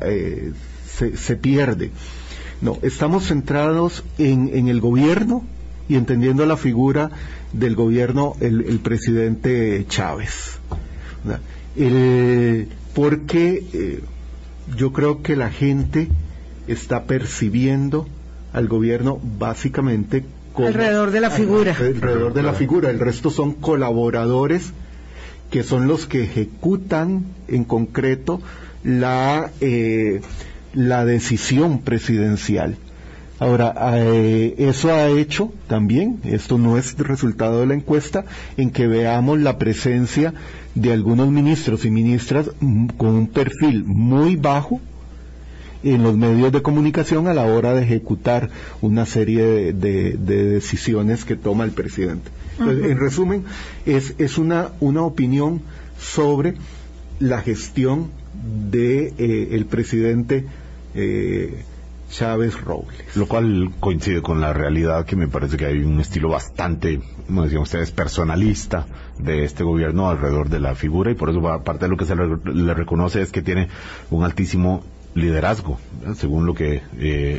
se, 0.86 1.16
se, 1.16 1.36
pierde. 1.36 1.92
No, 2.62 2.78
estamos 2.84 3.28
centrados 3.28 4.04
en, 4.18 4.68
el 4.68 4.80
gobierno 4.80 5.44
y 5.90 5.96
entendiendo 5.96 6.46
la 6.46 6.58
figura 6.58 7.10
del 7.54 7.76
gobierno, 7.76 8.36
el, 8.40 8.80
presidente 8.80 9.86
Chávez. 9.90 10.60
porque 12.94 13.64
eh, 13.74 14.04
yo 14.78 14.94
creo 14.94 15.22
que 15.22 15.36
la 15.36 15.50
gente 15.50 16.08
está 16.68 17.06
percibiendo 17.06 18.08
al 18.54 18.68
gobierno 18.68 19.20
básicamente 19.40 20.24
como 20.54 20.68
alrededor 20.68 21.12
de 21.12 21.22
la 21.22 21.30
figura. 21.30 21.76
Alrededor 21.78 22.34
de 22.34 22.44
la 22.44 22.54
figura. 22.54 22.90
El 22.90 23.00
resto 23.00 23.30
son 23.30 23.54
colaboradores 23.54 24.74
que 25.50 25.64
son 25.64 25.88
los 25.88 26.06
que 26.06 26.24
ejecutan 26.24 27.26
en 27.48 27.64
concreto 27.66 28.42
la, 28.84 29.52
eh, 29.60 30.22
la 30.74 31.06
decisión 31.06 31.80
presidencial. 31.80 32.78
Ahora, 33.40 33.74
eh, 33.96 34.54
eso 34.60 34.94
ha 34.94 35.10
hecho 35.10 35.52
también, 35.68 36.20
esto 36.26 36.60
no 36.60 36.78
es 36.78 36.96
resultado 37.00 37.62
de 37.62 37.66
la 37.66 37.74
encuesta, 37.74 38.26
en 38.56 38.70
que 38.70 38.86
veamos 38.86 39.40
la 39.40 39.58
presencia 39.58 40.34
de 40.76 40.94
algunos 40.94 41.32
ministros 41.32 41.84
y 41.84 41.90
ministras 41.90 42.52
con 42.98 43.10
un 43.10 43.28
perfil 43.28 43.84
muy 43.84 44.36
bajo 44.36 44.80
en 45.84 46.04
los 46.04 46.16
medios 46.16 46.52
de 46.52 46.62
comunicación 46.62 47.28
a 47.28 47.34
la 47.34 47.46
hora 47.46 47.74
de 47.74 47.82
ejecutar 47.82 48.52
una 48.82 49.08
serie 49.08 49.74
de, 49.74 50.18
decisiones 50.18 51.26
que 51.26 51.36
toma 51.36 51.64
el 51.64 51.72
presidente. 51.72 52.30
en 52.60 53.00
resumen, 53.00 53.44
es, 53.88 54.14
es 54.20 54.38
una, 54.38 54.70
una 54.80 55.02
opinión 55.02 55.62
sobre 56.00 56.54
la 57.20 57.42
gestión 57.42 58.12
de 58.70 59.14
eh, 59.18 59.50
el 59.54 59.66
presidente 59.66 60.46
eh, 60.96 61.64
Chávez 62.10 62.60
Robles. 62.62 63.16
Lo 63.16 63.28
cual 63.28 63.72
coincide 63.80 64.22
con 64.22 64.42
la 64.42 64.54
realidad 64.54 65.06
que 65.06 65.16
me 65.16 65.28
parece 65.28 65.58
que 65.58 65.66
hay 65.66 65.82
un 65.82 66.00
estilo 66.00 66.30
bastante, 66.30 67.02
como 67.26 67.44
decían 67.44 67.62
ustedes, 67.62 67.92
personalista 67.92 68.86
de 69.18 69.46
este 69.46 69.64
gobierno 69.64 70.10
alrededor 70.10 70.50
de 70.50 70.60
la 70.60 70.76
figura 70.76 71.12
y 71.12 71.16
por 71.16 71.30
eso 71.30 71.42
parte 71.64 71.86
de 71.86 71.90
lo 71.90 71.98
que 71.98 72.06
se 72.06 72.16
le 72.16 72.74
reconoce 72.74 73.22
es 73.22 73.32
que 73.32 73.42
tiene 73.42 73.70
un 74.10 74.24
altísimo 74.24 74.84
liderazgo, 75.14 75.78
según 76.16 76.46
lo 76.46 76.54
que... 76.54 76.82
Eh, 76.98 77.38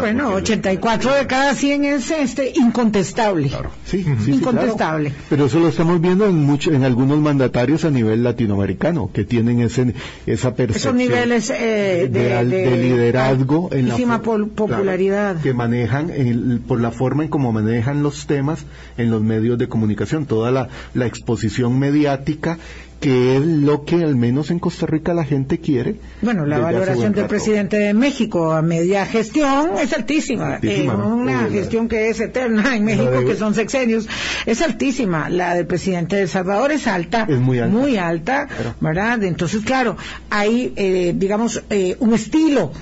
bueno, 0.00 0.34
84 0.34 1.14
de 1.14 1.26
cada 1.26 1.54
100 1.54 1.84
es 1.84 2.10
este 2.10 2.52
incontestable. 2.54 3.48
Claro. 3.48 3.70
Sí, 3.84 4.06
incontestable. 4.28 5.12
Pero 5.28 5.46
eso 5.46 5.58
lo 5.58 5.68
estamos 5.68 6.00
viendo 6.00 6.26
en 6.26 6.44
mucho, 6.44 6.72
en 6.72 6.84
algunos 6.84 7.18
mandatarios 7.18 7.84
a 7.84 7.90
nivel 7.90 8.22
latinoamericano 8.22 9.10
que 9.12 9.24
tienen 9.24 9.60
ese, 9.60 9.94
esa 10.26 10.54
percepción. 10.54 11.00
Esos 11.00 11.10
niveles 11.10 11.50
eh, 11.50 12.08
de, 12.10 12.44
liderazgo 12.44 13.70
en 13.72 13.88
la 13.88 14.20
popularidad. 14.22 15.40
que 15.40 15.52
manejan 15.52 16.62
por 16.66 16.80
la 16.80 16.92
forma 16.92 17.24
en 17.24 17.28
cómo 17.28 17.52
manejan 17.52 18.02
los 18.02 18.26
temas 18.26 18.64
en 18.96 19.10
los 19.10 19.22
medios 19.22 19.58
de 19.58 19.68
comunicación, 19.68 20.26
toda 20.26 20.50
la, 20.50 20.68
la 20.94 21.06
exposición 21.06 21.78
mediática 21.78 22.58
que 23.00 23.36
es 23.36 23.44
lo 23.44 23.84
que 23.84 23.96
al 23.96 24.14
menos 24.14 24.50
en 24.50 24.58
Costa 24.58 24.86
Rica 24.86 25.14
la 25.14 25.24
gente 25.24 25.58
quiere. 25.58 25.96
Bueno, 26.20 26.44
la 26.44 26.58
valoración 26.58 27.12
del 27.12 27.26
presidente 27.26 27.78
de 27.78 27.94
México 27.94 28.52
a 28.52 28.60
media 28.60 29.06
gestión 29.06 29.70
es 29.78 29.92
altísima. 29.94 30.58
Eh, 30.62 30.88
una 30.88 31.48
gestión 31.48 31.88
que 31.88 32.10
es 32.10 32.20
eterna 32.20 32.76
en 32.76 32.84
México, 32.84 33.24
que 33.26 33.36
son 33.36 33.54
sexenios, 33.54 34.06
es 34.44 34.60
altísima. 34.60 35.30
La 35.30 35.54
del 35.54 35.66
presidente 35.66 36.16
de 36.16 36.22
El 36.22 36.28
Salvador 36.28 36.72
es 36.72 36.86
alta, 36.86 37.26
es 37.28 37.38
muy 37.38 37.58
alta, 37.58 37.76
muy 37.76 37.96
alta 37.96 38.48
¿verdad? 38.80 39.24
Entonces, 39.24 39.62
claro, 39.64 39.96
hay, 40.28 40.72
eh, 40.76 41.14
digamos, 41.16 41.62
eh, 41.70 41.96
un 42.00 42.12
estilo 42.14 42.72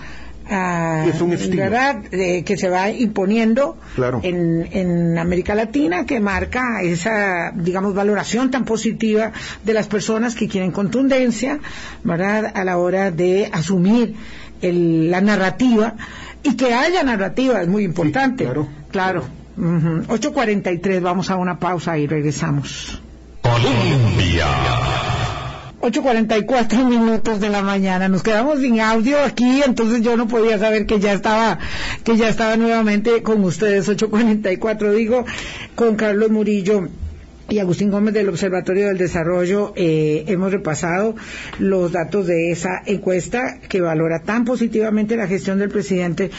es 0.48 1.20
un 1.20 1.32
estilo. 1.32 1.62
¿verdad? 1.62 2.02
que 2.02 2.56
se 2.56 2.68
va 2.68 2.90
imponiendo 2.90 3.76
en, 4.22 5.18
América 5.18 5.54
Latina, 5.54 6.06
que 6.06 6.20
marca 6.20 6.82
esa, 6.82 7.52
digamos, 7.54 7.94
valoración 7.94 8.50
tan 8.50 8.64
positiva 8.64 9.32
de 9.64 9.74
las 9.74 9.86
personas 9.88 10.34
que 10.34 10.48
quieren 10.48 10.70
contundencia, 10.70 11.58
¿verdad? 12.04 12.52
A 12.54 12.64
la 12.64 12.78
hora 12.78 13.10
de 13.10 13.50
asumir 13.52 14.14
la 14.62 15.20
narrativa 15.20 15.94
y 16.42 16.56
que 16.56 16.72
haya 16.72 17.02
narrativa 17.02 17.60
es 17.60 17.68
muy 17.68 17.84
importante. 17.84 18.44
claro. 18.44 18.68
Claro. 18.90 19.24
8.43, 19.58 21.00
vamos 21.00 21.30
a 21.30 21.36
una 21.36 21.58
pausa 21.58 21.98
y 21.98 22.06
regresamos. 22.06 23.02
Colombia. 23.42 24.46
8.44 25.80 26.84
minutos 26.84 27.40
de 27.40 27.48
la 27.48 27.62
mañana. 27.62 28.08
Nos 28.08 28.22
quedamos 28.22 28.60
sin 28.60 28.80
audio 28.80 29.20
aquí, 29.20 29.62
entonces 29.64 30.02
yo 30.02 30.16
no 30.16 30.26
podía 30.26 30.58
saber 30.58 30.86
que 30.86 30.98
ya 30.98 31.12
estaba, 31.12 31.58
que 32.04 32.16
ya 32.16 32.28
estaba 32.28 32.56
nuevamente 32.56 33.22
con 33.22 33.44
ustedes. 33.44 33.88
8.44 33.88 34.92
digo, 34.92 35.24
con 35.76 35.96
Carlos 35.96 36.30
Murillo 36.30 36.88
y 37.50 37.60
Agustín 37.60 37.90
Gómez 37.90 38.12
del 38.12 38.28
Observatorio 38.28 38.88
del 38.88 38.98
Desarrollo 38.98 39.72
eh, 39.74 40.24
hemos 40.26 40.52
repasado 40.52 41.16
los 41.58 41.92
datos 41.92 42.26
de 42.26 42.50
esa 42.50 42.82
encuesta 42.84 43.58
que 43.68 43.80
valora 43.80 44.20
tan 44.20 44.44
positivamente 44.44 45.16
la 45.16 45.26
gestión 45.26 45.58
del 45.58 45.70
presidente 45.70 46.30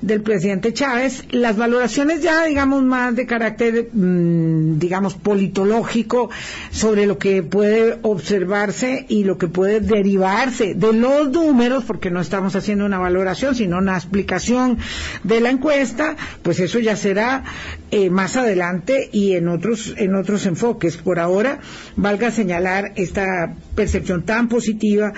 del 0.00 0.22
presidente 0.22 0.72
Chávez. 0.72 1.24
Las 1.30 1.58
valoraciones 1.58 2.22
ya, 2.22 2.46
digamos, 2.46 2.82
más 2.82 3.14
de 3.14 3.26
carácter, 3.26 3.90
mm, 3.92 4.78
digamos, 4.78 5.14
politológico 5.14 6.30
sobre 6.70 7.06
lo 7.06 7.18
que 7.18 7.42
puede 7.42 7.98
observarse 8.00 9.04
y 9.08 9.24
lo 9.24 9.36
que 9.36 9.48
puede 9.48 9.80
derivarse 9.80 10.74
de 10.74 10.92
los 10.94 11.30
números, 11.30 11.84
porque 11.84 12.10
no 12.10 12.20
estamos 12.20 12.56
haciendo 12.56 12.86
una 12.86 12.98
valoración, 12.98 13.54
sino 13.54 13.78
una 13.78 13.96
explicación 13.96 14.78
de 15.24 15.40
la 15.40 15.50
encuesta, 15.50 16.16
pues 16.42 16.58
eso 16.60 16.78
ya 16.78 16.96
será 16.96 17.44
eh, 17.90 18.08
más 18.08 18.36
adelante 18.36 19.10
y 19.12 19.34
en 19.34 19.48
otros 19.48 19.94
en 19.96 20.14
otros 20.14 20.46
enfoques. 20.54 20.96
Por 20.96 21.18
ahora, 21.18 21.58
valga 21.96 22.30
señalar 22.30 22.92
esta 22.96 23.54
percepción 23.74 24.22
tan 24.22 24.48
positiva 24.48 25.12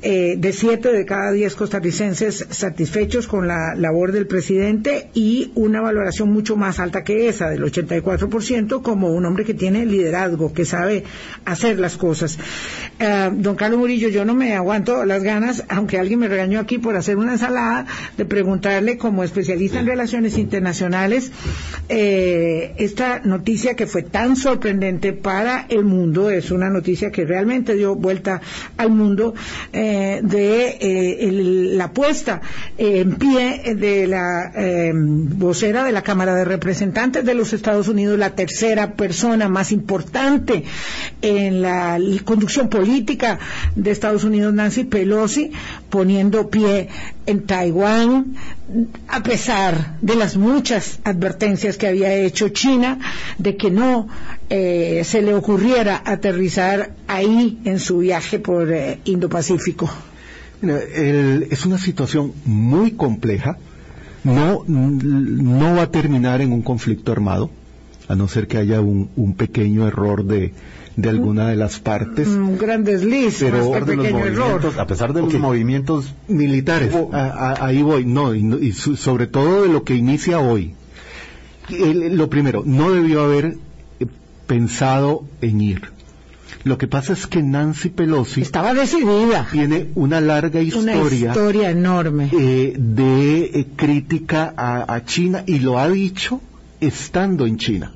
eh, 0.00 0.36
de 0.38 0.52
siete 0.52 0.92
de 0.92 1.04
cada 1.04 1.32
diez 1.32 1.56
costarricenses 1.56 2.46
satisfechos 2.50 3.26
con 3.26 3.48
la 3.48 3.74
labor 3.74 4.12
del 4.12 4.28
presidente 4.28 5.08
y 5.12 5.50
una 5.56 5.80
valoración 5.80 6.30
mucho 6.30 6.56
más 6.56 6.78
alta 6.78 7.02
que 7.02 7.28
esa, 7.28 7.48
del 7.48 7.64
84%, 7.64 8.80
como 8.80 9.08
un 9.08 9.26
hombre 9.26 9.44
que 9.44 9.54
tiene 9.54 9.84
liderazgo, 9.84 10.52
que 10.52 10.64
sabe 10.64 11.02
hacer 11.44 11.80
las 11.80 11.96
cosas. 11.96 12.38
Eh, 13.00 13.30
don 13.32 13.56
Carlos 13.56 13.80
Murillo, 13.80 14.08
yo 14.08 14.24
no 14.24 14.34
me 14.34 14.54
aguanto 14.54 15.04
las 15.04 15.24
ganas, 15.24 15.64
aunque 15.68 15.98
alguien 15.98 16.20
me 16.20 16.28
regañó 16.28 16.60
aquí 16.60 16.78
por 16.78 16.94
hacer 16.94 17.16
una 17.16 17.32
ensalada, 17.32 17.86
de 18.16 18.24
preguntarle 18.24 18.98
como 18.98 19.24
especialista 19.24 19.80
en 19.80 19.86
relaciones 19.86 20.38
internacionales 20.38 21.32
eh, 21.88 22.74
esta 22.78 23.20
noticia 23.24 23.74
que 23.74 23.86
fue 23.86 24.02
tan 24.02 24.36
sorprendente 24.36 25.12
para 25.12 25.66
el 25.68 25.84
mundo, 25.84 26.30
es 26.30 26.52
una 26.52 26.70
noticia 26.70 27.10
que 27.10 27.24
realmente 27.24 27.74
dio 27.74 27.96
vuelta 27.96 28.40
al 28.76 28.90
mundo. 28.90 29.34
Eh, 29.72 29.87
de 29.88 30.78
eh, 30.80 31.30
la 31.74 31.92
puesta 31.92 32.40
en 32.76 33.16
pie 33.16 33.74
de 33.74 34.06
la 34.06 34.52
eh, 34.54 34.92
vocera 34.94 35.84
de 35.84 35.92
la 35.92 36.02
Cámara 36.02 36.34
de 36.34 36.44
Representantes 36.44 37.24
de 37.24 37.34
los 37.34 37.52
Estados 37.52 37.88
Unidos, 37.88 38.18
la 38.18 38.34
tercera 38.34 38.92
persona 38.92 39.48
más 39.48 39.72
importante 39.72 40.64
en 41.22 41.62
la 41.62 41.98
conducción 42.24 42.68
política 42.68 43.38
de 43.74 43.90
Estados 43.90 44.24
Unidos, 44.24 44.54
Nancy 44.54 44.84
Pelosi, 44.84 45.52
poniendo 45.90 46.50
pie 46.50 46.88
en 47.28 47.46
Taiwán, 47.46 48.36
a 49.08 49.22
pesar 49.22 49.96
de 50.00 50.16
las 50.16 50.36
muchas 50.36 51.00
advertencias 51.04 51.76
que 51.76 51.86
había 51.86 52.12
hecho 52.14 52.48
China 52.48 52.98
de 53.38 53.56
que 53.56 53.70
no 53.70 54.08
se 54.48 55.22
le 55.22 55.34
ocurriera 55.34 56.02
aterrizar 56.04 56.92
ahí 57.06 57.60
en 57.64 57.78
su 57.78 57.98
viaje 57.98 58.38
por 58.38 58.68
Indo-Pacífico 59.04 59.90
es 60.62 61.66
una 61.66 61.78
situación 61.78 62.32
muy 62.44 62.92
compleja. 62.92 63.58
No, 64.24 64.64
no 64.66 65.74
va 65.76 65.82
a 65.82 65.90
terminar 65.90 66.40
en 66.40 66.52
un 66.52 66.62
conflicto 66.62 67.12
armado, 67.12 67.50
a 68.08 68.16
no 68.16 68.28
ser 68.28 68.48
que 68.48 68.58
haya 68.58 68.80
un, 68.80 69.34
pequeño 69.36 69.86
error 69.86 70.24
de, 70.24 70.52
de 70.98 71.08
alguna 71.08 71.46
de 71.46 71.54
las 71.54 71.78
partes. 71.78 72.26
Un 72.26 72.58
gran 72.58 72.82
desliz, 72.82 73.38
pero 73.38 73.72
error. 73.76 74.72
A 74.76 74.86
pesar 74.86 75.12
de 75.12 75.22
los 75.22 75.32
movimientos 75.34 76.12
militares, 76.26 76.92
ahí 77.12 77.82
voy, 77.82 78.04
no, 78.04 78.34
y, 78.34 78.72
sobre 78.72 79.28
todo 79.28 79.62
de 79.62 79.68
lo 79.68 79.84
que 79.84 79.94
inicia 79.94 80.40
hoy. 80.40 80.74
lo 81.70 82.28
primero, 82.28 82.64
no 82.66 82.90
debió 82.90 83.22
haber 83.22 83.56
eh, 84.00 84.06
pensado 84.46 85.24
en 85.40 85.60
ir 85.60 85.98
lo 86.64 86.76
que 86.76 86.88
pasa 86.88 87.12
es 87.12 87.26
que 87.26 87.42
Nancy 87.42 87.88
Pelosi 87.90 88.40
estaba 88.40 88.74
decidida. 88.74 89.46
Tiene 89.50 89.88
una 89.94 90.20
larga 90.20 90.60
historia, 90.60 90.96
una 90.96 91.14
historia 91.14 91.70
enorme 91.70 92.30
eh, 92.32 92.74
de 92.76 93.44
eh, 93.44 93.66
crítica 93.76 94.52
a, 94.56 95.04
China 95.04 95.44
y 95.46 95.60
lo 95.60 95.78
ha 95.78 95.88
dicho 95.88 96.40
estando 96.80 97.46
en 97.46 97.58
China. 97.58 97.92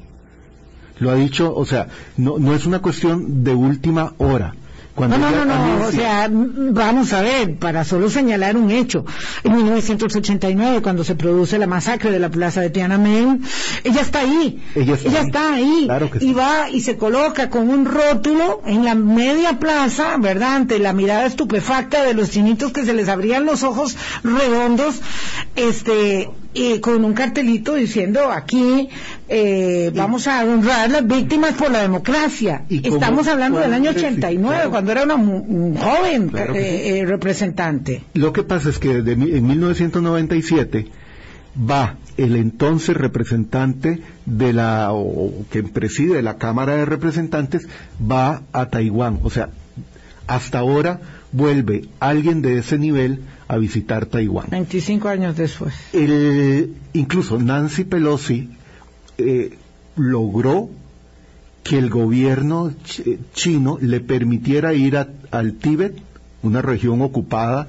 Lo 1.02 1.10
ha 1.10 1.16
dicho, 1.16 1.52
o 1.52 1.66
sea, 1.66 1.88
no, 2.16 2.38
no 2.38 2.54
es 2.54 2.64
una 2.64 2.78
cuestión 2.78 3.42
de 3.42 3.52
última 3.52 4.14
hora. 4.18 4.54
No, 4.96 5.08
no, 5.08 5.30
no, 5.30 5.44
no, 5.46 5.86
o 5.86 5.90
sea, 5.90 6.28
vamos 6.30 7.12
a 7.14 7.22
ver, 7.22 7.56
para 7.56 7.82
solo 7.82 8.10
señalar 8.10 8.58
un 8.58 8.70
hecho, 8.70 9.06
en 9.42 9.56
1989, 9.56 10.82
cuando 10.82 11.02
se 11.02 11.14
produce 11.14 11.58
la 11.58 11.66
masacre 11.66 12.10
de 12.10 12.18
la 12.18 12.28
plaza 12.28 12.60
de 12.60 12.68
Tiananmen, 12.68 13.42
ella 13.84 14.00
está 14.02 14.20
ahí, 14.20 14.62
ella 14.74 14.94
está, 14.94 15.54
ahí, 15.54 15.88
y 16.20 16.32
va 16.34 16.68
y 16.70 16.82
se 16.82 16.98
coloca 16.98 17.48
con 17.48 17.70
un 17.70 17.86
rótulo 17.86 18.60
en 18.66 18.84
la 18.84 18.94
media 18.94 19.58
plaza, 19.58 20.18
¿verdad?, 20.18 20.56
ante 20.56 20.78
la 20.78 20.92
mirada 20.92 21.24
estupefacta 21.24 22.04
de 22.04 22.12
los 22.12 22.30
chinitos 22.30 22.70
que 22.72 22.84
se 22.84 22.92
les 22.92 23.08
abrían 23.08 23.46
los 23.46 23.62
ojos 23.62 23.96
redondos, 24.22 25.00
este, 25.56 26.28
y 26.54 26.80
con 26.80 27.04
un 27.04 27.14
cartelito 27.14 27.74
diciendo 27.74 28.30
aquí 28.30 28.88
eh, 29.28 29.90
vamos 29.94 30.26
a 30.26 30.44
honrar 30.44 30.90
las 30.90 31.06
víctimas 31.06 31.54
por 31.54 31.70
la 31.70 31.82
democracia. 31.82 32.64
Estamos 32.68 33.28
hablando 33.28 33.58
del 33.60 33.72
año 33.72 33.90
89, 33.90 34.68
cuando 34.70 34.92
era 34.92 35.04
una, 35.04 35.14
un 35.14 35.76
joven 35.76 36.30
eh, 36.34 36.98
eh, 36.98 37.06
representante. 37.06 38.02
Lo 38.14 38.32
que 38.32 38.42
pasa 38.42 38.68
es 38.68 38.78
que 38.78 39.02
desde, 39.02 39.12
en 39.12 39.46
1997 39.46 40.88
va 41.58 41.96
el 42.16 42.36
entonces 42.36 42.96
representante 42.96 44.00
de 44.26 44.52
la 44.52 44.92
o 44.92 45.44
que 45.50 45.62
preside 45.62 46.22
la 46.22 46.36
Cámara 46.36 46.76
de 46.76 46.84
Representantes 46.84 47.66
va 48.00 48.42
a 48.52 48.66
Taiwán, 48.66 49.20
o 49.22 49.30
sea, 49.30 49.50
hasta 50.26 50.58
ahora 50.58 51.00
vuelve 51.32 51.88
alguien 52.00 52.42
de 52.42 52.58
ese 52.58 52.78
nivel 52.78 53.20
a 53.52 53.58
visitar 53.58 54.06
Taiwán. 54.06 54.46
25 54.50 55.08
años 55.08 55.36
después. 55.36 55.74
incluso 56.94 57.38
Nancy 57.38 57.84
Pelosi 57.84 58.48
eh, 59.18 59.58
logró 59.94 60.70
que 61.62 61.76
el 61.76 61.90
gobierno 61.90 62.72
chino 63.34 63.76
le 63.78 64.00
permitiera 64.00 64.72
ir 64.72 64.96
al 64.96 65.52
Tíbet, 65.52 66.00
una 66.42 66.62
región 66.62 67.02
ocupada 67.02 67.68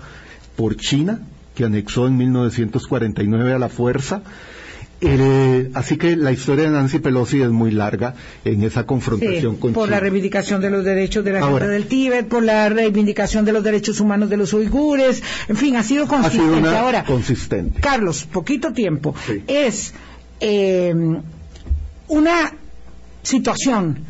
por 0.56 0.78
China, 0.78 1.20
que 1.54 1.66
anexó 1.66 2.08
en 2.08 2.16
1949 2.16 3.54
a 3.54 3.60
la 3.60 3.68
fuerza, 3.68 4.24
así 5.74 5.98
que 5.98 6.16
la 6.16 6.32
historia 6.32 6.66
de 6.66 6.72
Nancy 6.72 7.00
Pelosi 7.00 7.42
es 7.42 7.50
muy 7.50 7.72
larga 7.72 8.16
en 8.46 8.64
esa 8.64 8.86
confrontación 8.86 9.58
con 9.58 9.74
por 9.74 9.90
la 9.90 10.00
reivindicación 10.00 10.62
de 10.62 10.70
los 10.70 10.84
derechos 10.84 11.24
de 11.24 11.34
la 11.34 11.46
gente 11.46 11.68
del 11.68 11.88
Tíbet, 11.88 12.28
por 12.28 12.44
la 12.44 12.70
reivindicación 12.70 13.46
de 13.46 13.54
los 13.54 13.64
derechos 13.64 14.00
humanos 14.00 14.30
de 14.30 14.38
los 14.38 14.54
uigures, 14.54 15.22
en 15.48 15.58
fin, 15.58 15.76
ha 15.76 15.84
sido 15.84 16.08
consistente. 16.08 16.70
Ahora, 16.70 17.04
consistente. 17.04 17.82
Carlos, 17.82 18.26
poquito 18.32 18.74
tiempo. 18.74 19.16
Es 19.48 19.94
eh, 20.40 20.94
una 22.08 22.54
situación 23.22 24.06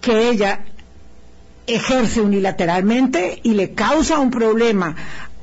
que 0.00 0.30
ella 0.30 0.64
ejerce 1.66 2.20
unilateralmente 2.20 3.40
y 3.42 3.54
le 3.54 3.72
causa 3.72 4.18
un 4.18 4.30
problema 4.30 4.94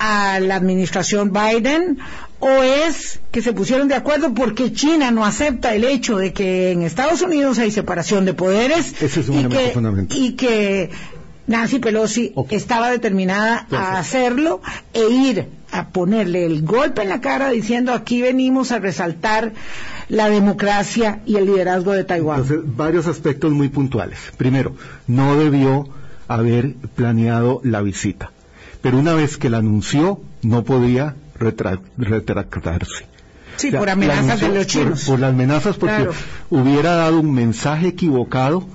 a 0.03 0.39
la 0.39 0.55
administración 0.55 1.31
Biden 1.31 1.99
o 2.39 2.49
es 2.63 3.19
que 3.29 3.43
se 3.43 3.53
pusieron 3.53 3.87
de 3.87 3.93
acuerdo 3.93 4.33
porque 4.33 4.73
China 4.73 5.11
no 5.11 5.23
acepta 5.23 5.75
el 5.75 5.83
hecho 5.83 6.17
de 6.17 6.33
que 6.33 6.71
en 6.71 6.81
Estados 6.81 7.21
Unidos 7.21 7.59
hay 7.59 7.69
separación 7.69 8.25
de 8.25 8.33
poderes 8.33 8.95
y, 10.09 10.31
que, 10.31 10.89
Nancy 11.45 11.77
Pelosi 11.77 12.33
estaba 12.49 12.89
determinada 12.89 13.67
a 13.71 13.99
hacerlo 13.99 14.61
e 14.93 15.07
ir 15.07 15.49
a 15.71 15.89
ponerle 15.89 16.47
el 16.47 16.63
golpe 16.63 17.03
en 17.03 17.09
la 17.09 17.21
cara 17.21 17.51
diciendo 17.51 17.93
aquí 17.93 18.23
venimos 18.23 18.71
a 18.71 18.79
resaltar 18.79 19.53
la 20.09 20.29
democracia 20.29 21.21
y 21.27 21.35
el 21.35 21.45
liderazgo 21.45 21.91
de 21.91 22.05
Taiwán. 22.05 22.41
Entonces, 22.41 22.75
varios 22.75 23.05
aspectos 23.05 23.51
muy 23.51 23.69
puntuales. 23.69 24.17
Primero, 24.35 24.75
no 25.05 25.37
debió 25.37 25.87
haber 26.27 26.73
planeado 26.95 27.61
la 27.63 27.83
visita 27.83 28.31
pero 28.81 28.97
una 28.97 29.13
vez 29.13 29.37
que 29.37 29.49
la 29.49 29.57
anunció 29.57 30.21
no 30.41 30.63
podía 30.63 31.15
retractarse. 31.37 33.05
Sí, 33.57 33.71
por 33.71 33.89
amenazas 33.89 34.41
de 34.41 34.49
los 34.49 34.67
chinos. 34.67 35.03
Por, 35.05 35.19
las 35.19 35.33
amenazas, 35.33 35.77
porque 35.77 36.07
hubiera 36.49 36.95
dado 36.95 37.19
un 37.19 37.33
mensaje 37.33 37.89
equivocado 37.89 38.65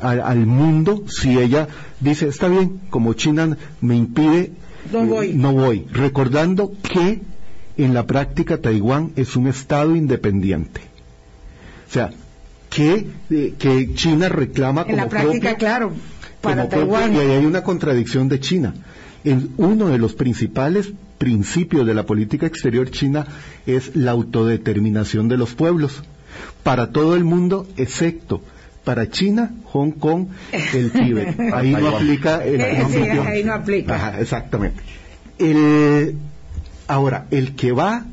al, 0.00 0.46
mundo 0.46 1.04
si 1.08 1.38
ella 1.38 1.68
dice, 2.00 2.28
está 2.28 2.48
bien, 2.48 2.80
como 2.90 3.14
China 3.14 3.56
me 3.80 3.96
impide, 3.96 4.52
no 4.92 5.04
voy. 5.04 5.32
no 5.32 5.52
voy. 5.52 5.86
Recordando 5.92 6.72
que 6.82 7.20
en 7.76 7.94
la 7.94 8.06
práctica 8.06 8.58
Taiwán 8.58 9.12
es 9.16 9.36
un 9.36 9.46
Estado 9.46 9.94
independiente. 9.94 10.80
O 11.88 11.92
sea, 11.92 12.10
que, 12.68 13.06
eh, 13.30 13.54
que 13.58 13.94
China 13.94 14.28
reclama 14.28 14.82
como 14.82 14.94
En 14.94 15.00
la 15.00 15.08
práctica, 15.08 15.54
claro, 15.54 15.92
para 16.40 16.68
Taiwán. 16.68 17.14
y 17.14 17.18
ahí 17.18 17.30
hay 17.30 17.46
una 17.46 17.62
contradicción 17.62 18.28
de 18.28 18.40
China 18.40 18.74
uno 19.56 19.88
de 19.88 19.98
los 19.98 20.14
principales 20.14 20.92
principios 21.18 21.86
de 21.86 21.94
la 21.94 22.04
política 22.04 22.46
exterior 22.46 22.90
china 22.90 23.26
es 23.66 23.96
la 23.96 24.12
autodeterminación 24.12 25.28
de 25.28 25.36
los 25.36 25.54
pueblos 25.54 26.02
para 26.62 26.92
todo 26.92 27.16
el 27.16 27.24
mundo 27.24 27.66
excepto 27.76 28.42
para 28.84 29.10
China, 29.10 29.50
Hong 29.64 29.90
Kong, 29.90 30.28
el 30.52 30.92
Tíbet. 30.92 31.40
Ahí 31.52 31.72
no 31.72 31.88
aplica 31.88 32.44
el 32.44 32.60
ahí 32.60 33.42
no 33.42 33.52
aplica. 33.52 34.20
exactamente. 34.20 34.80
ahora, 36.86 37.26
el 37.32 37.56
que 37.56 37.72
va, 37.72 38.06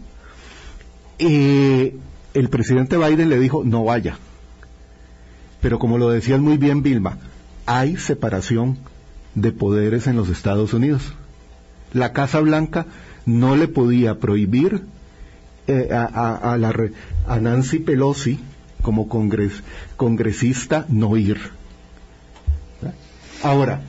eh, 1.20 1.96
el 2.34 2.50
presidente 2.50 2.98
Biden 2.98 3.30
le 3.30 3.40
dijo, 3.40 3.64
no 3.64 3.84
vaya. 3.84 4.18
Pero 5.62 5.78
como 5.78 6.00
lo 6.00 6.10
decías 6.10 6.40
muy 6.40 6.58
bien, 6.58 6.82
Vilma, 6.82 7.20
hay 7.68 7.96
separación 7.98 8.80
de 9.36 9.52
poderes 9.52 10.08
en 10.08 10.16
los 10.16 10.30
Estados 10.30 10.74
Unidos. 10.74 11.14
La 11.94 12.14
Casa 12.14 12.40
Blanca 12.40 12.86
no 13.26 13.56
le 13.56 13.68
podía 13.68 14.20
prohibir 14.20 14.84
eh, 15.68 15.90
a, 15.92 16.58
la, 16.58 16.76
a, 17.28 17.40
Nancy 17.40 17.80
Pelosi 17.80 18.40
como 18.82 19.08
congresista 19.08 20.86
no 20.90 21.16
ir. 21.16 21.40
Ahora, 23.42 23.82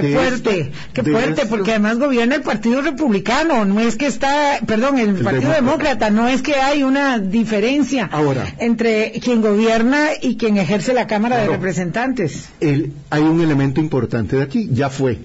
Qué 0.00 0.14
fuerte, 0.14 0.72
qué 0.92 1.02
fuerte, 1.02 1.46
porque 1.46 1.72
además 1.72 1.98
gobierna 1.98 2.36
el 2.36 2.42
Partido 2.42 2.82
Republicano, 2.82 3.64
no 3.64 3.80
es 3.80 3.96
que 3.96 4.06
está, 4.06 4.60
perdón, 4.66 4.98
el, 4.98 5.14
Partido 5.16 5.52
Demócrata. 5.52 6.10
no 6.10 6.28
es 6.28 6.42
que 6.42 6.54
hay 6.54 6.82
una 6.82 7.18
diferencia 7.18 8.10
entre 8.58 9.12
quien 9.22 9.42
gobierna 9.42 10.08
y 10.20 10.36
quien 10.36 10.58
ejerce 10.58 10.92
la 10.92 11.06
Cámara 11.06 11.38
de 11.38 11.48
Representantes. 11.48 12.50
hay 12.60 13.22
un 13.22 13.40
elemento 13.40 13.80
importante 13.80 14.36
de 14.36 14.42
aquí, 14.42 14.68
ya 14.72 14.90
fue. 14.90 15.18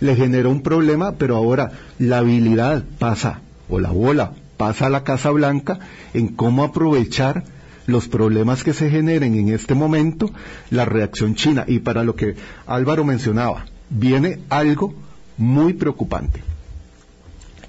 Le 0.00 0.16
generó 0.16 0.50
un 0.50 0.62
problema, 0.62 1.12
pero 1.12 1.36
ahora 1.36 1.72
la 1.98 2.18
habilidad 2.18 2.84
pasa, 2.98 3.40
o 3.68 3.78
la 3.78 3.90
bola 3.90 4.32
pasa 4.56 4.86
a 4.86 4.90
la 4.90 5.04
Casa 5.04 5.30
Blanca 5.30 5.78
en 6.12 6.28
cómo 6.28 6.64
aprovechar 6.64 7.44
los 7.86 8.08
problemas 8.08 8.64
que 8.64 8.72
se 8.72 8.90
generen 8.90 9.34
en 9.34 9.48
este 9.48 9.74
momento, 9.74 10.30
la 10.70 10.84
reacción 10.84 11.34
china. 11.34 11.64
Y 11.66 11.80
para 11.80 12.04
lo 12.04 12.14
que 12.14 12.36
Álvaro 12.66 13.04
mencionaba, 13.04 13.66
viene 13.90 14.40
algo 14.48 14.94
muy 15.36 15.74
preocupante. 15.74 16.42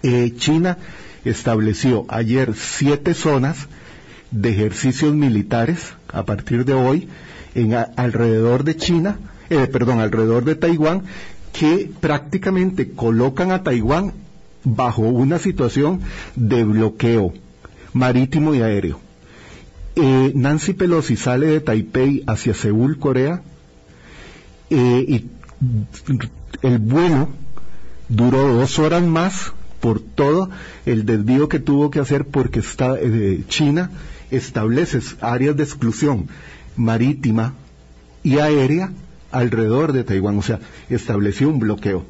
Eh, 0.04 0.34
china 0.38 0.78
estableció 1.24 2.06
ayer 2.08 2.54
siete 2.56 3.14
zonas 3.14 3.68
de 4.32 4.50
ejercicios 4.52 5.14
militares 5.14 5.94
a 6.14 6.24
partir 6.24 6.66
de 6.66 6.74
hoy 6.74 7.08
en 7.56 7.74
alrededor 7.74 8.64
de 8.64 8.76
China, 8.76 9.18
eh, 9.50 9.68
perdón, 9.68 10.00
alrededor 10.00 10.44
de 10.44 10.56
Taiwán, 10.56 11.04
que 11.54 11.90
prácticamente 12.00 12.92
colocan 12.92 13.52
a 13.52 13.64
Taiwán 13.64 14.14
bajo 14.64 15.04
una 15.04 15.40
situación 15.40 16.02
de 16.36 16.64
bloqueo 16.64 17.34
marítimo 17.94 18.54
y 18.54 18.62
aéreo. 18.62 19.05
Eh, 19.96 20.34
Nancy 20.36 20.74
Pelosi 20.74 21.16
sale 21.16 21.48
de 21.48 21.62
Taipei 21.62 22.24
hacia 22.28 22.54
Seúl, 22.54 23.00
Corea, 23.00 23.42
eh, 24.70 25.06
y 25.08 25.30
el 26.62 26.80
vuelo 26.80 27.30
duró 28.10 28.54
dos 28.54 28.78
horas 28.80 29.04
más 29.04 29.54
por 29.80 30.00
todo 30.02 30.50
el 30.86 31.06
desvío 31.06 31.48
que 31.48 31.60
tuvo 31.60 31.92
que 31.92 32.00
hacer 32.00 32.26
porque 32.26 32.60
está, 32.60 32.96
eh, 33.00 33.44
China 33.48 33.92
establece 34.32 35.00
áreas 35.22 35.56
de 35.56 35.64
exclusión 35.64 36.28
marítima 36.76 37.54
y 38.24 38.40
aérea 38.40 38.92
alrededor 39.32 39.94
de 39.94 40.04
Taiwán, 40.04 40.38
o 40.38 40.42
sea, 40.42 40.60
estableció 40.90 41.50
un 41.50 41.60
bloqueo 41.60 42.04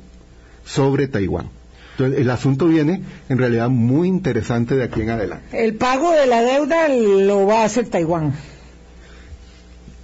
sobre 0.65 1.07
Taiwán. 1.07 1.49
Entonces, 1.97 2.19
el 2.19 2.29
asunto 2.29 2.67
viene 2.67 3.01
en 3.29 3.37
realidad 3.37 3.69
muy 3.69 4.09
interesante 4.09 4.75
de 4.75 4.83
aquí 4.83 5.01
en 5.01 5.11
adelante. 5.11 5.63
El 5.63 5.75
pago 5.75 6.11
de 6.11 6.27
la 6.27 6.41
deuda 6.41 6.89
lo 6.89 7.47
va 7.47 7.61
a 7.61 7.65
hacer 7.65 7.87
Taiwán. 7.87 8.33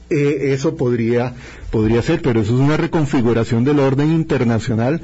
Eh, 0.09 0.53
eso 0.53 0.77
podría, 0.77 1.33
podría 1.69 2.01
ser, 2.01 2.21
pero 2.21 2.41
eso 2.41 2.53
es 2.55 2.61
una 2.61 2.77
reconfiguración 2.77 3.65
del 3.65 3.79
orden 3.79 4.11
internacional 4.11 5.01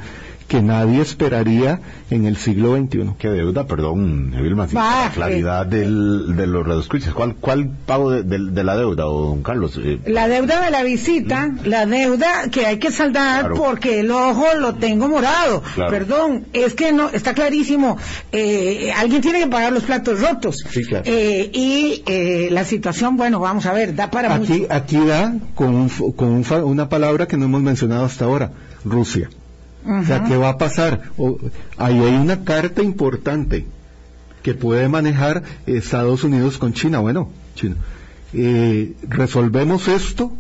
que 0.48 0.62
nadie 0.62 1.02
esperaría 1.02 1.82
en 2.10 2.26
el 2.26 2.38
siglo 2.38 2.78
XXI. 2.78 3.16
¿Qué 3.20 3.30
deuda? 3.30 3.68
Perdón, 3.68 4.32
Vilma, 4.32 4.68
la 4.72 5.12
claridad 5.14 5.66
del, 5.66 6.36
de 6.36 6.48
los 6.48 6.66
redescuchas. 6.66 7.14
¿Cuál, 7.14 7.36
¿Cuál 7.36 7.70
pago 7.86 8.12
de, 8.12 8.64
la 8.64 8.78
deuda, 8.78 9.04
don 9.04 9.44
Carlos? 9.44 9.78
Eh, 9.84 10.00
la 10.06 10.28
deuda 10.28 10.62
de 10.62 10.72
la 10.72 10.84
visita, 10.84 11.52
la 11.66 11.86
deuda 11.86 12.50
que 12.50 12.66
hay 12.66 12.80
que 12.80 12.92
saldar 12.92 13.52
porque 13.54 14.00
el 14.00 14.12
ojo 14.12 14.46
lo 14.58 14.76
tengo 14.76 15.10
morado. 15.10 15.64
Perdón, 15.76 16.46
es 16.54 16.74
que 16.74 16.94
no, 16.94 17.10
está 17.10 17.34
clarísimo. 17.34 17.98
Eh, 18.32 18.92
alguien 18.96 19.22
tiene 19.22 19.40
que 19.40 19.48
pagar 19.48 19.74
los 19.74 19.84
platos 19.84 20.22
rotos. 20.22 20.64
Sí, 20.70 20.84
claro. 20.86 21.04
Eh, 21.06 21.52
y 21.54 22.50
la 22.52 22.64
situación, 22.64 23.18
bueno, 23.18 23.40
vamos 23.40 23.66
a 23.66 23.74
ver, 23.74 23.96
da 23.96 24.10
para 24.10 24.34
aquí, 24.34 24.54
mucho. 24.54 24.74
Aquí 24.74 24.98
da 24.98 25.36
con, 25.56 25.90
con 25.90 26.44
una 26.64 26.88
palabra 26.88 27.28
que 27.28 27.36
no 27.36 27.46
hemos 27.46 27.62
mencionado 27.62 28.06
hasta 28.06 28.26
ahora, 28.26 28.52
Rusia. 28.86 29.30
O 29.88 30.04
sea, 30.06 30.24
¿qué 30.24 30.36
va 30.38 30.50
a 30.50 30.58
pasar? 30.58 31.12
ahí 31.78 32.00
hay 32.00 32.16
una 32.16 32.44
carta 32.44 32.84
importante 32.84 33.66
que 34.44 34.54
puede 34.54 34.88
manejar 34.90 35.44
Estados 35.66 36.24
Unidos 36.24 36.58
con 36.58 36.74
China. 36.74 37.00
Bueno, 37.00 37.30
China. 37.56 37.76
Eh, 38.34 38.94
resolvemos 39.08 39.88
esto 39.88 40.32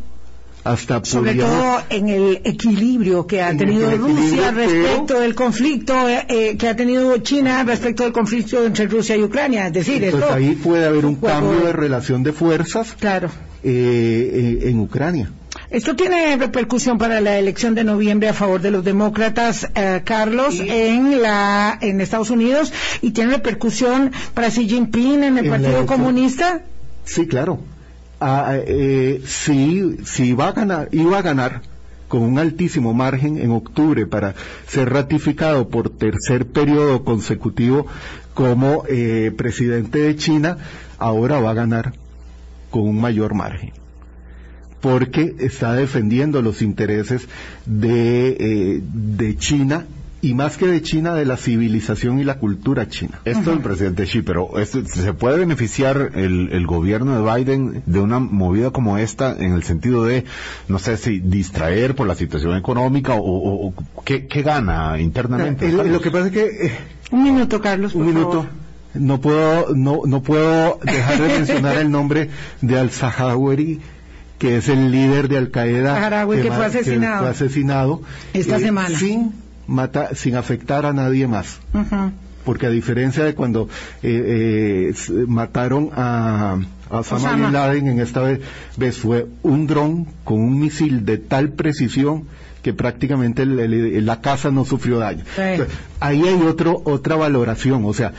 hasta 0.64 1.04
sobre 1.06 1.36
todo 1.36 1.82
en 1.90 2.10
el 2.10 2.42
equilibrio 2.44 3.26
que 3.26 3.42
ha 3.42 3.56
tenido 3.56 3.90
Rusia 3.96 4.52
respecto 4.52 5.20
del 5.22 5.34
conflicto 5.34 6.10
eh, 6.10 6.26
eh, 6.28 6.58
que 6.58 6.68
ha 6.68 6.76
tenido 6.76 7.18
China 7.20 7.64
respecto 7.64 8.04
del 8.04 8.12
conflicto 8.12 8.66
entre 8.66 8.88
Rusia 8.88 9.16
y 9.16 9.24
Ucrania 9.24 9.68
es 9.68 9.74
decir 9.74 10.04
esto, 10.04 10.34
ahí 10.34 10.56
puede 10.56 10.86
haber 10.86 11.06
un 11.06 11.16
cambio 11.16 11.66
de 11.66 11.72
relación 11.72 12.24
de 12.24 12.34
fuerzas 12.34 12.94
claro 13.00 13.30
en 13.64 14.80
Ucrania 14.80 15.32
esto 15.70 15.96
tiene 15.96 16.38
repercusión 16.38 16.98
para 16.98 17.20
la 17.20 17.38
elección 17.38 17.76
de 17.76 17.84
noviembre 17.84 18.30
a 18.30 18.34
favor 18.34 18.62
de 18.62 18.72
los 18.72 18.86
demócratas, 18.86 19.68
eh, 19.76 20.02
Carlos, 20.06 20.56
en 20.60 21.22
la 21.22 21.78
en 21.82 22.00
Estados 22.00 22.30
Unidos 22.30 22.72
y 23.02 23.12
tiene 23.12 23.34
repercusión 23.34 24.12
para 24.34 24.50
Xi 24.50 24.68
Jinping 24.68 25.24
en 25.24 25.38
el 25.38 25.50
Partido 25.50 25.86
Comunista. 25.86 26.62
Sí, 27.04 27.28
claro. 27.28 27.60
Ah, 28.22 28.56
eh, 28.56 29.22
sí, 29.26 29.98
sí 30.06 30.34
va 30.34 30.48
a 30.48 30.52
ganar, 30.54 30.90
iba 30.92 31.18
a 31.18 31.22
ganar 31.22 31.62
con 32.08 32.22
un 32.22 32.40
altísimo 32.40 32.94
margen 32.94 33.38
en 33.38 33.52
octubre 33.52 34.08
para 34.08 34.36
ser 34.68 34.90
ratificado 34.90 35.68
por 35.68 35.90
tercer 35.90 36.48
periodo 36.48 37.04
consecutivo 37.04 37.88
como 38.34 38.86
eh, 38.88 39.34
presidente 39.36 40.00
de 40.00 40.16
China, 40.16 40.58
ahora 40.98 41.42
va 41.42 41.52
a 41.52 41.56
ganar 41.56 41.94
con 42.72 42.84
un 42.84 43.02
mayor 43.02 43.34
margen 43.34 43.74
porque 44.82 45.36
está 45.40 45.74
defendiendo 45.74 46.42
los 46.42 46.62
intereses 46.62 47.28
de, 47.66 48.30
eh, 48.40 48.82
de 48.84 49.38
China 49.38 49.86
y 50.22 50.34
más 50.34 50.58
que 50.58 50.68
de 50.68 50.82
China, 50.82 51.14
de 51.14 51.26
la 51.26 51.38
civilización 51.38 52.20
y 52.20 52.24
la 52.24 52.40
cultura 52.40 52.88
china. 52.88 53.20
Esto 53.24 53.54
el 53.54 53.60
presidente 53.60 54.06
Xi, 54.06 54.24
pero 54.24 54.50
¿se 54.66 55.14
puede 55.14 55.38
beneficiar 55.38 56.12
el, 56.16 56.66
gobierno 56.68 57.22
de 57.22 57.36
Biden 57.36 57.84
de 57.86 58.00
una 58.00 58.20
movida 58.20 58.72
como 58.72 58.98
esta 58.98 59.36
en 59.38 59.54
el 59.54 59.64
sentido 59.64 60.04
de, 60.04 60.26
no 60.68 60.80
sé 60.80 60.98
si 60.98 61.20
distraer 61.20 61.96
por 61.96 62.08
la 62.08 62.16
situación 62.16 62.58
económica 62.58 63.14
o, 63.16 63.74
¿qué, 64.04 64.28
gana 64.42 65.00
internamente? 65.00 65.72
lo 65.72 66.02
que 66.02 66.12
pasa 66.12 66.28
es 66.28 66.34
que... 66.34 66.66
Eh, 66.68 66.72
un 67.12 67.24
minuto, 67.24 67.62
Carlos. 67.62 67.96
un 67.96 68.08
minuto. 68.08 68.48
No 68.94 69.22
puedo, 69.22 69.76
no, 69.76 70.02
no 70.06 70.24
puedo 70.24 70.80
dejar 70.84 71.22
de 71.22 71.28
mencionar 71.28 71.78
el 71.78 71.92
nombre 71.92 72.30
de 72.62 72.80
Al-Sahaweri 72.80 73.80
que 74.38 74.58
es 74.58 74.70
el 74.70 74.92
líder 74.92 75.28
de 75.28 75.38
Al 75.38 75.50
Qaeda 75.50 76.28
que, 76.28 76.52
fue 76.52 76.66
asesinado, 76.66 77.28
asesinado 77.28 78.02
esta 78.34 78.58
eh, 78.58 78.60
semana. 78.60 78.98
sin 78.98 79.34
mata, 79.68 80.16
sin 80.16 80.36
afectar 80.36 80.86
a 80.86 80.94
nadie 80.94 81.28
más. 81.28 81.60
Porque 82.46 82.66
a 82.66 82.70
diferencia 82.70 83.26
de 83.26 83.36
cuando 83.36 83.68
eh, 84.04 84.94
eh, 84.94 85.12
mataron 85.28 85.90
a, 85.94 86.60
a 86.90 87.00
Osama, 87.00 87.36
Bin 87.36 87.52
Laden 87.52 87.88
en 87.88 88.00
esta 88.00 88.22
vez, 88.22 88.40
fue 88.96 89.28
un 89.44 89.68
dron 89.68 90.06
con 90.24 90.40
un 90.40 90.60
misil 90.60 91.06
de 91.06 91.18
tal 91.18 91.50
precisión 91.50 92.26
que 92.62 92.74
prácticamente 92.74 93.46
la 93.46 94.22
casa 94.22 94.52
no 94.52 94.66
sufrió 94.66 95.00
daño. 95.00 95.24
ahí 96.00 96.22
hay 96.24 96.42
otro, 96.42 96.82
otra 96.86 97.16
valoración, 97.16 97.84
o 97.86 97.94
sea, 97.94 98.14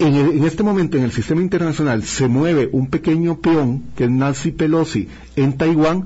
en, 0.00 0.44
este 0.44 0.62
momento 0.62 0.96
en 0.96 1.04
el 1.04 1.12
sistema 1.12 1.42
internacional 1.42 2.02
se 2.04 2.28
mueve 2.28 2.68
un 2.72 2.88
pequeño 2.88 3.40
peón, 3.40 3.84
que 3.96 4.04
es 4.04 4.10
Nancy 4.10 4.50
Pelosi, 4.50 5.08
en 5.36 5.56
Taiwán, 5.56 6.04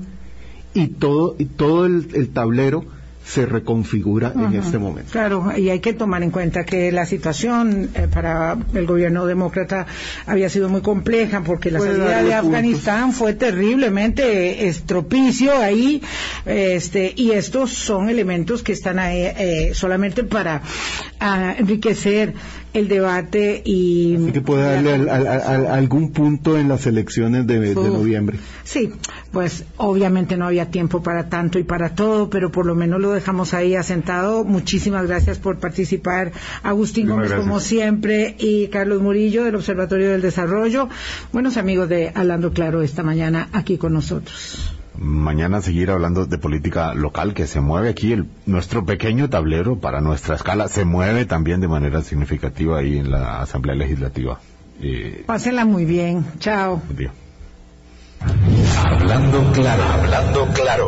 y 0.73 0.87
todo, 0.87 1.35
y 1.39 1.45
todo 1.45 1.85
el 1.85 2.29
tablero 2.33 2.85
se 3.25 3.45
reconfigura 3.45 4.31
en 4.35 4.53
este 4.53 4.77
momento. 4.77 5.11
Claro, 5.11 5.51
y 5.57 5.69
hay 5.69 5.79
que 5.79 5.93
tomar 5.93 6.21
en 6.21 6.29
cuenta 6.29 6.63
que 6.63 6.91
la 6.91 7.07
situación 7.07 7.89
eh, 7.95 8.07
para 8.11 8.55
el 8.75 8.85
gobierno 8.85 9.25
demócrata 9.25 9.87
había 10.27 10.47
sido 10.47 10.69
muy 10.69 10.81
compleja 10.81 11.41
porque 11.41 11.71
la 11.71 11.79
salida 11.79 12.21
de 12.21 12.33
Afganistán 12.35 13.13
fue 13.13 13.33
terriblemente 13.33 14.67
estropicio 14.67 15.57
ahí, 15.57 16.03
este, 16.45 17.13
y 17.15 17.31
estos 17.31 17.71
son 17.73 18.09
elementos 18.09 18.61
que 18.61 18.73
están 18.73 18.99
ahí 18.99 19.21
eh, 19.23 19.71
solamente 19.73 20.23
para 20.23 20.61
ah, 21.19 21.55
enriquecer 21.57 22.35
el 22.75 22.89
debate 22.89 23.61
y... 23.63 24.17
Así 24.17 24.31
que 24.33 24.41
puede 24.41 24.63
darle 24.63 25.09
algún 25.09 26.11
punto 26.11 26.57
en 26.57 26.67
las 26.67 26.85
elecciones 26.85 27.47
de, 27.47 27.73
noviembre. 27.73 28.37
Sí, 28.65 28.91
pues 29.31 29.63
obviamente 29.77 30.35
no 30.35 30.45
había 30.45 30.69
tiempo 30.69 31.01
para 31.01 31.29
tanto 31.29 31.57
y 31.57 31.63
para 31.63 31.95
todo, 31.95 32.29
pero 32.29 32.51
por 32.51 32.65
lo 32.65 32.75
menos 32.75 32.99
lo 32.99 33.11
dejamos 33.11 33.53
ahí 33.53 33.75
asentado. 33.75 34.43
Muchísimas 34.43 35.07
gracias 35.07 35.39
por 35.39 35.57
participar, 35.59 36.33
Agustín 36.63 37.07
Gómez, 37.07 37.31
como 37.31 37.61
siempre, 37.61 38.35
y 38.39 38.67
Carlos 38.67 39.01
Murillo 39.01 39.45
del 39.45 39.55
Observatorio 39.55 40.11
del 40.11 40.21
Desarrollo. 40.21 40.89
Buenos 41.31 41.55
amigos 41.55 41.87
de 41.87 42.11
Hablando 42.13 42.51
Claro 42.51 42.81
esta 42.81 43.03
mañana 43.03 43.47
aquí 43.53 43.77
con 43.77 43.93
nosotros 43.93 44.74
mañana 44.97 45.61
seguir 45.61 45.91
hablando 45.91 46.25
de 46.25 46.37
política 46.37 46.93
local 46.93 47.33
que 47.33 47.47
se 47.47 47.61
mueve 47.61 47.89
aquí 47.89 48.13
el, 48.13 48.27
nuestro 48.45 48.85
pequeño 48.85 49.29
tablero 49.29 49.77
para 49.77 50.01
nuestra 50.01 50.35
escala 50.35 50.67
se 50.67 50.85
mueve 50.85 51.25
también 51.25 51.61
de 51.61 51.67
manera 51.67 52.01
significativa 52.01 52.79
ahí 52.79 52.97
en 52.97 53.11
la 53.11 53.41
Asamblea 53.41 53.75
Legislativa. 53.75 54.39
Eh, 54.81 55.23
Pásenla 55.25 55.65
muy 55.65 55.85
bien. 55.85 56.25
Chao. 56.39 56.81
Hablando 58.83 59.51
claro, 59.53 59.83
hablando 59.83 60.47
claro. 60.53 60.83